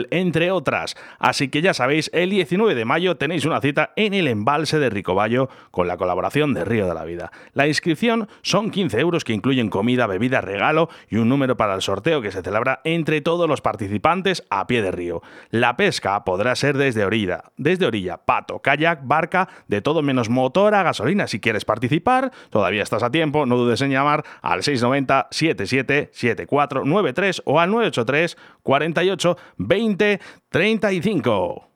entre 0.10 0.50
otras. 0.50 0.96
Así 1.20 1.50
que 1.50 1.62
ya 1.62 1.76
sabéis, 1.76 2.10
el 2.16 2.32
19 2.32 2.74
de 2.74 2.86
mayo 2.86 3.18
tenéis 3.18 3.46
una 3.46 3.62
cita 3.62 3.92
en 3.96 4.16
el 4.16 4.28
embalse 4.28 4.80
de 4.80 4.90
Ricoballo 4.90 5.50
con 5.70 5.88
la 5.88 5.98
colaboración 5.98 6.56
de 6.56 6.66
Río 6.66 6.88
de 6.88 6.96
la 6.96 7.06
Vida. 7.06 7.32
La 7.54 7.68
inscripción 7.68 8.28
son 8.42 8.72
15 8.72 9.00
euros 9.00 9.24
que 9.24 9.34
incluyen 9.34 9.70
comida, 9.70 10.08
bebida, 10.08 10.42
regalo 10.42 10.90
y 11.12 11.18
un 11.18 11.30
número 11.30 11.56
para 11.56 11.75
sorteo 11.82 12.22
que 12.22 12.32
se 12.32 12.42
celebra 12.42 12.82
entre 12.84 13.22
todos 13.22 13.48
los 13.48 13.62
participantes 13.62 14.44
a 14.50 14.68
pie 14.68 14.82
de 14.82 14.92
río. 14.92 15.22
La 15.50 15.78
pesca 15.78 16.24
podrá 16.24 16.56
ser 16.56 16.78
desde 16.78 17.06
orilla, 17.06 17.44
desde 17.58 17.86
orilla, 17.86 18.18
pato, 18.18 18.60
kayak, 18.60 19.02
barca, 19.04 19.50
de 19.68 19.82
todo 19.82 20.02
menos 20.02 20.30
motor 20.30 20.76
a 20.76 20.84
gasolina. 20.84 21.28
Si 21.28 21.40
quieres 21.40 21.66
participar, 21.66 22.32
todavía 22.50 22.84
estás 22.84 23.04
a 23.04 23.12
tiempo, 23.12 23.46
no 23.46 23.58
dudes 23.58 23.82
en 23.82 23.92
llamar 23.92 24.24
al 24.42 24.64
690 24.64 25.28
77 25.32 26.10
7493 26.12 27.42
o 27.46 27.60
al 27.60 27.72
983 27.72 28.38
48 28.64 29.38
20 29.58 30.20
35. 30.50 31.70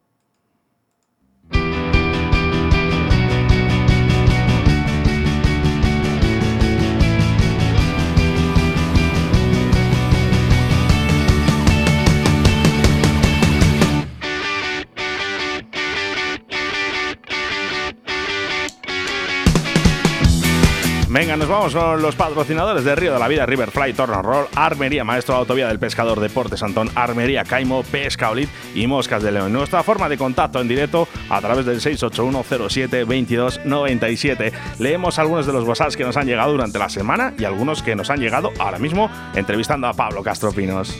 Venga, 21.11 21.35
nos 21.35 21.49
vamos 21.49 21.73
con 21.73 22.03
los 22.03 22.15
patrocinadores 22.15 22.83
de 22.83 22.95
Río 22.95 23.11
de 23.11 23.19
la 23.19 23.27
Vida, 23.27 23.47
Riverfly, 23.47 23.93
Torno 23.93 24.21
Roll, 24.21 24.45
Armería 24.55 25.03
Maestro, 25.03 25.37
Autovía 25.37 25.67
del 25.67 25.79
Pescador, 25.79 26.19
Deportes 26.19 26.61
Antón, 26.61 26.91
Armería 26.93 27.43
Caimo, 27.43 27.81
Pesca 27.81 28.29
Olit 28.29 28.47
y 28.75 28.85
Moscas 28.85 29.23
de 29.23 29.31
León. 29.31 29.51
Nuestra 29.51 29.81
forma 29.81 30.07
de 30.07 30.19
contacto 30.19 30.61
en 30.61 30.67
directo 30.67 31.07
a 31.29 31.41
través 31.41 31.65
del 31.65 31.81
681072297. 31.81 34.51
Leemos 34.77 35.17
algunos 35.17 35.47
de 35.47 35.53
los 35.53 35.67
WhatsApps 35.67 35.97
que 35.97 36.03
nos 36.03 36.15
han 36.15 36.27
llegado 36.27 36.51
durante 36.51 36.77
la 36.77 36.89
semana 36.89 37.33
y 37.39 37.43
algunos 37.43 37.81
que 37.81 37.95
nos 37.95 38.11
han 38.11 38.19
llegado 38.19 38.51
ahora 38.59 38.77
mismo 38.77 39.09
entrevistando 39.33 39.87
a 39.87 39.93
Pablo 39.93 40.21
Castro 40.21 40.51
Pinos. 40.51 40.95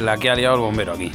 La 0.00 0.16
que 0.16 0.30
ha 0.30 0.34
liado 0.36 0.54
el 0.54 0.60
bombero 0.60 0.92
aquí, 0.92 1.10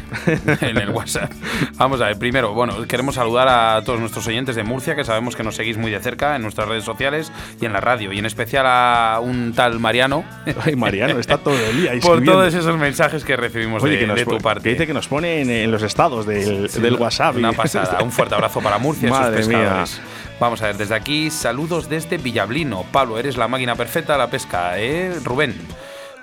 en 0.62 0.78
el 0.78 0.90
WhatsApp. 0.90 1.32
Vamos 1.78 2.02
a 2.02 2.08
ver, 2.08 2.18
primero, 2.18 2.54
bueno, 2.54 2.86
queremos 2.88 3.16
saludar 3.16 3.48
a 3.48 3.82
todos 3.86 4.00
nuestros 4.00 4.28
oyentes 4.28 4.56
de 4.58 4.64
Murcia, 4.64 4.96
que 4.96 5.06
sabemos 5.06 5.36
que 5.38 5.44
nos 5.44 5.56
seguís 5.56 5.78
muy 5.78 5.90
de 5.90 6.00
cerca 6.00 6.36
en 6.36 6.42
nuestras 6.42 6.68
redes 6.68 6.84
sociales 6.84 7.32
y 7.62 7.66
en 7.66 7.72
la 7.72 7.80
radio, 7.80 8.12
y 8.12 8.20
en 8.20 8.26
especial 8.26 8.66
a 8.68 9.20
un 9.22 9.54
tal 9.56 9.80
Mariano, 9.80 10.26
Ay, 10.66 10.76
Mariano, 10.76 11.18
está 11.20 11.38
todo 11.38 11.56
el 11.58 11.78
día 11.82 11.92
por 12.02 12.24
todos 12.24 12.54
esos 12.54 12.78
mensajes 12.78 13.24
que 13.24 13.38
recibimos 13.38 13.82
Oye, 13.84 13.94
de, 13.94 14.00
que, 14.00 14.08
nos 14.08 14.18
de 14.18 14.26
tu 14.26 14.38
parte. 14.40 14.64
que 14.64 14.70
dice 14.72 14.88
que 14.88 14.94
nos 14.94 15.08
pone 15.08 15.42
en, 15.42 15.50
en 15.50 15.72
los 15.72 15.82
estados 15.84 16.26
del, 16.26 16.68
del 16.68 16.96
WhatsApp. 16.96 17.38
Una 17.38 17.54
pasada. 17.54 18.00
Un 18.04 18.12
fuerte 18.12 18.36
abrazo 18.36 18.60
para 18.60 18.78
Murcia 18.80 19.08
y 19.08 19.12
sus 19.12 19.20
Madre 19.20 19.46
mía. 19.46 19.60
pescadores. 19.60 20.02
Vamos 20.40 20.62
a 20.62 20.66
ver, 20.68 20.78
desde 20.78 20.96
aquí, 20.96 21.30
saludos 21.30 21.88
desde 21.88 22.18
Villablino. 22.18 22.84
Pablo, 22.92 23.18
eres 23.18 23.38
la 23.38 23.48
máquina 23.48 23.76
perfecta 23.76 24.14
de 24.14 24.20
la 24.20 24.28
pesca, 24.30 24.78
¿eh? 24.78 25.14
Rubén. 25.24 25.56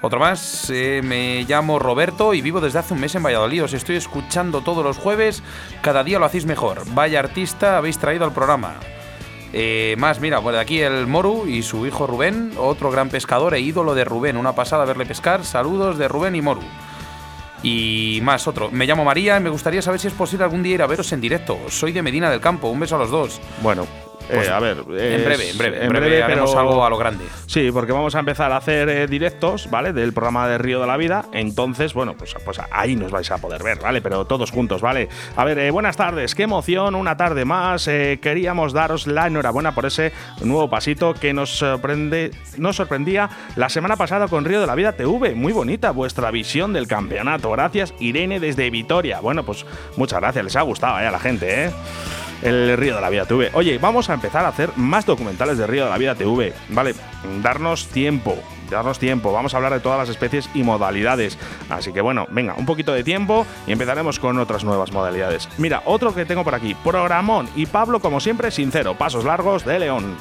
Otro 0.03 0.19
más, 0.19 0.71
eh, 0.71 1.03
me 1.05 1.45
llamo 1.45 1.79
Roberto 1.79 2.33
y 2.33 2.41
vivo 2.41 2.61
desde 2.61 2.79
hace 2.79 2.95
un 2.95 3.01
mes 3.01 3.15
en 3.15 3.23
Valladolid. 3.23 3.65
Os 3.65 3.75
estoy 3.75 3.97
escuchando 3.97 4.63
todos 4.63 4.83
los 4.83 4.97
jueves, 4.97 5.43
cada 5.83 6.03
día 6.03 6.19
lo 6.19 6.25
hacéis 6.25 6.47
mejor. 6.47 6.83
Vaya 6.95 7.19
artista 7.19 7.77
habéis 7.77 7.99
traído 7.99 8.25
al 8.25 8.33
programa. 8.33 8.77
Eh, 9.53 9.97
más, 9.99 10.21
mira, 10.21 10.41
por 10.41 10.57
aquí 10.57 10.81
el 10.81 11.07
Moru 11.07 11.47
y 11.47 11.63
su 11.63 11.87
hijo 11.87 12.07
Rubén, 12.07 12.53
otro 12.57 12.91
gran 12.91 13.11
pescador 13.11 13.55
e 13.55 13.61
ídolo 13.61 13.95
de 13.95 14.05
Rubén. 14.05 14.39
Una 14.39 14.55
pasada 14.55 14.87
verle 14.87 15.05
pescar. 15.05 15.45
Saludos 15.45 15.99
de 15.99 16.09
Rubén 16.09 16.35
y 16.35 16.41
Moru. 16.41 16.63
Y 17.63 18.21
más 18.23 18.49
otro. 18.49 18.71
Me 18.71 18.87
llamo 18.87 19.05
María 19.05 19.37
y 19.37 19.41
me 19.41 19.51
gustaría 19.51 19.83
saber 19.83 20.01
si 20.01 20.09
es 20.09 20.15
posible 20.15 20.45
algún 20.45 20.63
día 20.63 20.77
ir 20.77 20.83
a 20.83 20.87
veros 20.87 21.13
en 21.13 21.21
directo. 21.21 21.59
Soy 21.69 21.93
de 21.93 22.01
Medina 22.01 22.31
del 22.31 22.41
Campo. 22.41 22.69
Un 22.69 22.81
beso 22.81 22.97
a 22.97 23.01
los 23.01 23.11
dos. 23.11 23.39
Bueno, 23.61 23.87
Pues, 24.33 24.49
eh, 24.49 24.53
a 24.53 24.61
ver. 24.61 24.79
en 24.79 24.85
breve, 25.25 25.51
en 25.51 25.59
breve, 25.59 25.83
en 25.85 25.89
breve, 25.89 26.07
breve, 26.07 26.23
haremos 26.23 26.51
pero- 26.51 26.61
algo 26.61 26.85
a 26.85 26.91
lo 26.91 26.97
grande. 26.99 27.25
Sí, 27.47 27.71
porque 27.73 27.93
vamos 27.93 28.15
a 28.15 28.21
empezar 28.21 28.53
a 28.53 28.57
hacer 28.57 28.89
eh, 28.89 29.07
directos, 29.07 29.69
¿vale? 29.71 29.93
Del 29.93 30.13
programa 30.13 30.49
de 30.49 30.59
Río 30.59 30.81
de 30.81 30.87
la 30.87 30.97
Vida. 30.97 31.25
Entonces, 31.33 31.95
bueno, 31.95 32.15
pues, 32.17 32.35
pues 32.45 32.61
ahí 32.71 32.97
nos 32.97 33.11
vais 33.11 33.31
a 33.31 33.39
poder 33.39 33.63
ver, 33.63 33.79
¿vale? 33.81 34.01
Pero 34.03 34.25
todos 34.27 34.51
juntos, 34.51 34.81
¿vale? 34.81 35.09
A 35.37 35.45
ver, 35.45 35.59
eh, 35.59 35.71
buenas 35.71 35.97
tardes, 35.97 36.35
qué 36.35 36.45
emoción, 36.45 36.95
una 36.95 37.17
tarde 37.17 37.45
más. 37.45 37.89
Eh, 37.89 38.19
queríamos 38.23 38.73
daros 38.73 39.07
la 39.07 39.27
enhorabuena 39.27 39.75
por 39.75 39.87
ese 39.87 40.13
nuevo 40.43 40.69
pasito 40.71 41.15
que 41.15 41.33
nos 41.33 41.51
sorprende, 41.51 42.31
nos 42.57 42.77
sorprendía 42.77 43.29
la 43.57 43.69
semana 43.69 43.97
pasada 43.97 44.29
con 44.29 44.45
Río 44.45 44.61
de 44.61 44.67
la 44.67 44.75
Vida 44.75 44.93
TV. 44.93 45.35
Muy 45.35 45.53
bonita 45.53 45.91
vuestra 45.91 46.31
visión 46.31 46.73
del 46.73 46.87
campeonato. 46.87 47.51
Gracias, 47.51 47.95
Irene, 48.01 48.41
desde 48.41 48.71
Vitoria. 48.71 49.21
Bueno, 49.21 49.45
pues 49.45 49.65
muchas 49.97 50.21
gracias, 50.21 50.45
les 50.45 50.57
ha 50.57 50.63
gustado 50.63 51.01
eh, 51.01 51.07
a 51.07 51.11
la 51.11 51.19
gente, 51.19 51.65
¿eh? 51.67 51.71
El 52.43 52.77
Río 52.77 52.95
de 52.95 53.01
la 53.01 53.11
Vida 53.11 53.27
TV. 53.27 53.51
Oye, 53.55 53.79
vamos 53.79 54.11
a 54.11 54.15
empezar 54.15 54.45
a 54.45 54.49
hacer 54.49 54.71
más 54.77 55.07
documentales 55.07 55.59
de 55.59 55.67
Río 55.67 55.85
de 55.85 55.91
la 55.91 55.99
Vida 55.99 56.15
TV, 56.15 56.53
¿vale? 56.69 56.95
Darnos 57.43 57.89
tiempo, 57.89 58.37
darnos 58.71 58.99
tiempo. 58.99 59.33
Vamos 59.33 59.55
a 59.55 59.59
hablar 59.59 59.73
de 59.73 59.81
todas 59.81 59.99
las 59.99 60.09
especies 60.09 60.49
y 60.55 60.63
modalidades. 60.63 61.39
Así 61.69 61.93
que 61.93 62.01
bueno, 62.01 62.27
venga, 62.31 62.55
un 62.57 62.67
poquito 62.67 62.93
de 62.93 63.05
tiempo 63.05 63.47
y 63.67 63.73
empezaremos 63.73 64.19
con 64.19 64.39
otras 64.39 64.65
nuevas 64.65 64.93
modalidades. 64.93 65.49
Mira, 65.59 65.83
otro 65.85 66.15
que 66.15 66.25
tengo 66.25 66.45
por 66.45 66.55
aquí, 66.55 66.75
Programón 66.75 67.49
y 67.57 67.67
Pablo, 67.67 68.01
como 68.01 68.21
siempre, 68.21 68.51
sincero, 68.51 68.95
pasos 68.95 69.25
largos 69.25 69.65
de 69.65 69.79
León. 69.79 70.17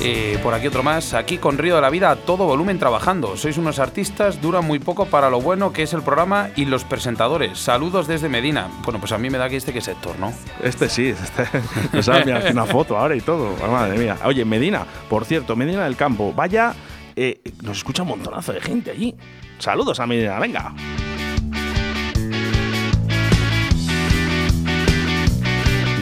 Eh, 0.00 0.38
por 0.42 0.54
aquí 0.54 0.66
otro 0.68 0.82
más. 0.82 1.14
Aquí 1.14 1.38
con 1.38 1.58
Río 1.58 1.74
de 1.74 1.80
la 1.80 1.90
Vida 1.90 2.10
a 2.10 2.16
todo 2.16 2.46
volumen 2.46 2.78
trabajando. 2.78 3.36
Sois 3.36 3.58
unos 3.58 3.78
artistas, 3.78 4.40
dura 4.40 4.60
muy 4.60 4.78
poco 4.78 5.06
para 5.06 5.28
lo 5.28 5.40
bueno 5.40 5.72
que 5.72 5.82
es 5.82 5.92
el 5.92 6.02
programa 6.02 6.50
y 6.54 6.66
los 6.66 6.84
presentadores. 6.84 7.58
Saludos 7.58 8.06
desde 8.06 8.28
Medina. 8.28 8.68
Bueno, 8.84 9.00
pues 9.00 9.12
a 9.12 9.18
mí 9.18 9.28
me 9.28 9.38
da 9.38 9.48
que 9.48 9.56
este 9.56 9.72
que 9.72 9.80
es 9.80 9.88
Héctor, 9.88 10.18
¿no? 10.18 10.32
Este 10.62 10.88
sí, 10.88 11.08
este, 11.08 11.48
enviado 12.18 12.50
una 12.50 12.66
foto 12.66 12.96
ahora 12.96 13.16
y 13.16 13.20
todo. 13.20 13.56
Madre 13.66 13.98
mía. 13.98 14.16
Oye, 14.24 14.44
Medina, 14.44 14.86
por 15.08 15.24
cierto, 15.24 15.56
Medina 15.56 15.84
del 15.84 15.96
Campo, 15.96 16.32
vaya, 16.32 16.74
eh, 17.16 17.40
nos 17.62 17.78
escucha 17.78 18.02
un 18.02 18.10
montonazo 18.10 18.52
de 18.52 18.60
gente 18.60 18.92
allí. 18.92 19.14
Saludos 19.58 19.98
a 19.98 20.06
Medina, 20.06 20.38
venga. 20.38 20.72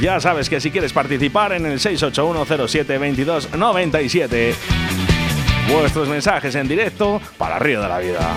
Ya 0.01 0.21
sabes 0.21 0.49
que 0.49 0.61
si 0.61 0.71
quieres 0.71 0.93
participar 0.93 1.53
en 1.53 1.67
el 1.67 1.81
681072297, 1.81 4.55
vuestros 5.73 6.09
mensajes 6.09 6.55
en 6.55 6.69
directo 6.69 7.21
para 7.39 7.59
Río 7.59 7.83
de 7.83 7.89
la 7.89 7.99
Vida. 7.99 8.37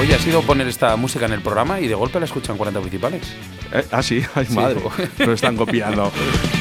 Hoy 0.00 0.10
ha 0.14 0.18
sido 0.18 0.40
poner 0.40 0.66
esta 0.66 0.96
música 0.96 1.26
en 1.26 1.34
el 1.34 1.42
programa 1.42 1.78
y 1.78 1.86
de 1.86 1.94
golpe 1.94 2.18
la 2.18 2.24
escuchan 2.24 2.56
40 2.56 2.80
principales. 2.80 3.36
Eh, 3.70 3.84
ah, 3.92 4.02
sí, 4.02 4.24
ay 4.34 4.46
madre, 4.48 4.80
lo 5.18 5.32
están 5.34 5.56
copiando. 5.56 6.10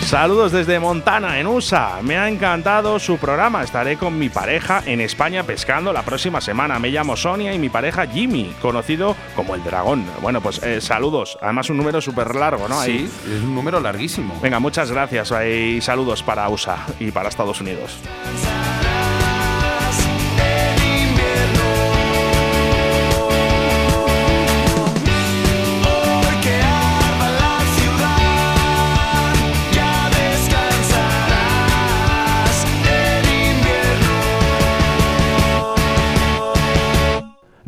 Saludos 0.05 0.51
desde 0.51 0.77
Montana, 0.77 1.39
en 1.39 1.47
USA. 1.47 2.01
Me 2.01 2.17
ha 2.17 2.27
encantado 2.27 2.99
su 2.99 3.17
programa. 3.17 3.63
Estaré 3.63 3.95
con 3.95 4.19
mi 4.19 4.27
pareja 4.27 4.83
en 4.85 4.99
España 4.99 5.43
pescando 5.43 5.93
la 5.93 6.03
próxima 6.03 6.41
semana. 6.41 6.79
Me 6.79 6.89
llamo 6.89 7.15
Sonia 7.15 7.53
y 7.53 7.59
mi 7.59 7.69
pareja 7.69 8.07
Jimmy, 8.07 8.53
conocido 8.61 9.15
como 9.37 9.55
el 9.55 9.63
dragón. 9.63 10.03
Bueno, 10.21 10.41
pues 10.41 10.61
eh, 10.61 10.81
saludos. 10.81 11.37
Además, 11.41 11.69
un 11.69 11.77
número 11.77 12.01
súper 12.01 12.35
largo, 12.35 12.67
¿no? 12.67 12.77
Ahí. 12.77 13.09
Sí, 13.23 13.31
es 13.37 13.41
un 13.41 13.55
número 13.55 13.79
larguísimo. 13.79 14.37
Venga, 14.41 14.59
muchas 14.59 14.91
gracias 14.91 15.31
y 15.47 15.79
saludos 15.79 16.23
para 16.23 16.49
USA 16.49 16.85
y 16.99 17.09
para 17.11 17.29
Estados 17.29 17.61
Unidos. 17.61 17.99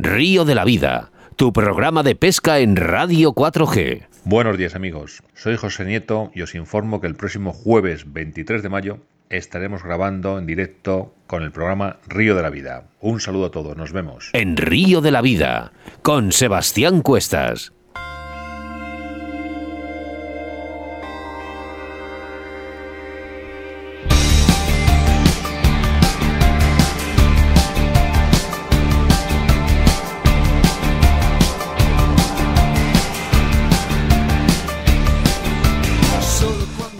Río 0.03 0.45
de 0.45 0.55
la 0.55 0.65
Vida, 0.65 1.11
tu 1.35 1.53
programa 1.53 2.01
de 2.01 2.15
pesca 2.15 2.57
en 2.57 2.75
Radio 2.75 3.33
4G. 3.33 4.07
Buenos 4.23 4.57
días 4.57 4.73
amigos, 4.73 5.21
soy 5.35 5.57
José 5.57 5.85
Nieto 5.85 6.31
y 6.33 6.41
os 6.41 6.55
informo 6.55 6.99
que 6.99 7.05
el 7.05 7.13
próximo 7.13 7.53
jueves 7.53 8.11
23 8.11 8.63
de 8.63 8.69
mayo 8.69 8.97
estaremos 9.29 9.83
grabando 9.83 10.39
en 10.39 10.47
directo 10.47 11.13
con 11.27 11.43
el 11.43 11.51
programa 11.51 11.97
Río 12.07 12.35
de 12.35 12.41
la 12.41 12.49
Vida. 12.49 12.85
Un 12.99 13.19
saludo 13.19 13.45
a 13.45 13.51
todos, 13.51 13.77
nos 13.77 13.93
vemos. 13.93 14.31
En 14.33 14.57
Río 14.57 15.01
de 15.01 15.11
la 15.11 15.21
Vida, 15.21 15.71
con 16.01 16.31
Sebastián 16.31 17.03
Cuestas. 17.03 17.71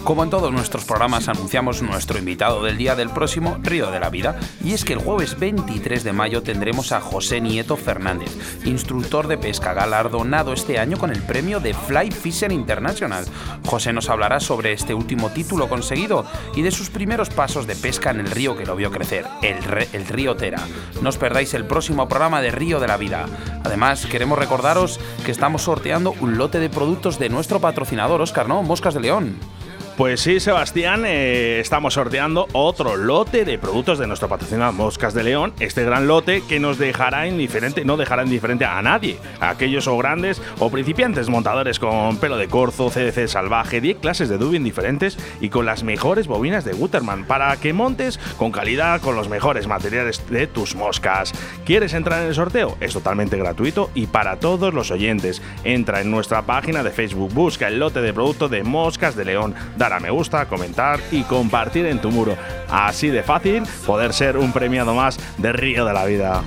Como 0.04 0.24
en 0.24 0.30
todos 0.30 0.50
nuestros 0.50 0.84
programas 0.84 1.28
anunciamos 1.28 1.80
nuestro 1.80 2.18
invitado 2.18 2.64
del 2.64 2.76
día 2.76 2.96
del 2.96 3.10
próximo 3.10 3.58
Río 3.62 3.92
de 3.92 4.00
la 4.00 4.10
Vida 4.10 4.36
y 4.64 4.72
es 4.72 4.84
que 4.84 4.94
el 4.94 4.98
jueves 4.98 5.38
23 5.38 6.02
de 6.02 6.12
mayo 6.12 6.42
tendremos 6.42 6.90
a 6.90 7.00
José 7.00 7.40
Nieto 7.40 7.76
Fernández, 7.76 8.30
instructor 8.64 9.28
de 9.28 9.38
pesca 9.38 9.74
galardonado 9.74 10.54
este 10.54 10.80
año 10.80 10.98
con 10.98 11.12
el 11.12 11.22
premio 11.22 11.60
de 11.60 11.72
Fly 11.72 12.10
Fisher 12.10 12.50
International. 12.50 13.24
José 13.64 13.92
nos 13.92 14.10
hablará 14.10 14.40
sobre 14.40 14.72
este 14.72 14.92
último 14.92 15.30
título 15.30 15.68
conseguido 15.68 16.26
y 16.56 16.62
de 16.62 16.72
sus 16.72 16.90
primeros 16.90 17.30
pasos 17.30 17.68
de 17.68 17.76
pesca 17.76 18.10
en 18.10 18.20
el 18.20 18.30
río 18.30 18.56
que 18.56 18.66
lo 18.66 18.74
vio 18.74 18.90
crecer, 18.90 19.24
el, 19.40 19.56
el 19.92 20.06
río 20.08 20.34
Tera. 20.34 20.66
No 21.00 21.10
os 21.10 21.16
perdáis 21.16 21.54
el 21.54 21.64
próximo 21.64 22.08
programa 22.08 22.42
de 22.42 22.50
Río 22.50 22.80
de 22.80 22.88
la 22.88 22.96
Vida. 22.96 23.26
Además, 23.62 24.04
queremos 24.06 24.36
recordaros 24.36 24.98
que 25.24 25.30
estamos 25.30 25.62
sorteando 25.62 26.12
un 26.20 26.38
lote 26.38 26.58
de 26.58 26.70
productos 26.70 27.20
de 27.20 27.28
nuestro 27.28 27.60
patrocinador, 27.60 28.20
Oscar, 28.20 28.48
¿no? 28.48 28.64
Moscas 28.64 28.94
de 28.94 29.00
León. 29.00 29.61
Pues 29.96 30.22
sí, 30.22 30.40
Sebastián, 30.40 31.04
eh, 31.04 31.60
estamos 31.60 31.94
sorteando 31.94 32.48
otro 32.54 32.96
lote 32.96 33.44
de 33.44 33.58
productos 33.58 33.98
de 33.98 34.06
nuestro 34.06 34.26
patrocinador 34.26 34.74
Moscas 34.74 35.12
de 35.12 35.22
León. 35.22 35.52
Este 35.60 35.84
gran 35.84 36.08
lote 36.08 36.42
que 36.48 36.58
nos 36.58 36.78
dejará 36.78 37.26
indiferente, 37.26 37.84
no 37.84 37.98
dejará 37.98 38.24
indiferente 38.24 38.64
a 38.64 38.80
nadie, 38.80 39.18
a 39.38 39.50
aquellos 39.50 39.86
o 39.88 39.98
grandes 39.98 40.40
o 40.60 40.70
principiantes 40.70 41.28
montadores 41.28 41.78
con 41.78 42.16
pelo 42.16 42.38
de 42.38 42.48
corzo, 42.48 42.88
CDC 42.88 43.28
salvaje, 43.28 43.82
10 43.82 43.98
clases 43.98 44.30
de 44.30 44.38
dubbing 44.38 44.64
diferentes 44.64 45.18
y 45.42 45.50
con 45.50 45.66
las 45.66 45.82
mejores 45.82 46.26
bobinas 46.26 46.64
de 46.64 46.72
Guterman 46.72 47.26
para 47.26 47.54
que 47.58 47.74
montes 47.74 48.18
con 48.38 48.50
calidad 48.50 49.02
con 49.02 49.14
los 49.14 49.28
mejores 49.28 49.66
materiales 49.66 50.24
de 50.30 50.46
tus 50.46 50.74
moscas. 50.74 51.32
¿Quieres 51.66 51.92
entrar 51.92 52.22
en 52.22 52.28
el 52.28 52.34
sorteo? 52.34 52.78
Es 52.80 52.94
totalmente 52.94 53.36
gratuito 53.36 53.90
y 53.94 54.06
para 54.06 54.40
todos 54.40 54.72
los 54.72 54.90
oyentes. 54.90 55.42
Entra 55.64 56.00
en 56.00 56.10
nuestra 56.10 56.42
página 56.42 56.82
de 56.82 56.92
Facebook, 56.92 57.34
busca 57.34 57.68
el 57.68 57.78
lote 57.78 58.00
de 58.00 58.14
productos 58.14 58.50
de 58.50 58.62
Moscas 58.62 59.16
de 59.16 59.26
León, 59.26 59.54
dar 59.82 59.94
a 59.94 59.98
me 59.98 60.10
gusta, 60.10 60.46
comentar 60.46 61.00
y 61.10 61.24
compartir 61.24 61.86
en 61.86 62.00
tu 62.00 62.12
muro. 62.12 62.36
Así 62.70 63.08
de 63.08 63.24
fácil 63.24 63.64
poder 63.84 64.12
ser 64.12 64.36
un 64.36 64.52
premiado 64.52 64.94
más 64.94 65.18
de 65.38 65.52
Río 65.52 65.84
de 65.84 65.92
la 65.92 66.04
Vida. 66.04 66.44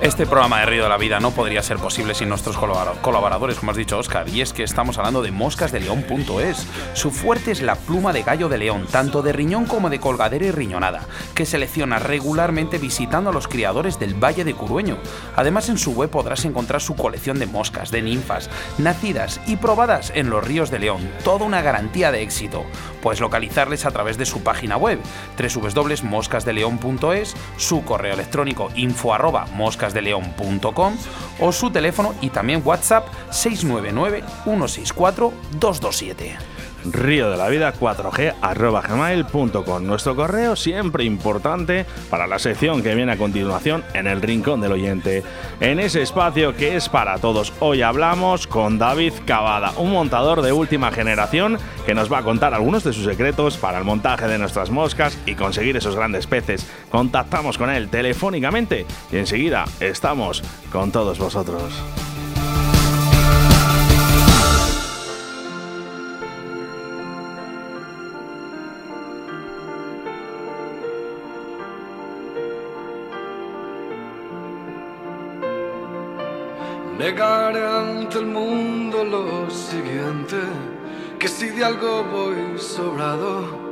Este 0.00 0.26
programa 0.26 0.60
de 0.60 0.66
Río 0.66 0.82
de 0.84 0.88
la 0.88 0.98
Vida 0.98 1.20
no 1.20 1.30
podría 1.30 1.62
ser 1.62 1.78
posible 1.78 2.14
sin 2.14 2.28
nuestros 2.28 2.56
colabora- 2.56 3.00
colaboradores, 3.00 3.56
como 3.58 3.70
has 3.72 3.76
dicho 3.76 3.98
Oscar, 3.98 4.28
y 4.28 4.40
es 4.40 4.52
que 4.52 4.62
estamos 4.62 4.98
hablando 4.98 5.22
de 5.22 5.30
moscasdeleón.es. 5.32 6.66
Su 6.92 7.10
fuerte 7.10 7.50
es 7.50 7.62
la 7.62 7.76
pluma 7.76 8.12
de 8.12 8.22
gallo 8.22 8.48
de 8.48 8.58
león, 8.58 8.86
tanto 8.90 9.22
de 9.22 9.32
riñón 9.32 9.64
como 9.66 9.88
de 9.90 9.98
colgadera 9.98 10.44
y 10.46 10.50
riñonada, 10.50 11.06
que 11.34 11.46
selecciona 11.46 11.98
regularmente 11.98 12.78
visitando 12.78 13.30
a 13.30 13.32
los 13.32 13.48
criadores 13.48 13.98
del 13.98 14.14
Valle 14.14 14.44
de 14.44 14.54
Curueño. 14.54 14.98
Además, 15.34 15.68
en 15.70 15.78
su 15.78 15.92
web 15.92 16.10
podrás 16.10 16.44
encontrar 16.44 16.80
su 16.82 16.94
colección 16.94 17.38
de 17.38 17.46
moscas, 17.46 17.90
de 17.90 18.02
ninfas, 18.02 18.50
nacidas 18.78 19.40
y 19.46 19.56
probadas 19.56 20.12
en 20.14 20.30
los 20.30 20.44
ríos 20.44 20.70
de 20.70 20.78
León, 20.78 21.10
toda 21.24 21.46
una 21.46 21.62
garantía 21.62 22.12
de 22.12 22.22
éxito. 22.22 22.64
Puedes 23.02 23.20
localizarles 23.20 23.86
a 23.86 23.90
través 23.90 24.18
de 24.18 24.26
su 24.26 24.42
página 24.42 24.76
web, 24.76 24.98
www.moscasdeleon.es, 25.38 27.34
su 27.56 27.82
correo 27.84 28.14
electrónico 28.14 28.70
info 28.74 29.14
arroba 29.14 29.46
moscasdeleon.com 29.76 30.96
o 31.40 31.52
su 31.52 31.70
teléfono 31.70 32.14
y 32.20 32.30
también 32.30 32.62
WhatsApp 32.64 33.06
699 33.30 34.24
164 34.44 35.32
227. 35.58 36.55
Río 36.84 37.30
de 37.30 37.36
la 37.36 37.48
vida 37.48 37.72
4G 37.72 38.34
arroba 38.40 38.82
gmail.com. 38.82 39.84
Nuestro 39.84 40.16
correo 40.16 40.56
siempre 40.56 41.04
importante 41.04 41.86
para 42.10 42.26
la 42.26 42.38
sección 42.38 42.82
que 42.82 42.94
viene 42.94 43.12
a 43.12 43.16
continuación 43.16 43.84
en 43.94 44.06
el 44.06 44.22
rincón 44.22 44.60
del 44.60 44.72
oyente. 44.72 45.22
En 45.60 45.80
ese 45.80 46.02
espacio 46.02 46.56
que 46.56 46.76
es 46.76 46.88
para 46.88 47.18
todos, 47.18 47.52
hoy 47.60 47.82
hablamos 47.82 48.46
con 48.46 48.78
David 48.78 49.12
Cavada, 49.24 49.72
un 49.76 49.92
montador 49.92 50.42
de 50.42 50.52
última 50.52 50.92
generación 50.92 51.58
que 51.84 51.94
nos 51.94 52.12
va 52.12 52.18
a 52.18 52.22
contar 52.22 52.54
algunos 52.54 52.84
de 52.84 52.92
sus 52.92 53.04
secretos 53.04 53.56
para 53.56 53.78
el 53.78 53.84
montaje 53.84 54.28
de 54.28 54.38
nuestras 54.38 54.70
moscas 54.70 55.18
y 55.26 55.34
conseguir 55.34 55.76
esos 55.76 55.96
grandes 55.96 56.26
peces. 56.26 56.66
Contactamos 56.90 57.58
con 57.58 57.70
él 57.70 57.88
telefónicamente 57.88 58.86
y 59.12 59.16
enseguida 59.16 59.64
estamos 59.80 60.42
con 60.72 60.92
todos 60.92 61.18
vosotros. 61.18 61.82
Negaré 76.98 77.66
ante 77.66 78.18
el 78.18 78.26
mundo 78.26 79.04
lo 79.04 79.50
siguiente, 79.50 80.36
que 81.18 81.28
si 81.28 81.48
de 81.48 81.64
algo 81.64 82.04
voy 82.04 82.58
sobrado, 82.58 83.66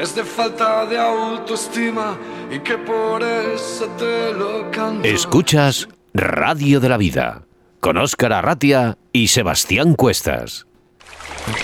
es 0.00 0.14
de 0.14 0.24
falta 0.24 0.84
de 0.86 0.98
autoestima 0.98 2.16
y 2.50 2.58
que 2.58 2.76
por 2.76 3.22
eso 3.22 3.86
te 3.96 4.32
lo 4.32 4.70
canto. 4.70 5.06
Escuchas 5.06 5.88
Radio 6.12 6.80
de 6.80 6.88
la 6.88 6.96
Vida 6.96 7.46
con 7.86 7.98
Óscar 7.98 8.32
Arratia 8.32 8.98
y 9.12 9.28
Sebastián 9.28 9.94
Cuestas. 9.94 10.66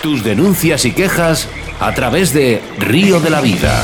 Tus 0.03 0.22
denuncias 0.22 0.84
y 0.84 0.92
quejas 0.92 1.48
a 1.80 1.92
través 1.94 2.32
de 2.32 2.62
Río 2.78 3.18
de 3.18 3.30
la 3.30 3.40
Vida. 3.40 3.82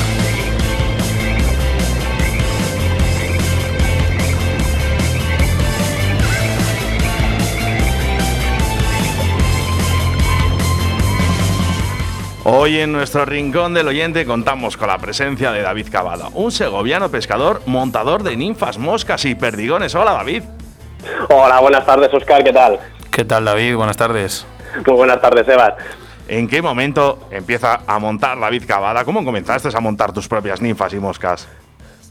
Hoy 12.50 12.78
en 12.78 12.92
nuestro 12.92 13.26
rincón 13.26 13.74
del 13.74 13.88
oyente 13.88 14.24
contamos 14.24 14.78
con 14.78 14.88
la 14.88 14.96
presencia 14.96 15.52
de 15.52 15.60
David 15.60 15.88
Cavada, 15.92 16.30
un 16.32 16.50
segoviano 16.50 17.10
pescador, 17.10 17.60
montador 17.66 18.22
de 18.22 18.38
ninfas, 18.38 18.78
moscas 18.78 19.26
y 19.26 19.34
perdigones. 19.34 19.94
Hola 19.94 20.12
David. 20.12 20.44
Hola, 21.28 21.60
buenas 21.60 21.84
tardes, 21.84 22.08
Oscar, 22.10 22.42
¿qué 22.42 22.54
tal? 22.54 22.78
¿Qué 23.10 23.26
tal, 23.26 23.44
David? 23.44 23.76
Buenas 23.76 23.98
tardes. 23.98 24.46
Muy 24.86 24.96
buenas 24.96 25.20
tardes, 25.20 25.44
Sebas. 25.44 25.74
¿En 26.26 26.48
qué 26.48 26.62
momento 26.62 27.18
empieza 27.30 27.80
a 27.86 27.98
montar 27.98 28.40
David 28.40 28.62
Cavada? 28.66 29.04
¿Cómo 29.04 29.22
comenzaste 29.26 29.68
a 29.70 29.80
montar 29.80 30.14
tus 30.14 30.26
propias 30.26 30.62
ninfas 30.62 30.94
y 30.94 30.98
moscas? 30.98 31.46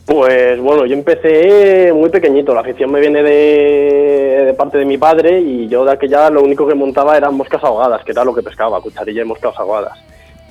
Pues 0.05 0.61
bueno, 0.61 0.85
yo 0.85 0.93
empecé 0.93 1.91
muy 1.95 2.11
pequeñito, 2.11 2.53
la 2.53 2.61
afición 2.61 2.91
me 2.91 2.99
viene 2.99 3.23
de, 3.23 4.43
de 4.45 4.53
parte 4.53 4.77
de 4.77 4.85
mi 4.85 4.99
padre 4.99 5.39
y 5.39 5.67
yo 5.67 5.83
de 5.83 5.93
aquella 5.93 6.29
lo 6.29 6.43
único 6.43 6.67
que 6.67 6.75
montaba 6.75 7.17
eran 7.17 7.33
moscas 7.33 7.63
ahogadas, 7.63 8.03
que 8.03 8.11
era 8.11 8.23
lo 8.23 8.35
que 8.35 8.43
pescaba, 8.43 8.79
cucharilla 8.81 9.23
y 9.23 9.25
moscas 9.25 9.55
ahogadas. 9.57 9.97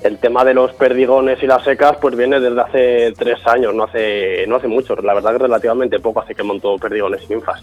El 0.03 0.19
tema 0.19 0.45
de 0.45 0.55
los 0.55 0.73
perdigones 0.75 1.43
y 1.43 1.47
las 1.47 1.65
secas 1.65 1.97
pues 2.01 2.15
viene 2.17 2.39
desde 2.39 2.61
hace 2.61 3.13
tres 3.19 3.45
años, 3.47 3.75
no 3.75 3.85
hace, 3.85 4.45
no 4.47 4.57
hace 4.57 4.69
mucho, 4.69 4.95
la 4.97 5.15
verdad 5.15 5.33
que 5.33 5.39
relativamente 5.39 5.99
poco 5.99 6.21
hace 6.21 6.35
que 6.35 6.43
monto 6.43 6.77
perdigones 6.79 7.23
y 7.29 7.33
ninfas. 7.35 7.61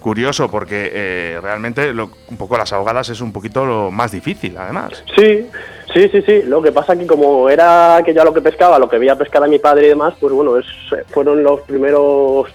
Curioso, 0.00 0.48
porque 0.50 0.90
eh, 0.92 1.38
realmente 1.42 1.92
lo- 1.94 2.10
un 2.30 2.36
poco 2.36 2.56
las 2.58 2.72
ahogadas 2.72 3.08
es 3.08 3.20
un 3.20 3.32
poquito 3.32 3.64
lo 3.64 3.90
más 3.90 4.12
difícil, 4.12 4.56
además. 4.58 5.02
Sí, 5.16 5.46
sí, 5.92 6.08
sí, 6.10 6.22
sí. 6.22 6.42
Lo 6.44 6.60
que 6.62 6.70
pasa 6.70 6.96
que 6.96 7.06
como 7.06 7.48
era 7.48 8.00
que 8.04 8.12
ya 8.14 8.22
lo 8.24 8.32
que 8.34 8.40
pescaba, 8.42 8.78
lo 8.78 8.88
que 8.88 8.98
veía 8.98 9.16
pescar 9.16 9.42
a 9.42 9.48
mi 9.48 9.58
padre 9.58 9.86
y 9.86 9.88
demás, 9.90 10.14
pues 10.20 10.32
bueno, 10.32 10.58
es, 10.58 10.66
fueron 11.08 11.42
los 11.42 11.60
primeros 11.62 12.46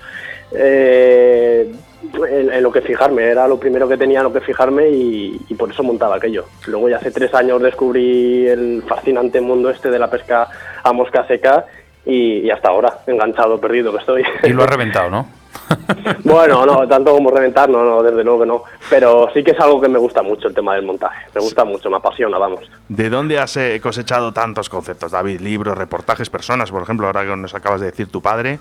eh, 0.53 1.71
en, 2.30 2.52
en 2.52 2.64
lo 2.64 2.72
que 2.72 2.82
fijarme. 2.82 3.24
Era 3.24 3.47
lo 3.47 3.60
primero 3.60 3.88
que 3.88 3.97
tenía 3.97 4.20
en 4.20 4.26
lo 4.26 4.34
que 4.34 4.41
fijarme 4.41 4.89
y, 4.89 5.39
y 5.49 5.56
por 5.56 5.72
eso 5.72 5.84
montaba 5.84 6.16
aquello. 6.16 6.45
Luego 6.68 6.89
ya 6.89 6.97
hace 6.97 7.12
tres 7.12 7.34
años 7.34 7.62
descubrí 7.62 8.47
el 8.47 8.84
fascinante 8.88 9.41
mundo 9.41 9.70
este 9.70 9.89
de 9.89 9.99
la 9.99 10.10
pesca 10.10 10.47
a 10.84 10.93
mosca 10.93 11.26
seca 11.28 11.66
y, 12.06 12.39
y 12.39 12.49
hasta 12.52 12.70
ahora, 12.70 12.99
enganchado, 13.08 13.60
perdido 13.60 13.91
que 13.91 13.99
estoy. 13.99 14.24
Y 14.43 14.49
lo 14.49 14.64
has 14.64 14.70
reventado, 14.70 15.10
¿no? 15.10 15.41
Bueno, 16.24 16.66
no, 16.66 16.88
tanto 16.88 17.14
como 17.14 17.30
reventar, 17.32 17.70
no, 17.70 17.84
no, 17.84 18.04
desde 18.04 18.24
luego 18.24 18.41
que 18.41 18.45
no. 18.45 18.64
Pero 18.89 19.30
sí 19.34 19.43
que 19.43 19.52
es 19.52 19.60
algo 19.60 19.82
que 19.82 19.89
me 19.89 19.99
gusta 19.99 20.22
mucho 20.22 20.47
el 20.47 20.54
tema 20.54 20.76
del 20.76 20.86
montaje. 20.86 21.26
Me 21.34 21.41
gusta 21.41 21.64
mucho, 21.66 21.89
me 21.89 21.97
apasiona, 21.97 22.38
vamos. 22.38 22.62
¿De 22.88 23.10
dónde 23.10 23.39
has 23.39 23.58
eh, 23.58 23.80
cosechado 23.82 24.32
tantos 24.32 24.70
conceptos, 24.70 25.12
David? 25.12 25.41
Libros, 25.41 25.78
reportajes, 25.78 26.30
personas, 26.30 26.72
por 26.72 26.84
ejemplo, 26.84 27.08
ahora 27.08 27.26
que 27.26 27.36
nos 27.36 27.54
acabas 27.54 27.82
de 27.82 27.88
decir 27.88 28.08
tu 28.08 28.22
padre. 28.22 28.60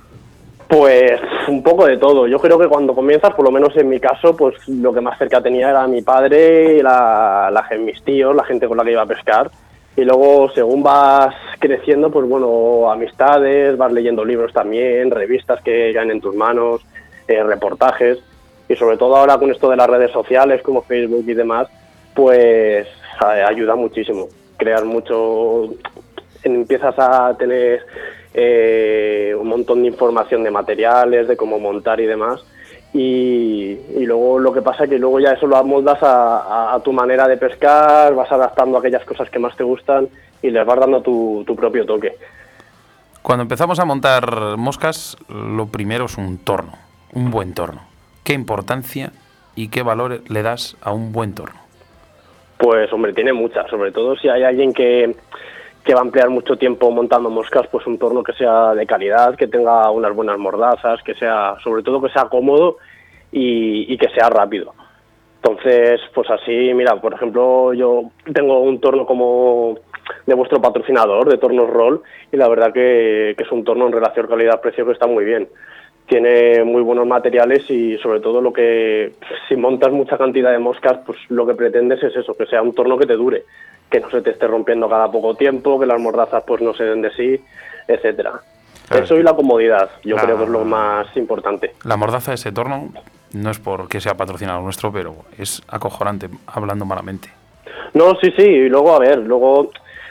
Pues 0.70 1.20
un 1.48 1.64
poco 1.64 1.84
de 1.84 1.96
todo. 1.96 2.28
Yo 2.28 2.38
creo 2.38 2.56
que 2.56 2.68
cuando 2.68 2.94
comienzas, 2.94 3.34
por 3.34 3.44
lo 3.44 3.50
menos 3.50 3.76
en 3.76 3.88
mi 3.88 3.98
caso, 3.98 4.36
pues 4.36 4.68
lo 4.68 4.92
que 4.92 5.00
más 5.00 5.18
cerca 5.18 5.42
tenía 5.42 5.70
era 5.70 5.84
mi 5.88 6.00
padre, 6.00 6.80
la, 6.80 7.50
la, 7.52 7.76
mis 7.76 8.00
tíos, 8.04 8.36
la 8.36 8.44
gente 8.44 8.68
con 8.68 8.76
la 8.76 8.84
que 8.84 8.92
iba 8.92 9.02
a 9.02 9.06
pescar. 9.06 9.50
Y 9.96 10.04
luego, 10.04 10.48
según 10.54 10.84
vas 10.84 11.34
creciendo, 11.58 12.08
pues 12.08 12.28
bueno, 12.28 12.88
amistades, 12.88 13.76
vas 13.76 13.92
leyendo 13.92 14.24
libros 14.24 14.52
también, 14.52 15.10
revistas 15.10 15.60
que 15.60 15.92
caen 15.92 16.12
en 16.12 16.20
tus 16.20 16.36
manos, 16.36 16.82
eh, 17.26 17.42
reportajes. 17.42 18.20
Y 18.68 18.76
sobre 18.76 18.96
todo 18.96 19.16
ahora 19.16 19.38
con 19.38 19.50
esto 19.50 19.70
de 19.70 19.76
las 19.76 19.90
redes 19.90 20.12
sociales 20.12 20.62
como 20.62 20.82
Facebook 20.82 21.24
y 21.26 21.34
demás, 21.34 21.66
pues 22.14 22.86
ayuda 23.18 23.74
muchísimo. 23.74 24.28
Creas 24.56 24.84
mucho, 24.84 25.74
empiezas 26.44 26.94
a 26.96 27.36
tener 27.36 27.84
eh, 28.34 29.34
un 29.38 29.48
montón 29.48 29.82
de 29.82 29.88
información 29.88 30.42
de 30.42 30.50
materiales, 30.50 31.28
de 31.28 31.36
cómo 31.36 31.58
montar 31.58 32.00
y 32.00 32.06
demás. 32.06 32.40
Y, 32.92 33.76
y 33.96 34.04
luego 34.04 34.38
lo 34.40 34.52
que 34.52 34.62
pasa 34.62 34.84
es 34.84 34.90
que 34.90 34.98
luego 34.98 35.20
ya 35.20 35.32
eso 35.32 35.46
lo 35.46 35.56
amoldas 35.56 36.02
a, 36.02 36.38
a- 36.38 36.74
a 36.74 36.80
tu 36.80 36.92
manera 36.92 37.28
de 37.28 37.36
pescar, 37.36 38.14
vas 38.14 38.30
adaptando 38.32 38.78
aquellas 38.78 39.04
cosas 39.04 39.30
que 39.30 39.38
más 39.38 39.56
te 39.56 39.62
gustan 39.62 40.08
y 40.42 40.50
les 40.50 40.66
vas 40.66 40.80
dando 40.80 41.00
tu, 41.00 41.44
tu 41.46 41.54
propio 41.54 41.86
toque. 41.86 42.16
Cuando 43.22 43.42
empezamos 43.42 43.78
a 43.78 43.84
montar 43.84 44.56
moscas, 44.56 45.16
lo 45.28 45.66
primero 45.66 46.06
es 46.06 46.16
un 46.18 46.38
torno, 46.38 46.72
un 47.12 47.30
buen 47.30 47.54
torno. 47.54 47.82
¿Qué 48.24 48.32
importancia 48.32 49.12
y 49.54 49.68
qué 49.68 49.82
valor 49.82 50.22
le 50.28 50.42
das 50.42 50.76
a 50.80 50.92
un 50.92 51.12
buen 51.12 51.34
torno? 51.34 51.60
Pues 52.58 52.92
hombre, 52.92 53.12
tiene 53.12 53.32
muchas, 53.32 53.68
sobre 53.70 53.92
todo 53.92 54.16
si 54.16 54.28
hay 54.28 54.42
alguien 54.42 54.72
que, 54.72 55.14
que 55.84 55.94
va 55.94 56.00
a 56.00 56.04
emplear 56.04 56.28
mucho 56.28 56.56
tiempo 56.56 56.90
montando 56.90 57.30
moscas, 57.30 57.66
pues 57.68 57.86
un 57.86 57.98
torno 57.98 58.22
que 58.22 58.32
sea 58.34 58.74
de 58.74 58.86
calidad, 58.86 59.34
que 59.36 59.46
tenga 59.46 59.90
unas 59.90 60.14
buenas 60.14 60.38
mordazas, 60.38 61.02
que 61.02 61.14
sea, 61.14 61.56
sobre 61.62 61.82
todo 61.82 62.02
que 62.02 62.10
sea 62.10 62.26
cómodo 62.26 62.76
y, 63.32 63.96
que 63.96 64.08
sea 64.10 64.28
rápido. 64.28 64.74
Entonces, 65.42 66.00
pues 66.14 66.28
así, 66.30 66.74
mira, 66.74 67.00
por 67.00 67.14
ejemplo, 67.14 67.72
yo 67.72 68.10
tengo 68.34 68.60
un 68.60 68.78
torno 68.78 69.06
como 69.06 69.78
de 70.26 70.34
vuestro 70.34 70.60
patrocinador, 70.60 71.28
de 71.30 71.38
Tornos 71.38 71.70
Roll, 71.70 72.02
y 72.30 72.36
la 72.36 72.48
verdad 72.48 72.72
que 72.72 73.30
es 73.30 73.52
un 73.52 73.64
torno 73.64 73.86
en 73.86 73.92
relación 73.92 74.26
calidad-precio 74.26 74.84
que 74.84 74.92
está 74.92 75.06
muy 75.06 75.24
bien. 75.24 75.48
Tiene 76.06 76.64
muy 76.64 76.82
buenos 76.82 77.06
materiales 77.06 77.70
y 77.70 77.96
sobre 77.98 78.20
todo 78.20 78.40
lo 78.40 78.52
que, 78.52 79.12
si 79.48 79.56
montas 79.56 79.92
mucha 79.92 80.18
cantidad 80.18 80.50
de 80.50 80.58
moscas, 80.58 80.98
pues 81.06 81.18
lo 81.28 81.46
que 81.46 81.54
pretendes 81.54 82.02
es 82.02 82.16
eso, 82.16 82.34
que 82.34 82.46
sea 82.46 82.60
un 82.60 82.74
torno 82.74 82.98
que 82.98 83.06
te 83.06 83.14
dure, 83.14 83.44
que 83.91 84.01
no 84.01 84.11
se 84.11 84.22
te 84.22 84.30
esté 84.30 84.47
rompiendo 84.47 84.88
cada 84.88 85.11
poco 85.11 85.34
tiempo, 85.34 85.78
que 85.80 85.86
las 85.86 86.01
mordazas 86.01 86.43
pues 86.47 86.62
no 86.62 86.72
se 86.74 86.84
den 86.84 87.03
de 87.03 87.11
sí, 87.12 87.41
etcétera. 87.88 88.41
Claro. 88.88 89.05
Eso 89.05 89.16
y 89.16 89.22
la 89.22 89.34
comodidad, 89.34 89.91
yo 90.05 90.16
La- 90.16 90.22
creo 90.22 90.38
que 90.38 90.45
es 90.45 90.51
lo 90.51 90.64
más 90.64 91.16
importante. 91.16 91.74
La 91.84 91.97
mordaza 91.97 92.30
de 92.32 92.36
ese 92.36 92.53
torno 92.53 92.93
no 93.32 93.51
es 93.51 93.59
porque 93.59 94.01
sea 94.01 94.14
patrocinado 94.16 94.61
nuestro, 94.62 94.93
pero 94.93 95.14
es 95.38 95.62
acojonante, 95.68 96.28
hablando 96.47 96.84
malamente. 96.84 97.28
No, 97.95 98.14
sí, 98.20 98.32
sí, 98.36 98.43
y 98.43 98.68
luego, 98.68 98.95
a 98.95 98.99
ver, 98.99 99.18
luego 99.18 99.70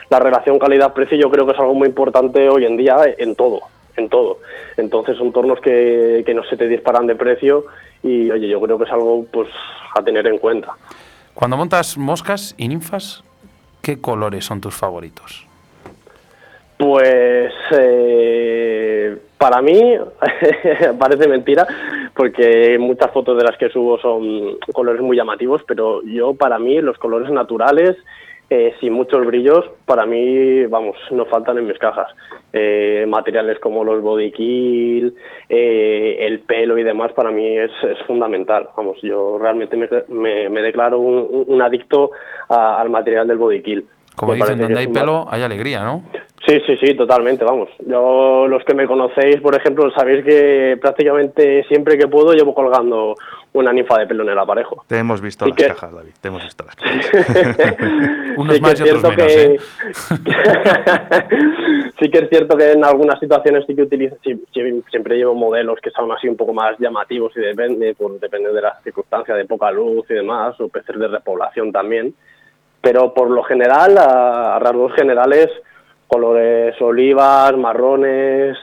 la 0.10 0.20
relación 0.20 0.60
calidad-precio 0.60 1.18
yo 1.18 1.30
creo 1.30 1.46
que 1.46 1.54
es 1.54 1.60
algo 1.60 1.74
muy 1.74 1.88
importante 1.88 2.50
hoy 2.50 2.66
en 2.66 2.78
día 2.78 2.98
en 3.18 3.36
todo, 3.36 3.62
en 3.96 4.10
todo. 4.10 4.40
Entonces 4.78 5.18
son 5.18 5.32
tornos 5.32 5.60
que, 5.62 6.24
que 6.26 6.34
no 6.34 6.44
se 6.44 6.58
te 6.58 6.68
disparan 6.68 7.06
de 7.08 7.16
precio 7.16 7.66
y, 8.02 8.30
oye, 8.32 8.48
yo 8.48 8.60
creo 8.62 8.78
que 8.78 8.86
es 8.86 8.92
algo 8.92 9.26
pues 9.32 9.50
a 9.98 10.02
tener 10.02 10.26
en 10.28 10.38
cuenta. 10.38 10.74
Cuando 11.34 11.58
montas 11.58 11.98
moscas 11.98 12.56
y 12.58 12.68
ninfas, 12.68 13.24
¿qué 13.82 14.00
colores 14.00 14.46
son 14.46 14.62
tus 14.62 14.76
favoritos? 14.76 15.46
Pues 16.78 17.52
eh, 17.72 19.18
para 19.38 19.62
mí 19.62 19.96
parece 21.00 21.28
mentira 21.28 21.68
porque 22.16 22.78
muchas 22.80 23.12
fotos 23.12 23.38
de 23.38 23.44
las 23.44 23.58
que 23.58 23.70
subo 23.70 24.00
son 24.00 24.58
colores 24.74 25.02
muy 25.02 25.18
llamativos, 25.18 25.62
pero 25.68 26.02
yo 26.04 26.34
para 26.34 26.60
mí 26.60 26.80
los 26.82 26.98
colores 26.98 27.30
naturales, 27.32 27.98
eh, 28.50 28.74
sin 28.80 28.94
muchos 28.94 29.26
brillos, 29.26 29.64
para 29.86 30.06
mí, 30.06 30.66
vamos, 30.66 30.96
no 31.12 31.26
faltan 31.26 31.58
en 31.58 31.68
mis 31.68 31.78
cajas. 31.78 32.08
Eh, 32.52 33.06
materiales 33.08 33.60
como 33.60 33.84
los 33.84 34.02
body 34.02 34.32
kill, 34.32 35.14
eh, 35.50 36.18
el 36.22 36.40
pelo 36.40 36.78
y 36.80 36.84
demás, 36.84 37.14
para 37.14 37.30
mí 37.30 37.58
es, 37.58 37.72
es 37.84 38.00
fundamental. 38.08 38.70
Vamos, 38.76 38.98
yo 39.04 39.38
realmente 39.38 39.78
me, 40.08 40.50
me- 40.50 40.62
declaro 40.64 40.98
un, 41.00 41.46
un 41.48 41.62
adicto 41.62 42.10
al 42.50 42.90
material 42.90 43.28
del 43.28 43.38
body 43.38 43.62
kill. 43.62 43.86
Como 44.20 44.34
dicen, 44.36 44.60
donde 44.60 44.80
hay 44.80 44.88
pelo, 44.88 45.28
hay 45.30 45.42
alegría, 45.44 45.84
¿no? 45.84 46.04
Sí, 46.46 46.58
sí, 46.66 46.78
sí, 46.78 46.94
totalmente, 46.96 47.44
vamos. 47.44 47.68
Yo, 47.86 48.48
los 48.48 48.64
que 48.64 48.74
me 48.74 48.88
conocéis, 48.88 49.40
por 49.42 49.54
ejemplo, 49.56 49.92
sabéis 49.92 50.24
que 50.26 50.78
prácticamente 50.82 51.64
siempre 51.68 51.98
que 51.98 52.08
puedo 52.08 52.34
llevo 52.34 52.56
colgando 52.56 53.14
una 53.54 53.72
ninfa 53.74 54.00
de 54.00 54.08
pelo 54.08 54.24
en 54.24 54.30
el 54.30 54.40
aparejo. 54.40 54.84
Te 54.88 54.98
hemos 54.98 55.22
visto 55.22 55.46
Sí 55.46 55.52
las 55.52 55.58
que- 55.58 55.68
cajas, 55.68 55.94
David. 55.94 56.12
Te 56.22 56.28
hemos 56.30 56.44
visto 56.44 56.64
las 56.66 56.76
cajas. 56.76 57.12
Unos 58.38 58.56
sí 58.56 58.62
que 58.62 58.64
más 58.68 58.74
es 58.74 58.80
y 58.80 58.84
otros 58.84 59.02
cierto 59.02 59.10
menos, 59.10 59.28
que... 59.28 59.44
¿eh? 59.44 59.60
sí 62.00 62.10
que 62.10 62.18
es 62.20 62.30
cierto 62.30 62.56
que 62.58 62.72
en 62.72 62.84
algunas 62.86 63.20
situaciones 63.20 63.66
sí 63.68 63.76
que 63.76 63.82
utilizo, 63.84 64.16
sí- 64.24 64.42
siempre 64.90 65.18
llevo 65.18 65.36
modelos 65.36 65.80
que 65.82 65.92
son 65.92 66.12
así 66.12 66.28
un 66.28 66.38
poco 66.38 66.54
más 66.54 66.78
llamativos 66.80 67.32
y 67.36 67.42
depende, 67.42 67.94
por, 67.96 68.20
depende 68.20 68.52
de 68.54 68.62
las 68.62 68.82
circunstancias 68.84 69.38
de 69.38 69.46
poca 69.46 69.70
luz 69.72 70.06
y 70.10 70.14
demás, 70.16 70.60
o 70.62 70.70
peces 70.70 70.98
de 70.98 71.08
repoblación 71.08 71.72
también. 71.72 72.14
Pero 72.82 73.14
por 73.14 73.30
lo 73.30 73.44
general, 73.44 73.98
a, 73.98 74.56
a 74.56 74.60
rasgos 74.60 74.94
generales, 74.94 75.48
colores 76.08 76.80
olivas, 76.82 77.56
marrones, 77.58 78.58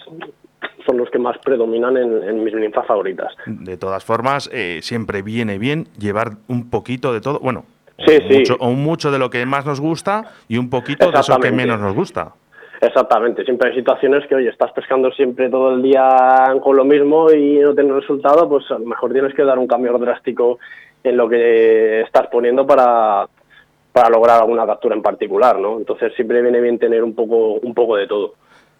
son 0.86 0.98
los 0.98 1.10
que 1.10 1.18
más 1.18 1.36
predominan 1.38 1.96
en, 1.96 2.22
en 2.22 2.44
mis 2.44 2.54
ninfas 2.54 2.86
favoritas. 2.86 3.34
De 3.46 3.76
todas 3.76 4.04
formas, 4.04 4.48
eh, 4.52 4.78
siempre 4.82 5.22
viene 5.22 5.58
bien 5.58 5.88
llevar 5.98 6.32
un 6.48 6.70
poquito 6.70 7.12
de 7.12 7.20
todo. 7.20 7.40
Bueno, 7.40 7.64
Sí, 7.98 8.14
o 8.16 8.28
sí. 8.28 8.38
Mucho, 8.40 8.56
o 8.60 8.70
mucho 8.72 9.10
de 9.10 9.18
lo 9.18 9.30
que 9.30 9.46
más 9.46 9.64
nos 9.64 9.80
gusta 9.80 10.24
y 10.48 10.58
un 10.58 10.68
poquito 10.68 11.10
de 11.10 11.18
eso 11.18 11.38
que 11.40 11.50
menos 11.50 11.80
nos 11.80 11.94
gusta. 11.94 12.32
Exactamente, 12.78 13.42
siempre 13.44 13.70
hay 13.70 13.74
situaciones 13.76 14.26
que, 14.26 14.34
oye, 14.34 14.50
estás 14.50 14.70
pescando 14.72 15.10
siempre 15.12 15.48
todo 15.48 15.72
el 15.74 15.82
día 15.82 16.06
con 16.62 16.76
lo 16.76 16.84
mismo 16.84 17.30
y 17.32 17.58
no 17.58 17.74
tienes 17.74 17.94
resultado, 17.94 18.46
pues 18.50 18.70
a 18.70 18.78
lo 18.78 18.84
mejor 18.84 19.14
tienes 19.14 19.32
que 19.32 19.44
dar 19.44 19.58
un 19.58 19.66
cambio 19.66 19.96
drástico 19.96 20.58
en 21.02 21.16
lo 21.16 21.26
que 21.26 22.02
estás 22.02 22.26
poniendo 22.26 22.66
para, 22.66 23.28
para 23.96 24.10
lograr 24.10 24.38
alguna 24.42 24.66
captura 24.66 24.94
en 24.94 25.00
particular, 25.00 25.58
¿no? 25.58 25.78
Entonces 25.78 26.12
siempre 26.14 26.42
viene 26.42 26.60
bien 26.60 26.78
tener 26.78 27.02
un 27.02 27.14
poco, 27.14 27.54
un 27.54 27.72
poco 27.72 27.96
de 27.96 28.06
todo. 28.06 28.34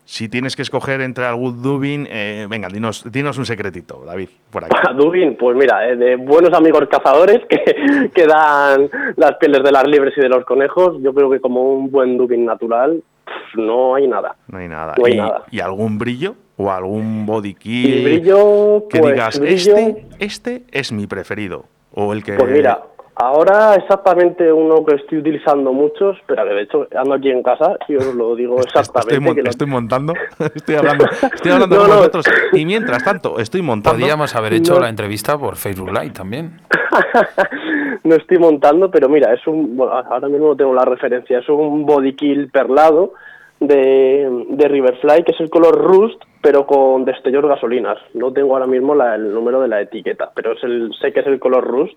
Si 0.04 0.28
tienes 0.28 0.54
que 0.54 0.60
escoger 0.62 1.00
entre 1.00 1.24
algún 1.24 1.62
Dubin, 1.62 2.06
eh, 2.10 2.46
venga, 2.50 2.68
dinos, 2.68 3.10
dinos 3.10 3.38
un 3.38 3.46
secretito, 3.46 4.04
David, 4.04 4.28
por 4.50 4.64
aquí. 4.64 4.76
Dubin, 4.96 5.36
pues 5.38 5.56
mira, 5.56 5.88
eh, 5.88 5.96
de 5.96 6.16
buenos 6.16 6.52
amigos 6.52 6.86
cazadores 6.90 7.40
que, 7.48 8.10
que 8.14 8.26
dan 8.26 8.90
las 9.16 9.36
pieles 9.38 9.62
de 9.64 9.72
las 9.72 9.86
libres 9.88 10.12
y 10.16 10.20
de 10.20 10.28
los 10.28 10.44
conejos, 10.44 10.98
yo 11.02 11.14
creo 11.14 11.30
que 11.30 11.40
como 11.40 11.62
un 11.72 11.90
buen 11.90 12.18
Dubin 12.18 12.44
natural, 12.44 13.02
pff, 13.24 13.58
no 13.58 13.94
hay 13.94 14.06
nada. 14.06 14.36
No 14.48 14.58
hay 14.58 14.68
nada. 14.68 14.94
No 14.98 15.06
hay 15.06 15.14
¿Y, 15.14 15.16
nada. 15.16 15.44
y 15.50 15.60
algún 15.60 15.96
brillo? 15.98 16.34
¿O 16.58 16.70
algún 16.70 17.24
body 17.26 17.54
kill? 17.54 17.94
Y 17.98 18.04
brillo, 18.04 18.84
que 18.88 19.00
pues, 19.00 19.12
digas, 19.14 19.40
brillo- 19.40 19.76
este, 19.76 20.06
este 20.20 20.62
es 20.72 20.92
mi 20.92 21.06
preferido. 21.06 21.64
O 21.92 22.12
el 22.12 22.22
que. 22.22 22.34
Pues 22.34 22.50
mira, 22.50 22.80
ahora 23.16 23.74
exactamente 23.74 24.52
uno 24.52 24.84
que 24.84 24.94
estoy 24.96 25.18
utilizando 25.18 25.72
mucho, 25.72 26.10
espera, 26.10 26.44
que 26.44 26.54
de 26.54 26.62
hecho 26.62 26.86
ando 26.96 27.14
aquí 27.14 27.30
en 27.30 27.42
casa 27.42 27.76
y 27.88 27.96
os 27.96 28.14
lo 28.14 28.34
digo 28.36 28.58
exactamente. 28.60 29.14
Estoy, 29.14 29.20
mon- 29.26 29.34
que 29.34 29.42
lo- 29.42 29.50
estoy 29.50 29.66
montando, 29.66 30.12
estoy 30.54 30.74
hablando, 30.76 31.04
estoy 31.34 31.52
hablando 31.52 31.76
No, 31.76 31.82
con 31.82 31.90
no. 31.90 31.96
vosotros. 31.96 32.26
Y 32.52 32.64
mientras 32.64 33.02
tanto, 33.04 33.38
estoy 33.38 33.62
montando. 33.62 33.98
Podríamos 33.98 34.34
haber 34.36 34.54
hecho 34.54 34.74
No. 34.74 34.80
la 34.80 34.88
entrevista 34.88 35.36
por 35.38 35.56
Facebook 35.56 35.90
Live 35.92 36.10
también. 36.10 36.60
no 38.04 38.14
estoy 38.14 38.38
montando, 38.38 38.90
pero 38.90 39.08
mira, 39.08 39.32
es 39.32 39.46
un, 39.46 39.76
bueno, 39.76 39.92
ahora 39.92 40.28
mismo 40.28 40.48
no 40.48 40.56
tengo 40.56 40.74
la 40.74 40.84
referencia, 40.84 41.38
es 41.38 41.48
un 41.48 41.84
body 41.86 42.14
kill 42.14 42.50
perlado 42.50 43.14
de, 43.60 44.44
de 44.50 44.68
Riverfly, 44.68 45.24
que 45.24 45.32
es 45.32 45.40
el 45.40 45.50
color 45.50 45.74
Rust, 45.76 46.22
pero 46.42 46.66
con 46.66 47.04
destellos 47.04 47.44
gasolinas. 47.46 47.98
No 48.14 48.32
tengo 48.32 48.52
ahora 48.54 48.66
mismo 48.66 48.94
la- 48.94 49.14
el 49.14 49.32
número 49.32 49.60
de 49.60 49.68
la 49.68 49.80
etiqueta, 49.80 50.30
pero 50.34 50.52
es 50.52 50.62
el, 50.62 50.92
sé 51.00 51.12
que 51.12 51.20
es 51.20 51.26
el 51.26 51.40
color 51.40 51.64
Rust, 51.64 51.94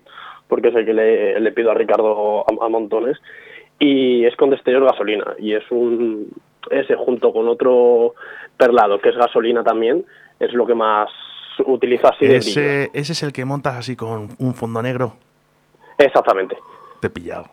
porque 0.50 0.68
es 0.68 0.74
el 0.74 0.84
que 0.84 0.92
le, 0.92 1.40
le 1.40 1.52
pido 1.52 1.70
a 1.70 1.74
Ricardo 1.74 2.40
a, 2.40 2.66
a 2.66 2.68
montones, 2.68 3.16
y 3.78 4.26
es 4.26 4.36
con 4.36 4.50
destellos 4.50 4.84
gasolina, 4.84 5.34
y 5.38 5.54
es 5.54 5.64
un, 5.70 6.30
ese 6.70 6.94
junto 6.96 7.32
con 7.32 7.48
otro 7.48 8.14
perlado, 8.58 9.00
que 9.00 9.08
es 9.08 9.16
gasolina 9.16 9.64
también, 9.64 10.04
es 10.38 10.52
lo 10.52 10.66
que 10.66 10.74
más 10.74 11.08
utilizo 11.64 12.08
así 12.08 12.26
de 12.26 12.38
brillo. 12.38 12.60
ese, 12.60 12.90
ese 12.92 13.12
es 13.12 13.22
el 13.22 13.32
que 13.32 13.44
montas 13.44 13.76
así 13.76 13.96
con 13.96 14.28
un 14.38 14.54
fondo 14.54 14.82
negro. 14.82 15.14
Exactamente. 15.96 16.56
Te 17.00 17.06
he 17.06 17.10
pillado. 17.10 17.46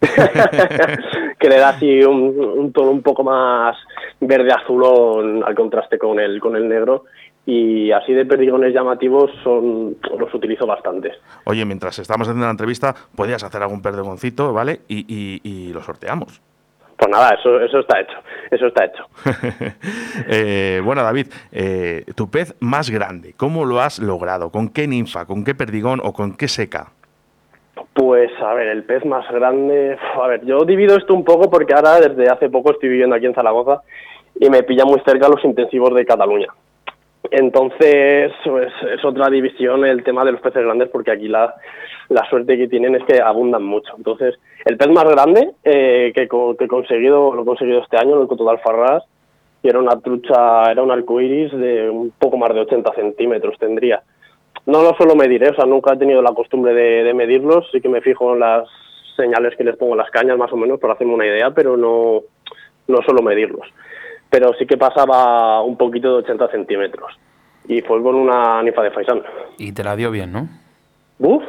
que 1.38 1.48
le 1.48 1.58
da 1.58 1.70
así 1.70 2.02
un, 2.02 2.38
un 2.38 2.72
tono 2.72 2.90
un 2.90 3.02
poco 3.02 3.24
más 3.24 3.76
verde 4.20 4.52
azulón 4.52 5.42
al 5.44 5.54
contraste 5.54 5.98
con 5.98 6.20
el 6.20 6.38
con 6.38 6.54
el 6.54 6.68
negro 6.68 7.04
y 7.46 7.92
así 7.92 8.12
de 8.12 8.26
perdigones 8.26 8.74
llamativos 8.74 9.30
son 9.44 9.96
los 10.18 10.34
utilizo 10.34 10.66
bastantes 10.66 11.14
Oye, 11.44 11.64
mientras 11.64 11.98
estamos 12.00 12.26
haciendo 12.26 12.44
la 12.46 12.50
entrevista, 12.50 12.94
podías 13.14 13.44
hacer 13.44 13.62
algún 13.62 13.80
perdigoncito, 13.82 14.52
¿vale? 14.52 14.80
Y, 14.88 15.04
y- 15.08 15.40
y 15.44 15.72
lo 15.72 15.80
sorteamos. 15.82 16.40
pues 16.98 17.10
nada 17.10 17.34
eso 17.38 17.60
eso 17.60 17.78
está 17.80 18.00
hecho 18.00 18.16
eso 18.50 18.66
está 18.66 18.84
hecho 18.86 19.04
Eh, 20.28 20.80
bueno, 20.84 21.02
David, 21.02 21.26
eh, 21.52 22.04
tu 22.16 22.28
pez 22.30 22.54
más 22.60 22.90
grande, 22.90 23.34
¿cómo 23.36 23.64
lo 23.64 23.80
has 23.80 23.98
logrado? 24.00 24.50
¿Con 24.50 24.68
qué 24.70 24.88
ninfa? 24.88 25.24
¿Con 25.26 25.44
qué 25.44 25.54
perdigón 25.54 26.00
o 26.02 26.12
con 26.12 26.36
qué 26.36 26.48
seca? 26.48 26.88
Pues 27.92 28.30
a 28.42 28.54
ver, 28.54 28.68
el 28.68 28.84
pez 28.84 29.04
más 29.04 29.24
grande. 29.30 29.96
A 30.22 30.26
ver, 30.26 30.44
yo 30.44 30.64
divido 30.64 30.96
esto 30.96 31.14
un 31.14 31.24
poco 31.24 31.48
porque 31.50 31.74
ahora 31.74 32.00
desde 32.00 32.28
hace 32.30 32.48
poco 32.50 32.72
estoy 32.72 32.88
viviendo 32.90 33.14
aquí 33.16 33.26
en 33.26 33.34
Zaragoza 33.34 33.80
y 34.38 34.50
me 34.50 34.62
pilla 34.62 34.84
muy 34.84 35.00
cerca 35.06 35.28
los 35.28 35.42
intensivos 35.44 35.94
de 35.94 36.04
Cataluña. 36.04 36.48
Entonces, 37.30 38.32
pues, 38.44 38.72
es 38.90 39.04
otra 39.04 39.28
división 39.28 39.84
el 39.84 40.02
tema 40.04 40.24
de 40.24 40.32
los 40.32 40.40
peces 40.40 40.64
grandes 40.64 40.88
porque 40.88 41.10
aquí 41.10 41.28
la, 41.28 41.54
la 42.08 42.28
suerte 42.28 42.56
que 42.56 42.68
tienen 42.68 42.94
es 42.94 43.04
que 43.04 43.20
abundan 43.20 43.64
mucho. 43.64 43.94
Entonces, 43.96 44.34
el 44.64 44.76
pez 44.76 44.88
más 44.88 45.04
grande 45.04 45.52
eh, 45.64 46.12
que, 46.14 46.28
que 46.28 46.64
he 46.64 46.68
conseguido, 46.68 47.34
lo 47.34 47.42
he 47.42 47.46
conseguido 47.46 47.80
este 47.80 47.96
año, 47.96 48.20
el 48.20 48.28
Coto 48.28 48.44
de 48.44 48.50
Alfarrás, 48.50 49.04
y 49.62 49.68
era 49.68 49.78
una 49.78 50.00
trucha, 50.00 50.70
era 50.70 50.82
un 50.82 50.90
arcoiris 50.90 51.52
de 51.52 51.90
un 51.90 52.12
poco 52.18 52.36
más 52.36 52.54
de 52.54 52.60
80 52.60 52.94
centímetros 52.94 53.58
tendría. 53.58 54.02
No 54.66 54.82
lo 54.82 54.94
suelo 54.96 55.14
medir, 55.14 55.44
¿eh? 55.44 55.50
o 55.50 55.54
sea, 55.54 55.64
nunca 55.64 55.94
he 55.94 55.98
tenido 55.98 56.22
la 56.22 56.32
costumbre 56.32 56.74
de, 56.74 57.04
de 57.04 57.14
medirlos, 57.14 57.68
sí 57.72 57.80
que 57.80 57.88
me 57.88 58.00
fijo 58.00 58.34
en 58.34 58.40
las 58.40 58.68
señales 59.16 59.56
que 59.56 59.64
les 59.64 59.76
pongo 59.76 59.92
en 59.92 59.98
las 59.98 60.10
cañas 60.10 60.36
más 60.36 60.52
o 60.52 60.56
menos 60.56 60.78
para 60.78 60.94
hacerme 60.94 61.14
una 61.14 61.26
idea, 61.26 61.50
pero 61.50 61.76
no, 61.76 62.22
no 62.88 63.02
suelo 63.02 63.22
medirlos. 63.22 63.66
Pero 64.30 64.52
sí 64.58 64.66
que 64.66 64.76
pasaba 64.76 65.62
un 65.62 65.76
poquito 65.76 66.08
de 66.08 66.14
80 66.24 66.48
centímetros 66.48 67.12
y 67.68 67.80
fue 67.82 68.02
con 68.02 68.14
una 68.14 68.62
ninfa 68.62 68.82
de 68.82 68.90
faisán. 68.90 69.22
Y 69.58 69.72
te 69.72 69.82
la 69.84 69.96
dio 69.96 70.10
bien, 70.10 70.32
¿no? 70.32 70.48
Uf, 71.18 71.42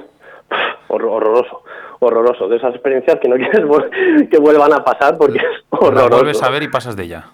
horror- 0.87 1.11
horroroso, 1.11 1.63
horroroso. 1.99 2.47
De 2.47 2.57
esas 2.57 2.73
experiencias 2.73 3.19
que 3.19 3.27
no 3.27 3.35
quieres 3.37 3.61
que 4.29 4.37
vuelvan 4.39 4.73
a 4.73 4.83
pasar 4.83 5.17
porque 5.17 5.37
es 5.39 5.43
La 5.71 5.77
horroroso. 5.79 6.09
vuelves 6.09 6.43
a 6.43 6.49
ver 6.49 6.63
y 6.63 6.67
pasas 6.69 6.95
de 6.95 7.03
ella. 7.03 7.25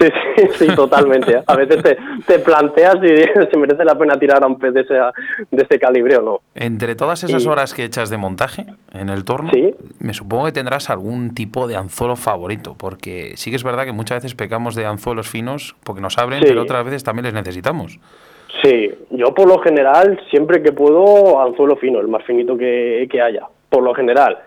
Sí, 0.00 0.08
sí, 0.36 0.48
sí, 0.54 0.74
totalmente. 0.74 1.42
A 1.46 1.56
veces 1.56 1.82
te, 1.82 1.98
te 2.26 2.38
planteas 2.38 2.94
si, 3.02 3.08
si 3.52 3.58
merece 3.58 3.84
la 3.84 3.94
pena 3.96 4.18
tirar 4.18 4.42
a 4.42 4.46
un 4.46 4.58
pez 4.58 4.72
de 4.72 4.80
ese, 4.80 4.94
de 4.94 5.62
ese 5.62 5.78
calibre 5.78 6.16
o 6.16 6.22
no. 6.22 6.40
Entre 6.54 6.94
todas 6.94 7.22
esas 7.22 7.46
horas 7.46 7.74
que 7.74 7.84
echas 7.84 8.08
de 8.08 8.16
montaje 8.16 8.64
en 8.92 9.10
el 9.10 9.24
torno, 9.24 9.50
Sí. 9.52 9.74
me 9.98 10.14
supongo 10.14 10.46
que 10.46 10.52
tendrás 10.52 10.88
algún 10.88 11.34
tipo 11.34 11.68
de 11.68 11.76
anzuelo 11.76 12.16
favorito, 12.16 12.74
porque 12.78 13.32
sí 13.36 13.50
que 13.50 13.56
es 13.56 13.64
verdad 13.64 13.84
que 13.84 13.92
muchas 13.92 14.18
veces 14.22 14.34
pecamos 14.34 14.74
de 14.74 14.86
anzuelos 14.86 15.28
finos 15.28 15.76
porque 15.84 16.00
nos 16.00 16.16
abren, 16.18 16.40
Sí. 16.40 16.46
pero 16.48 16.62
otras 16.62 16.84
veces 16.84 17.04
también 17.04 17.24
les 17.26 17.34
necesitamos. 17.34 17.98
Sí, 18.62 18.90
yo 19.10 19.34
por 19.34 19.48
lo 19.48 19.58
general, 19.60 20.18
siempre 20.30 20.62
que 20.62 20.72
puedo, 20.72 21.40
anzuelo 21.40 21.76
fino, 21.76 22.00
el 22.00 22.08
más 22.08 22.24
finito 22.24 22.56
que, 22.56 23.06
que 23.10 23.20
haya. 23.20 23.42
Por 23.68 23.82
lo 23.82 23.94
general. 23.94 24.38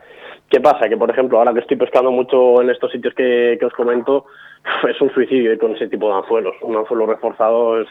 ¿Qué 0.49 0.59
pasa? 0.59 0.87
Que, 0.87 0.97
por 0.97 1.09
ejemplo, 1.09 1.39
ahora 1.39 1.53
que 1.53 1.61
estoy 1.61 1.77
pescando 1.77 2.11
mucho 2.11 2.61
en 2.61 2.69
estos 2.69 2.91
sitios 2.91 3.13
que, 3.15 3.55
que 3.59 3.65
os 3.65 3.73
comento, 3.73 4.25
es 4.89 5.01
un 5.01 5.14
suicidio 5.14 5.53
ir 5.53 5.59
con 5.59 5.76
ese 5.76 5.88
tipo 5.88 6.09
de 6.09 6.16
anzuelos. 6.16 6.55
Un 6.61 6.76
anzuelo 6.76 7.05
reforzado 7.05 7.82
es 7.82 7.88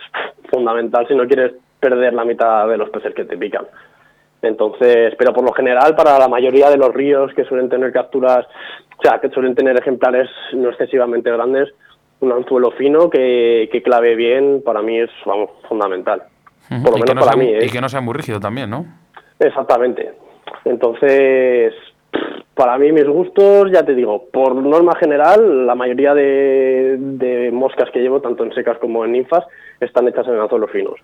fundamental 0.51 1.07
si 1.09 1.14
no 1.14 1.27
quieres 1.27 1.53
perder 1.81 2.14
la 2.14 2.25
mitad 2.25 2.68
de 2.68 2.77
los 2.77 2.91
peces 2.91 3.14
que 3.14 3.25
te 3.25 3.37
pican. 3.37 3.66
Entonces, 4.41 5.14
pero 5.16 5.33
por 5.33 5.45
lo 5.45 5.53
general, 5.53 5.95
para 5.95 6.18
la 6.18 6.29
mayoría 6.29 6.68
de 6.68 6.77
los 6.77 6.93
ríos 6.93 7.33
que 7.35 7.45
suelen 7.45 7.68
tener 7.68 7.93
capturas, 7.93 8.47
o 8.99 9.03
sea, 9.03 9.20
que 9.20 9.31
suelen 9.31 9.55
tener 9.55 9.79
ejemplares 9.79 10.29
no 10.53 10.68
excesivamente 10.68 11.31
grandes, 11.31 11.68
un 12.20 12.33
anzuelo 12.33 12.73
fino 12.73 13.09
que, 13.09 13.68
que 13.70 13.83
clave 13.83 14.16
bien, 14.16 14.62
para 14.64 14.83
mí 14.83 14.99
es, 14.99 15.11
vamos, 15.25 15.51
fundamental. 15.68 16.23
Por 16.68 16.93
lo 16.93 16.99
y, 16.99 17.01
menos 17.01 17.14
no 17.14 17.20
para 17.20 17.33
sea, 17.33 17.43
mí, 17.43 17.49
¿eh? 17.49 17.66
y 17.66 17.70
que 17.70 17.81
no 17.81 17.89
sea 17.89 18.01
muy 18.01 18.14
rígido 18.14 18.41
también, 18.41 18.70
¿no? 18.70 18.87
Exactamente. 19.39 20.12
Entonces, 20.64 21.75
para 22.62 22.78
mí 22.78 22.92
mis 22.92 23.08
gustos, 23.08 23.72
ya 23.72 23.84
te 23.84 23.92
digo, 23.92 24.26
por 24.32 24.54
norma 24.54 24.94
general, 24.94 25.66
la 25.66 25.74
mayoría 25.74 26.14
de, 26.14 26.94
de 26.96 27.50
moscas 27.50 27.90
que 27.90 27.98
llevo, 27.98 28.20
tanto 28.20 28.44
en 28.44 28.54
secas 28.54 28.78
como 28.78 29.04
en 29.04 29.10
ninfas, 29.10 29.44
están 29.80 30.06
hechas 30.06 30.28
en 30.28 30.38
anzuelos 30.38 30.70
finos. 30.70 30.94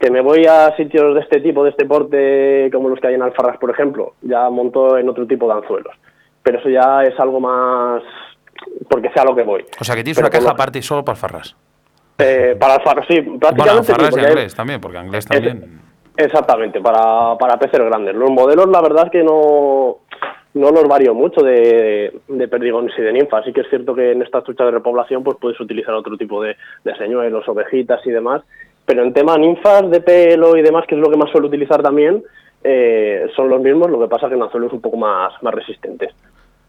Que 0.00 0.10
me 0.10 0.20
voy 0.22 0.44
a 0.46 0.74
sitios 0.76 1.14
de 1.14 1.20
este 1.20 1.40
tipo, 1.40 1.62
de 1.62 1.70
este 1.70 1.86
porte, 1.86 2.68
como 2.72 2.88
los 2.88 2.98
que 2.98 3.06
hay 3.06 3.14
en 3.14 3.22
Alfarras, 3.22 3.58
por 3.58 3.70
ejemplo, 3.70 4.14
ya 4.22 4.50
monto 4.50 4.98
en 4.98 5.08
otro 5.08 5.24
tipo 5.24 5.46
de 5.46 5.52
anzuelos. 5.60 5.94
Pero 6.42 6.58
eso 6.58 6.68
ya 6.68 7.04
es 7.04 7.16
algo 7.20 7.38
más 7.38 8.02
porque 8.90 9.10
sea 9.10 9.22
lo 9.22 9.36
que 9.36 9.44
voy. 9.44 9.64
O 9.80 9.84
sea, 9.84 9.94
que 9.94 10.02
tienes 10.02 10.16
Pero 10.18 10.26
una 10.26 10.36
caja 10.36 10.50
aparte 10.50 10.80
y 10.80 10.82
solo 10.82 11.04
para 11.04 11.14
farras. 11.14 11.54
Eh, 12.18 12.56
para 12.58 12.74
Alfarras, 12.74 13.06
sí, 13.08 13.20
Bueno, 13.20 13.38
prácticamente 13.38 13.84
sí, 13.84 13.92
farras 13.92 14.16
y 14.16 14.18
hay- 14.18 14.26
inglés 14.26 14.54
también, 14.56 14.80
porque 14.80 14.98
inglés 14.98 15.26
también. 15.26 15.80
Exactamente, 16.16 16.80
para, 16.80 17.38
para 17.38 17.56
peces 17.56 17.78
grandes. 17.78 18.16
Los 18.16 18.28
modelos, 18.32 18.66
la 18.68 18.80
verdad 18.80 19.04
es 19.04 19.12
que 19.12 19.22
no, 19.22 19.98
no 20.54 20.70
los 20.70 20.88
varío 20.88 21.14
mucho 21.14 21.42
de, 21.42 22.20
de 22.26 22.48
perdigones 22.48 22.98
y 22.98 23.02
de 23.02 23.12
ninfas. 23.12 23.44
Sí 23.44 23.52
que 23.52 23.60
es 23.62 23.68
cierto 23.68 23.94
que 23.94 24.12
en 24.12 24.22
esta 24.22 24.42
trucha 24.42 24.64
de 24.64 24.70
repoblación 24.72 25.22
pues 25.22 25.36
puedes 25.40 25.60
utilizar 25.60 25.94
otro 25.94 26.16
tipo 26.16 26.42
de, 26.42 26.56
de 26.84 26.96
señuelos, 26.96 27.46
ovejitas 27.48 28.04
y 28.06 28.10
demás, 28.10 28.42
pero 28.84 29.02
en 29.02 29.12
tema 29.12 29.36
ninfas 29.36 29.90
de 29.90 30.00
pelo 30.00 30.56
y 30.56 30.62
demás, 30.62 30.84
que 30.88 30.94
es 30.94 31.00
lo 31.00 31.10
que 31.10 31.16
más 31.16 31.30
suelo 31.30 31.48
utilizar 31.48 31.82
también, 31.82 32.22
eh, 32.64 33.28
son 33.36 33.48
los 33.48 33.60
mismos, 33.60 33.90
lo 33.90 34.00
que 34.00 34.08
pasa 34.08 34.28
que 34.28 34.34
el 34.34 34.42
anzuelo 34.42 34.66
es 34.66 34.72
un 34.72 34.80
poco 34.80 34.96
más, 34.96 35.32
más 35.42 35.54
resistente. 35.54 36.10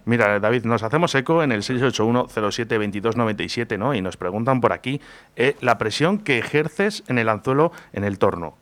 Mira, 0.06 0.40
David, 0.40 0.64
nos 0.66 0.84
hacemos 0.84 1.16
eco 1.16 1.42
en 1.44 1.52
el 1.52 1.62
681-07-2297, 1.62 3.78
¿no? 3.78 3.94
Y 3.94 4.02
nos 4.02 4.18
preguntan 4.18 4.62
por 4.62 4.74
aquí 4.74 5.00
eh, 5.36 5.56
la 5.62 5.78
presión 5.78 6.18
que 6.20 6.40
ejerces 6.40 7.04
en 7.10 7.20
el 7.20 7.30
anzuelo 7.30 7.72
en 7.94 8.04
el 8.04 8.18
torno. 8.18 8.56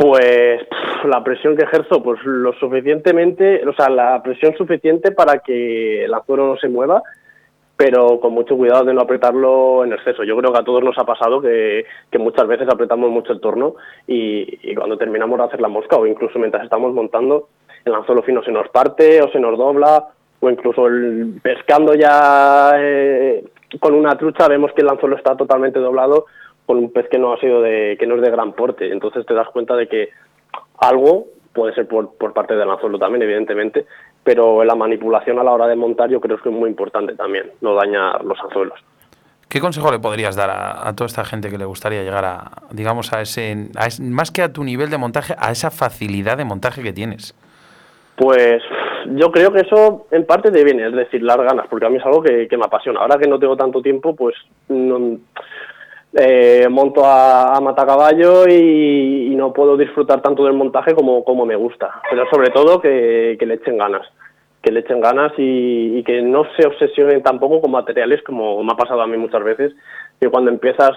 Pues 0.00 0.62
la 1.04 1.22
presión 1.22 1.58
que 1.58 1.64
ejerzo, 1.64 2.02
pues 2.02 2.18
lo 2.24 2.54
suficientemente, 2.54 3.62
o 3.68 3.74
sea, 3.74 3.90
la 3.90 4.22
presión 4.22 4.56
suficiente 4.56 5.12
para 5.12 5.40
que 5.40 6.06
el 6.06 6.14
anzuelo 6.14 6.46
no 6.46 6.56
se 6.56 6.70
mueva, 6.70 7.02
pero 7.76 8.18
con 8.18 8.32
mucho 8.32 8.56
cuidado 8.56 8.86
de 8.86 8.94
no 8.94 9.02
apretarlo 9.02 9.84
en 9.84 9.92
exceso. 9.92 10.24
Yo 10.24 10.38
creo 10.38 10.54
que 10.54 10.58
a 10.58 10.64
todos 10.64 10.82
nos 10.82 10.96
ha 10.96 11.04
pasado 11.04 11.42
que, 11.42 11.84
muchas 12.18 12.46
veces 12.46 12.66
apretamos 12.70 13.10
mucho 13.10 13.34
el 13.34 13.42
torno 13.42 13.74
y, 14.06 14.74
cuando 14.74 14.96
terminamos 14.96 15.38
de 15.38 15.44
hacer 15.44 15.60
la 15.60 15.68
mosca 15.68 15.96
o 15.96 16.06
incluso 16.06 16.38
mientras 16.38 16.64
estamos 16.64 16.94
montando, 16.94 17.48
el 17.84 17.94
anzuelo 17.94 18.22
fino 18.22 18.42
se 18.42 18.52
nos 18.52 18.70
parte 18.70 19.20
o 19.20 19.30
se 19.30 19.38
nos 19.38 19.58
dobla 19.58 20.08
o 20.40 20.48
incluso 20.48 20.86
el, 20.86 21.38
pescando 21.42 21.92
ya 21.92 22.70
eh, 22.74 23.44
con 23.78 23.92
una 23.92 24.16
trucha 24.16 24.48
vemos 24.48 24.72
que 24.72 24.80
el 24.80 24.88
anzuelo 24.88 25.16
está 25.16 25.36
totalmente 25.36 25.78
doblado 25.78 26.24
con 26.70 26.78
un 26.78 26.92
pez 26.92 27.08
que 27.08 27.18
no 27.18 27.32
ha 27.32 27.40
sido 27.40 27.60
de 27.62 27.96
que 27.98 28.06
no 28.06 28.14
es 28.14 28.22
de 28.22 28.30
gran 28.30 28.52
porte. 28.52 28.92
Entonces 28.92 29.26
te 29.26 29.34
das 29.34 29.48
cuenta 29.48 29.74
de 29.74 29.88
que 29.88 30.10
algo 30.78 31.26
puede 31.52 31.74
ser 31.74 31.88
por, 31.88 32.16
por 32.16 32.32
parte 32.32 32.54
del 32.54 32.70
anzuelo 32.70 32.96
también, 32.96 33.22
evidentemente, 33.22 33.86
pero 34.22 34.62
la 34.62 34.76
manipulación 34.76 35.40
a 35.40 35.42
la 35.42 35.50
hora 35.50 35.66
de 35.66 35.74
montar 35.74 36.10
yo 36.10 36.20
creo 36.20 36.38
que 36.38 36.48
es 36.48 36.54
muy 36.54 36.70
importante 36.70 37.16
también, 37.16 37.50
no 37.60 37.74
dañar 37.74 38.24
los 38.24 38.38
anzuelos. 38.38 38.78
¿Qué 39.48 39.58
consejo 39.58 39.90
le 39.90 39.98
podrías 39.98 40.36
dar 40.36 40.48
a, 40.48 40.94
toda 40.94 41.06
esta 41.06 41.24
gente 41.24 41.50
que 41.50 41.58
le 41.58 41.64
gustaría 41.64 42.04
llegar 42.04 42.24
a, 42.24 42.52
digamos, 42.70 43.12
a 43.12 43.20
ese, 43.20 43.68
más 44.00 44.30
que 44.30 44.42
a 44.42 44.52
tu 44.52 44.62
nivel 44.62 44.90
de 44.90 44.98
montaje, 44.98 45.34
a 45.36 45.50
esa 45.50 45.72
facilidad 45.72 46.36
de 46.36 46.44
montaje 46.44 46.84
que 46.84 46.92
tienes? 46.92 47.34
Pues 48.14 48.62
yo 49.16 49.32
creo 49.32 49.52
que 49.52 49.62
eso 49.62 50.06
en 50.12 50.24
parte 50.24 50.52
te 50.52 50.62
viene, 50.62 50.86
es 50.86 50.92
decir, 50.92 51.20
las 51.24 51.38
ganas, 51.38 51.66
porque 51.68 51.86
a 51.86 51.88
mí 51.88 51.96
es 51.96 52.06
algo 52.06 52.22
que, 52.22 52.46
me 52.56 52.64
apasiona. 52.64 53.00
Ahora 53.00 53.18
que 53.18 53.26
no 53.26 53.40
tengo 53.40 53.56
tanto 53.56 53.82
tiempo, 53.82 54.14
pues 54.14 54.36
no, 54.68 55.18
eh, 56.14 56.66
monto 56.68 57.04
a, 57.04 57.58
matacaballo 57.60 58.48
y, 58.48 59.28
y, 59.32 59.34
no 59.36 59.52
puedo 59.52 59.76
disfrutar 59.76 60.20
tanto 60.20 60.44
del 60.44 60.54
montaje 60.54 60.94
como, 60.94 61.24
como 61.24 61.46
me 61.46 61.56
gusta. 61.56 62.02
Pero 62.10 62.24
sobre 62.30 62.50
todo 62.50 62.80
que, 62.80 63.36
le 63.40 63.54
echen 63.54 63.78
ganas, 63.78 64.06
que 64.62 64.72
le 64.72 64.80
echen 64.80 65.00
ganas 65.00 65.32
y, 65.36 66.02
que 66.02 66.20
no 66.22 66.44
se 66.56 66.66
obsesionen 66.66 67.22
tampoco 67.22 67.60
con 67.60 67.70
materiales 67.70 68.22
como 68.22 68.62
me 68.64 68.72
ha 68.72 68.76
pasado 68.76 69.02
a 69.02 69.06
mí 69.06 69.16
muchas 69.16 69.44
veces, 69.44 69.72
que 70.20 70.28
cuando 70.28 70.50
empiezas 70.50 70.92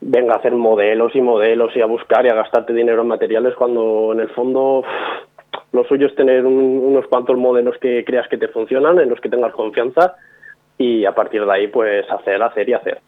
venga 0.00 0.34
a 0.34 0.38
hacer 0.38 0.52
modelos 0.52 1.14
y 1.14 1.20
modelos 1.20 1.74
y 1.76 1.80
a 1.80 1.86
buscar 1.86 2.24
y 2.24 2.28
a 2.28 2.34
gastarte 2.34 2.72
dinero 2.72 3.02
en 3.02 3.08
materiales 3.08 3.54
cuando 3.54 4.12
en 4.12 4.20
el 4.20 4.28
fondo 4.30 4.84
lo 5.72 5.84
suyo 5.84 6.06
es 6.06 6.14
tener 6.14 6.46
unos 6.46 7.06
cuantos 7.08 7.36
modelos 7.36 7.76
que 7.78 8.04
creas 8.04 8.28
que 8.28 8.38
te 8.38 8.48
funcionan, 8.48 8.98
en 8.98 9.08
los 9.08 9.20
que 9.20 9.28
tengas 9.28 9.52
confianza 9.52 10.16
y 10.78 11.04
a 11.04 11.14
partir 11.14 11.44
de 11.44 11.52
ahí 11.52 11.68
pues 11.68 12.10
hacer, 12.10 12.42
hacer 12.42 12.68
y 12.68 12.72
hacer 12.72 13.00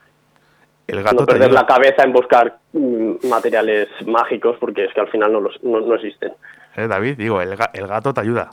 no 0.93 1.27
perder 1.27 1.53
la 1.53 1.67
cabeza 1.67 2.03
en 2.03 2.13
buscar 2.13 2.59
mm, 2.73 3.29
materiales 3.29 3.89
mágicos 4.07 4.57
porque 4.59 4.85
es 4.85 4.95
que 4.95 5.01
al 5.01 5.09
final 5.09 5.33
no, 5.33 5.41
los, 5.41 5.63
no, 5.63 5.95
existen. 5.95 6.33
Eh, 6.77 6.87
David, 6.87 7.17
digo, 7.17 7.41
el, 7.41 7.57
el, 7.73 7.87
gato 7.87 8.15
te 8.15 8.21
ayuda. 8.21 8.51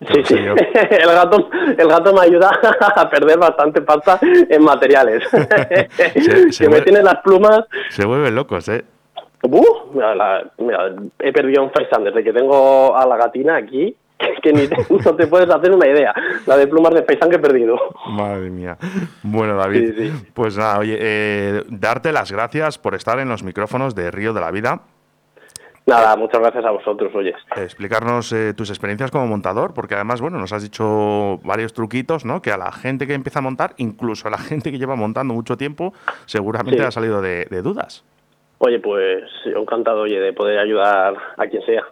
Sí, 0.00 0.24
sí. 0.24 0.34
el, 0.34 1.06
gato, 1.06 1.50
el 1.76 1.88
gato 1.88 2.12
me 2.12 2.20
ayuda 2.22 2.50
a 2.96 3.10
perder 3.10 3.38
bastante 3.38 3.82
pasta 3.82 4.18
en 4.22 4.62
materiales. 4.62 5.24
se, 6.50 6.68
me 6.68 6.80
tienen 6.80 7.04
las 7.04 7.20
plumas. 7.22 7.64
Se 7.90 8.04
vuelven 8.04 8.34
locos, 8.34 8.68
¿eh? 8.68 8.84
Uh, 9.42 9.92
mira, 10.58 10.94
he 11.18 11.30
perdido 11.30 11.62
un 11.64 11.70
FaceTime 11.70 12.06
desde 12.06 12.24
que 12.24 12.32
tengo 12.32 12.96
a 12.96 13.06
la 13.06 13.16
gatina 13.18 13.56
aquí 13.56 13.94
que 14.42 14.52
ni 14.52 14.66
no 15.04 15.16
te 15.16 15.26
puedes 15.26 15.48
hacer 15.50 15.72
una 15.72 15.86
idea. 15.86 16.14
La 16.46 16.56
de 16.56 16.66
plumas 16.66 16.94
de 16.94 17.02
paisán 17.02 17.30
que 17.30 17.36
he 17.36 17.40
perdido. 17.40 17.76
Madre 18.08 18.50
mía. 18.50 18.76
Bueno, 19.22 19.56
David, 19.56 20.10
pues 20.32 20.56
nada, 20.56 20.78
oye, 20.78 20.96
eh, 21.00 21.62
darte 21.68 22.12
las 22.12 22.30
gracias 22.30 22.78
por 22.78 22.94
estar 22.94 23.18
en 23.18 23.28
los 23.28 23.42
micrófonos 23.42 23.94
de 23.94 24.10
Río 24.10 24.32
de 24.32 24.40
la 24.40 24.50
Vida. 24.50 24.82
Nada, 25.86 26.16
muchas 26.16 26.40
gracias 26.40 26.64
a 26.64 26.70
vosotros, 26.70 27.14
oye. 27.14 27.34
Explicarnos 27.56 28.32
eh, 28.32 28.54
tus 28.54 28.70
experiencias 28.70 29.10
como 29.10 29.26
montador, 29.26 29.74
porque 29.74 29.94
además, 29.94 30.22
bueno, 30.22 30.38
nos 30.38 30.52
has 30.54 30.62
dicho 30.62 31.38
varios 31.44 31.74
truquitos, 31.74 32.24
¿no? 32.24 32.40
Que 32.40 32.52
a 32.52 32.56
la 32.56 32.72
gente 32.72 33.06
que 33.06 33.12
empieza 33.12 33.40
a 33.40 33.42
montar, 33.42 33.74
incluso 33.76 34.28
a 34.28 34.30
la 34.30 34.38
gente 34.50 34.70
que 34.70 34.78
lleva 34.78 34.96
montando 34.96 35.34
mucho 35.34 35.58
tiempo, 35.58 35.92
seguramente 36.24 36.82
ha 36.82 36.90
salido 36.90 37.20
de, 37.20 37.44
de 37.50 37.60
dudas. 37.60 38.02
Oye, 38.58 38.78
pues 38.78 39.24
encantado, 39.44 40.02
oye, 40.02 40.18
de 40.18 40.32
poder 40.32 40.58
ayudar 40.58 41.14
a 41.36 41.46
quien 41.48 41.62
sea, 41.66 41.84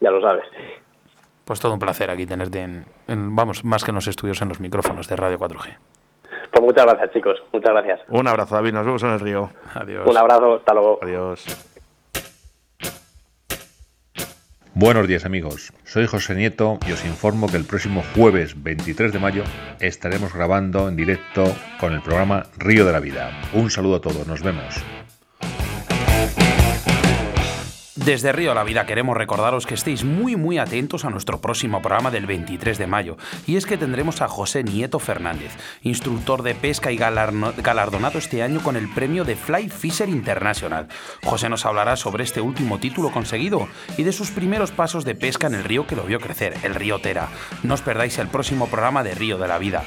ya 0.00 0.10
lo 0.10 0.20
sabes. 0.20 0.44
Pues 1.48 1.60
todo 1.60 1.72
un 1.72 1.78
placer 1.78 2.10
aquí 2.10 2.26
tenerte 2.26 2.60
en, 2.60 2.84
vamos, 3.34 3.64
más 3.64 3.82
que 3.82 3.90
en 3.90 3.94
los 3.94 4.06
estudios, 4.06 4.42
en 4.42 4.50
los 4.50 4.60
micrófonos 4.60 5.08
de 5.08 5.16
Radio 5.16 5.38
4G. 5.38 5.78
Pues 6.52 6.62
muchas 6.62 6.84
gracias, 6.84 7.10
chicos. 7.10 7.42
Muchas 7.54 7.70
gracias. 7.72 8.00
Un 8.08 8.28
abrazo, 8.28 8.54
David. 8.54 8.74
Nos 8.74 8.84
vemos 8.84 9.02
en 9.02 9.08
el 9.08 9.20
río. 9.20 9.50
Adiós. 9.72 10.06
Un 10.06 10.16
abrazo. 10.18 10.56
Hasta 10.56 10.74
luego. 10.74 10.98
Adiós. 11.00 11.46
Buenos 14.74 15.08
días 15.08 15.24
amigos, 15.24 15.72
soy 15.84 16.06
José 16.06 16.34
Nieto 16.34 16.78
y 16.86 16.92
os 16.92 17.04
informo 17.06 17.48
que 17.48 17.56
el 17.56 17.64
próximo 17.64 18.04
jueves 18.14 18.62
23 18.62 19.12
de 19.12 19.18
mayo 19.18 19.42
estaremos 19.80 20.34
grabando 20.34 20.86
en 20.86 20.96
directo 20.96 21.44
con 21.80 21.94
el 21.94 22.02
programa 22.02 22.44
Río 22.58 22.84
de 22.84 22.92
la 22.92 23.00
Vida. 23.00 23.30
Un 23.54 23.70
saludo 23.70 23.96
a 23.96 24.00
todos, 24.00 24.26
nos 24.26 24.42
vemos. 24.42 24.76
Desde 28.04 28.30
Río 28.30 28.54
la 28.54 28.62
Vida 28.62 28.86
queremos 28.86 29.16
recordaros 29.16 29.66
que 29.66 29.74
estéis 29.74 30.04
muy 30.04 30.36
muy 30.36 30.58
atentos 30.58 31.04
a 31.04 31.10
nuestro 31.10 31.40
próximo 31.40 31.82
programa 31.82 32.12
del 32.12 32.26
23 32.26 32.78
de 32.78 32.86
mayo, 32.86 33.16
y 33.44 33.56
es 33.56 33.66
que 33.66 33.76
tendremos 33.76 34.22
a 34.22 34.28
José 34.28 34.62
Nieto 34.62 35.00
Fernández, 35.00 35.50
instructor 35.82 36.44
de 36.44 36.54
pesca 36.54 36.92
y 36.92 36.96
galardonado 36.96 38.18
este 38.18 38.44
año 38.44 38.62
con 38.62 38.76
el 38.76 38.88
premio 38.88 39.24
de 39.24 39.34
Fly 39.34 39.68
Fisher 39.68 40.08
International. 40.08 40.86
José 41.24 41.48
nos 41.48 41.66
hablará 41.66 41.96
sobre 41.96 42.22
este 42.22 42.40
último 42.40 42.78
título 42.78 43.10
conseguido 43.10 43.68
y 43.96 44.04
de 44.04 44.12
sus 44.12 44.30
primeros 44.30 44.70
pasos 44.70 45.04
de 45.04 45.16
pesca 45.16 45.48
en 45.48 45.54
el 45.54 45.64
río 45.64 45.86
que 45.88 45.96
lo 45.96 46.04
vio 46.04 46.20
crecer, 46.20 46.54
el 46.62 46.76
río 46.76 47.00
Tera. 47.00 47.28
No 47.64 47.74
os 47.74 47.82
perdáis 47.82 48.16
el 48.18 48.28
próximo 48.28 48.68
programa 48.68 49.02
de 49.02 49.16
Río 49.16 49.38
de 49.38 49.48
la 49.48 49.58
Vida. 49.58 49.84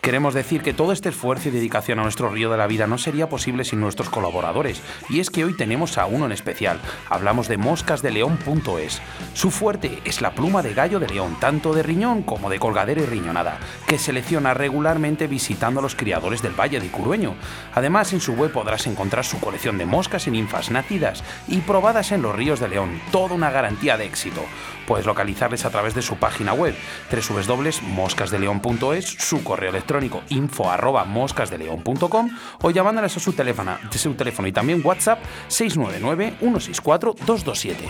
Queremos 0.00 0.32
decir 0.32 0.62
que 0.62 0.72
todo 0.72 0.92
este 0.92 1.08
esfuerzo 1.08 1.48
y 1.48 1.52
dedicación 1.52 1.98
a 1.98 2.02
nuestro 2.04 2.30
río 2.30 2.50
de 2.50 2.56
la 2.56 2.68
vida 2.68 2.86
no 2.86 2.98
sería 2.98 3.28
posible 3.28 3.64
sin 3.64 3.80
nuestros 3.80 4.08
colaboradores, 4.08 4.80
y 5.08 5.18
es 5.18 5.28
que 5.28 5.44
hoy 5.44 5.56
tenemos 5.56 5.98
a 5.98 6.06
uno 6.06 6.26
en 6.26 6.32
especial. 6.32 6.78
Hablamos 7.10 7.48
de 7.48 7.58
moscasdeleón.es. 7.58 9.02
Su 9.34 9.50
fuerte 9.50 9.98
es 10.04 10.20
la 10.20 10.30
pluma 10.30 10.62
de 10.62 10.72
gallo 10.72 11.00
de 11.00 11.08
león, 11.08 11.36
tanto 11.40 11.74
de 11.74 11.82
riñón 11.82 12.22
como 12.22 12.48
de 12.48 12.60
colgadera 12.60 13.02
y 13.02 13.06
riñonada, 13.06 13.58
que 13.88 13.98
selecciona 13.98 14.54
regularmente 14.54 15.26
visitando 15.26 15.80
a 15.80 15.82
los 15.82 15.96
criadores 15.96 16.42
del 16.42 16.58
Valle 16.58 16.78
de 16.78 16.90
Curueño. 16.90 17.34
Además, 17.74 18.12
en 18.12 18.20
su 18.20 18.34
web 18.34 18.52
podrás 18.52 18.86
encontrar 18.86 19.24
su 19.24 19.40
colección 19.40 19.78
de 19.78 19.86
moscas 19.86 20.28
y 20.28 20.30
ninfas 20.30 20.70
nacidas 20.70 21.24
y 21.48 21.58
probadas 21.58 22.12
en 22.12 22.22
los 22.22 22.36
ríos 22.36 22.60
de 22.60 22.68
León, 22.68 23.00
toda 23.10 23.34
una 23.34 23.50
garantía 23.50 23.96
de 23.96 24.04
éxito. 24.06 24.44
Puedes 24.86 25.06
localizarles 25.06 25.64
a 25.64 25.70
través 25.70 25.94
de 25.94 26.02
su 26.02 26.16
página 26.16 26.52
web 26.54 26.74
www.moscasdeleón.es, 27.10 29.04
su 29.04 29.42
correo 29.44 29.70
electrónico 29.70 29.87
info 30.30 30.70
arroba 30.70 31.04
moscasdeleón.com 31.04 32.30
o 32.62 32.70
llamándoles 32.70 33.16
a 33.16 33.20
su 33.20 33.32
teléfono, 33.32 33.76
su 33.90 34.14
teléfono 34.14 34.48
y 34.48 34.52
también 34.52 34.80
WhatsApp 34.84 35.20
699 35.48 36.34
164 36.40 37.14
227. 37.26 37.88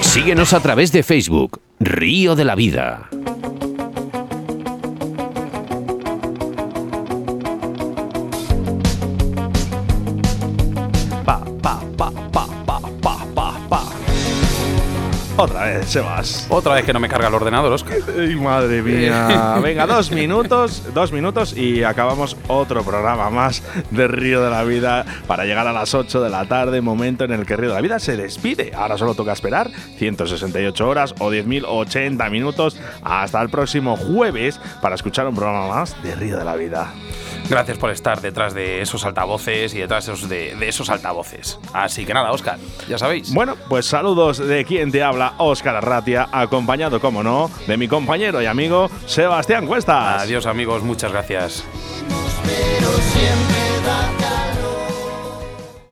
Síguenos 0.00 0.52
a 0.52 0.60
través 0.60 0.92
de 0.92 1.02
Facebook, 1.02 1.60
Río 1.80 2.34
de 2.34 2.44
la 2.44 2.54
Vida. 2.54 3.08
Otra 15.42 15.64
vez, 15.64 15.88
Sebas. 15.88 16.46
Otra 16.50 16.74
vez 16.74 16.84
que 16.84 16.92
no 16.92 17.00
me 17.00 17.08
carga 17.08 17.26
el 17.26 17.34
ordenador, 17.34 17.72
Oscar. 17.72 17.98
Ay, 18.16 18.36
madre 18.36 18.80
mía. 18.80 19.58
Venga, 19.62 19.88
dos 19.88 20.12
minutos, 20.12 20.84
dos 20.94 21.10
minutos 21.10 21.56
y 21.56 21.82
acabamos 21.82 22.36
otro 22.46 22.84
programa 22.84 23.28
más 23.28 23.60
de 23.90 24.06
Río 24.06 24.40
de 24.40 24.50
la 24.50 24.62
Vida 24.62 25.04
para 25.26 25.44
llegar 25.44 25.66
a 25.66 25.72
las 25.72 25.94
8 25.94 26.22
de 26.22 26.30
la 26.30 26.44
tarde, 26.44 26.80
momento 26.80 27.24
en 27.24 27.32
el 27.32 27.44
que 27.44 27.56
Río 27.56 27.70
de 27.70 27.74
la 27.74 27.80
Vida 27.80 27.98
se 27.98 28.16
despide. 28.16 28.70
Ahora 28.72 28.96
solo 28.96 29.16
toca 29.16 29.32
esperar 29.32 29.68
168 29.98 30.88
horas 30.88 31.12
o 31.18 31.32
10.080 31.32 32.30
minutos 32.30 32.78
hasta 33.02 33.42
el 33.42 33.48
próximo 33.48 33.96
jueves 33.96 34.60
para 34.80 34.94
escuchar 34.94 35.26
un 35.26 35.34
programa 35.34 35.66
más 35.66 36.00
de 36.04 36.14
Río 36.14 36.38
de 36.38 36.44
la 36.44 36.54
Vida. 36.54 36.94
Gracias 37.48 37.78
por 37.78 37.90
estar 37.90 38.20
detrás 38.20 38.54
de 38.54 38.80
esos 38.80 39.04
altavoces 39.04 39.74
y 39.74 39.78
detrás 39.78 40.06
de 40.06 40.12
esos, 40.12 40.28
de, 40.28 40.54
de 40.56 40.68
esos 40.68 40.88
altavoces. 40.90 41.58
Así 41.72 42.04
que 42.04 42.14
nada, 42.14 42.32
Oscar, 42.32 42.58
ya 42.88 42.98
sabéis. 42.98 43.32
Bueno, 43.32 43.56
pues 43.68 43.86
saludos 43.86 44.38
de 44.38 44.64
quien 44.64 44.90
te 44.90 45.02
habla, 45.02 45.34
Óscar 45.38 45.76
Arratia, 45.76 46.28
acompañado, 46.32 47.00
como 47.00 47.22
no, 47.22 47.50
de 47.66 47.76
mi 47.76 47.88
compañero 47.88 48.40
y 48.40 48.46
amigo 48.46 48.90
Sebastián 49.06 49.66
Cuestas. 49.66 50.22
Adiós 50.22 50.46
amigos, 50.46 50.82
muchas 50.82 51.12
gracias. 51.12 51.64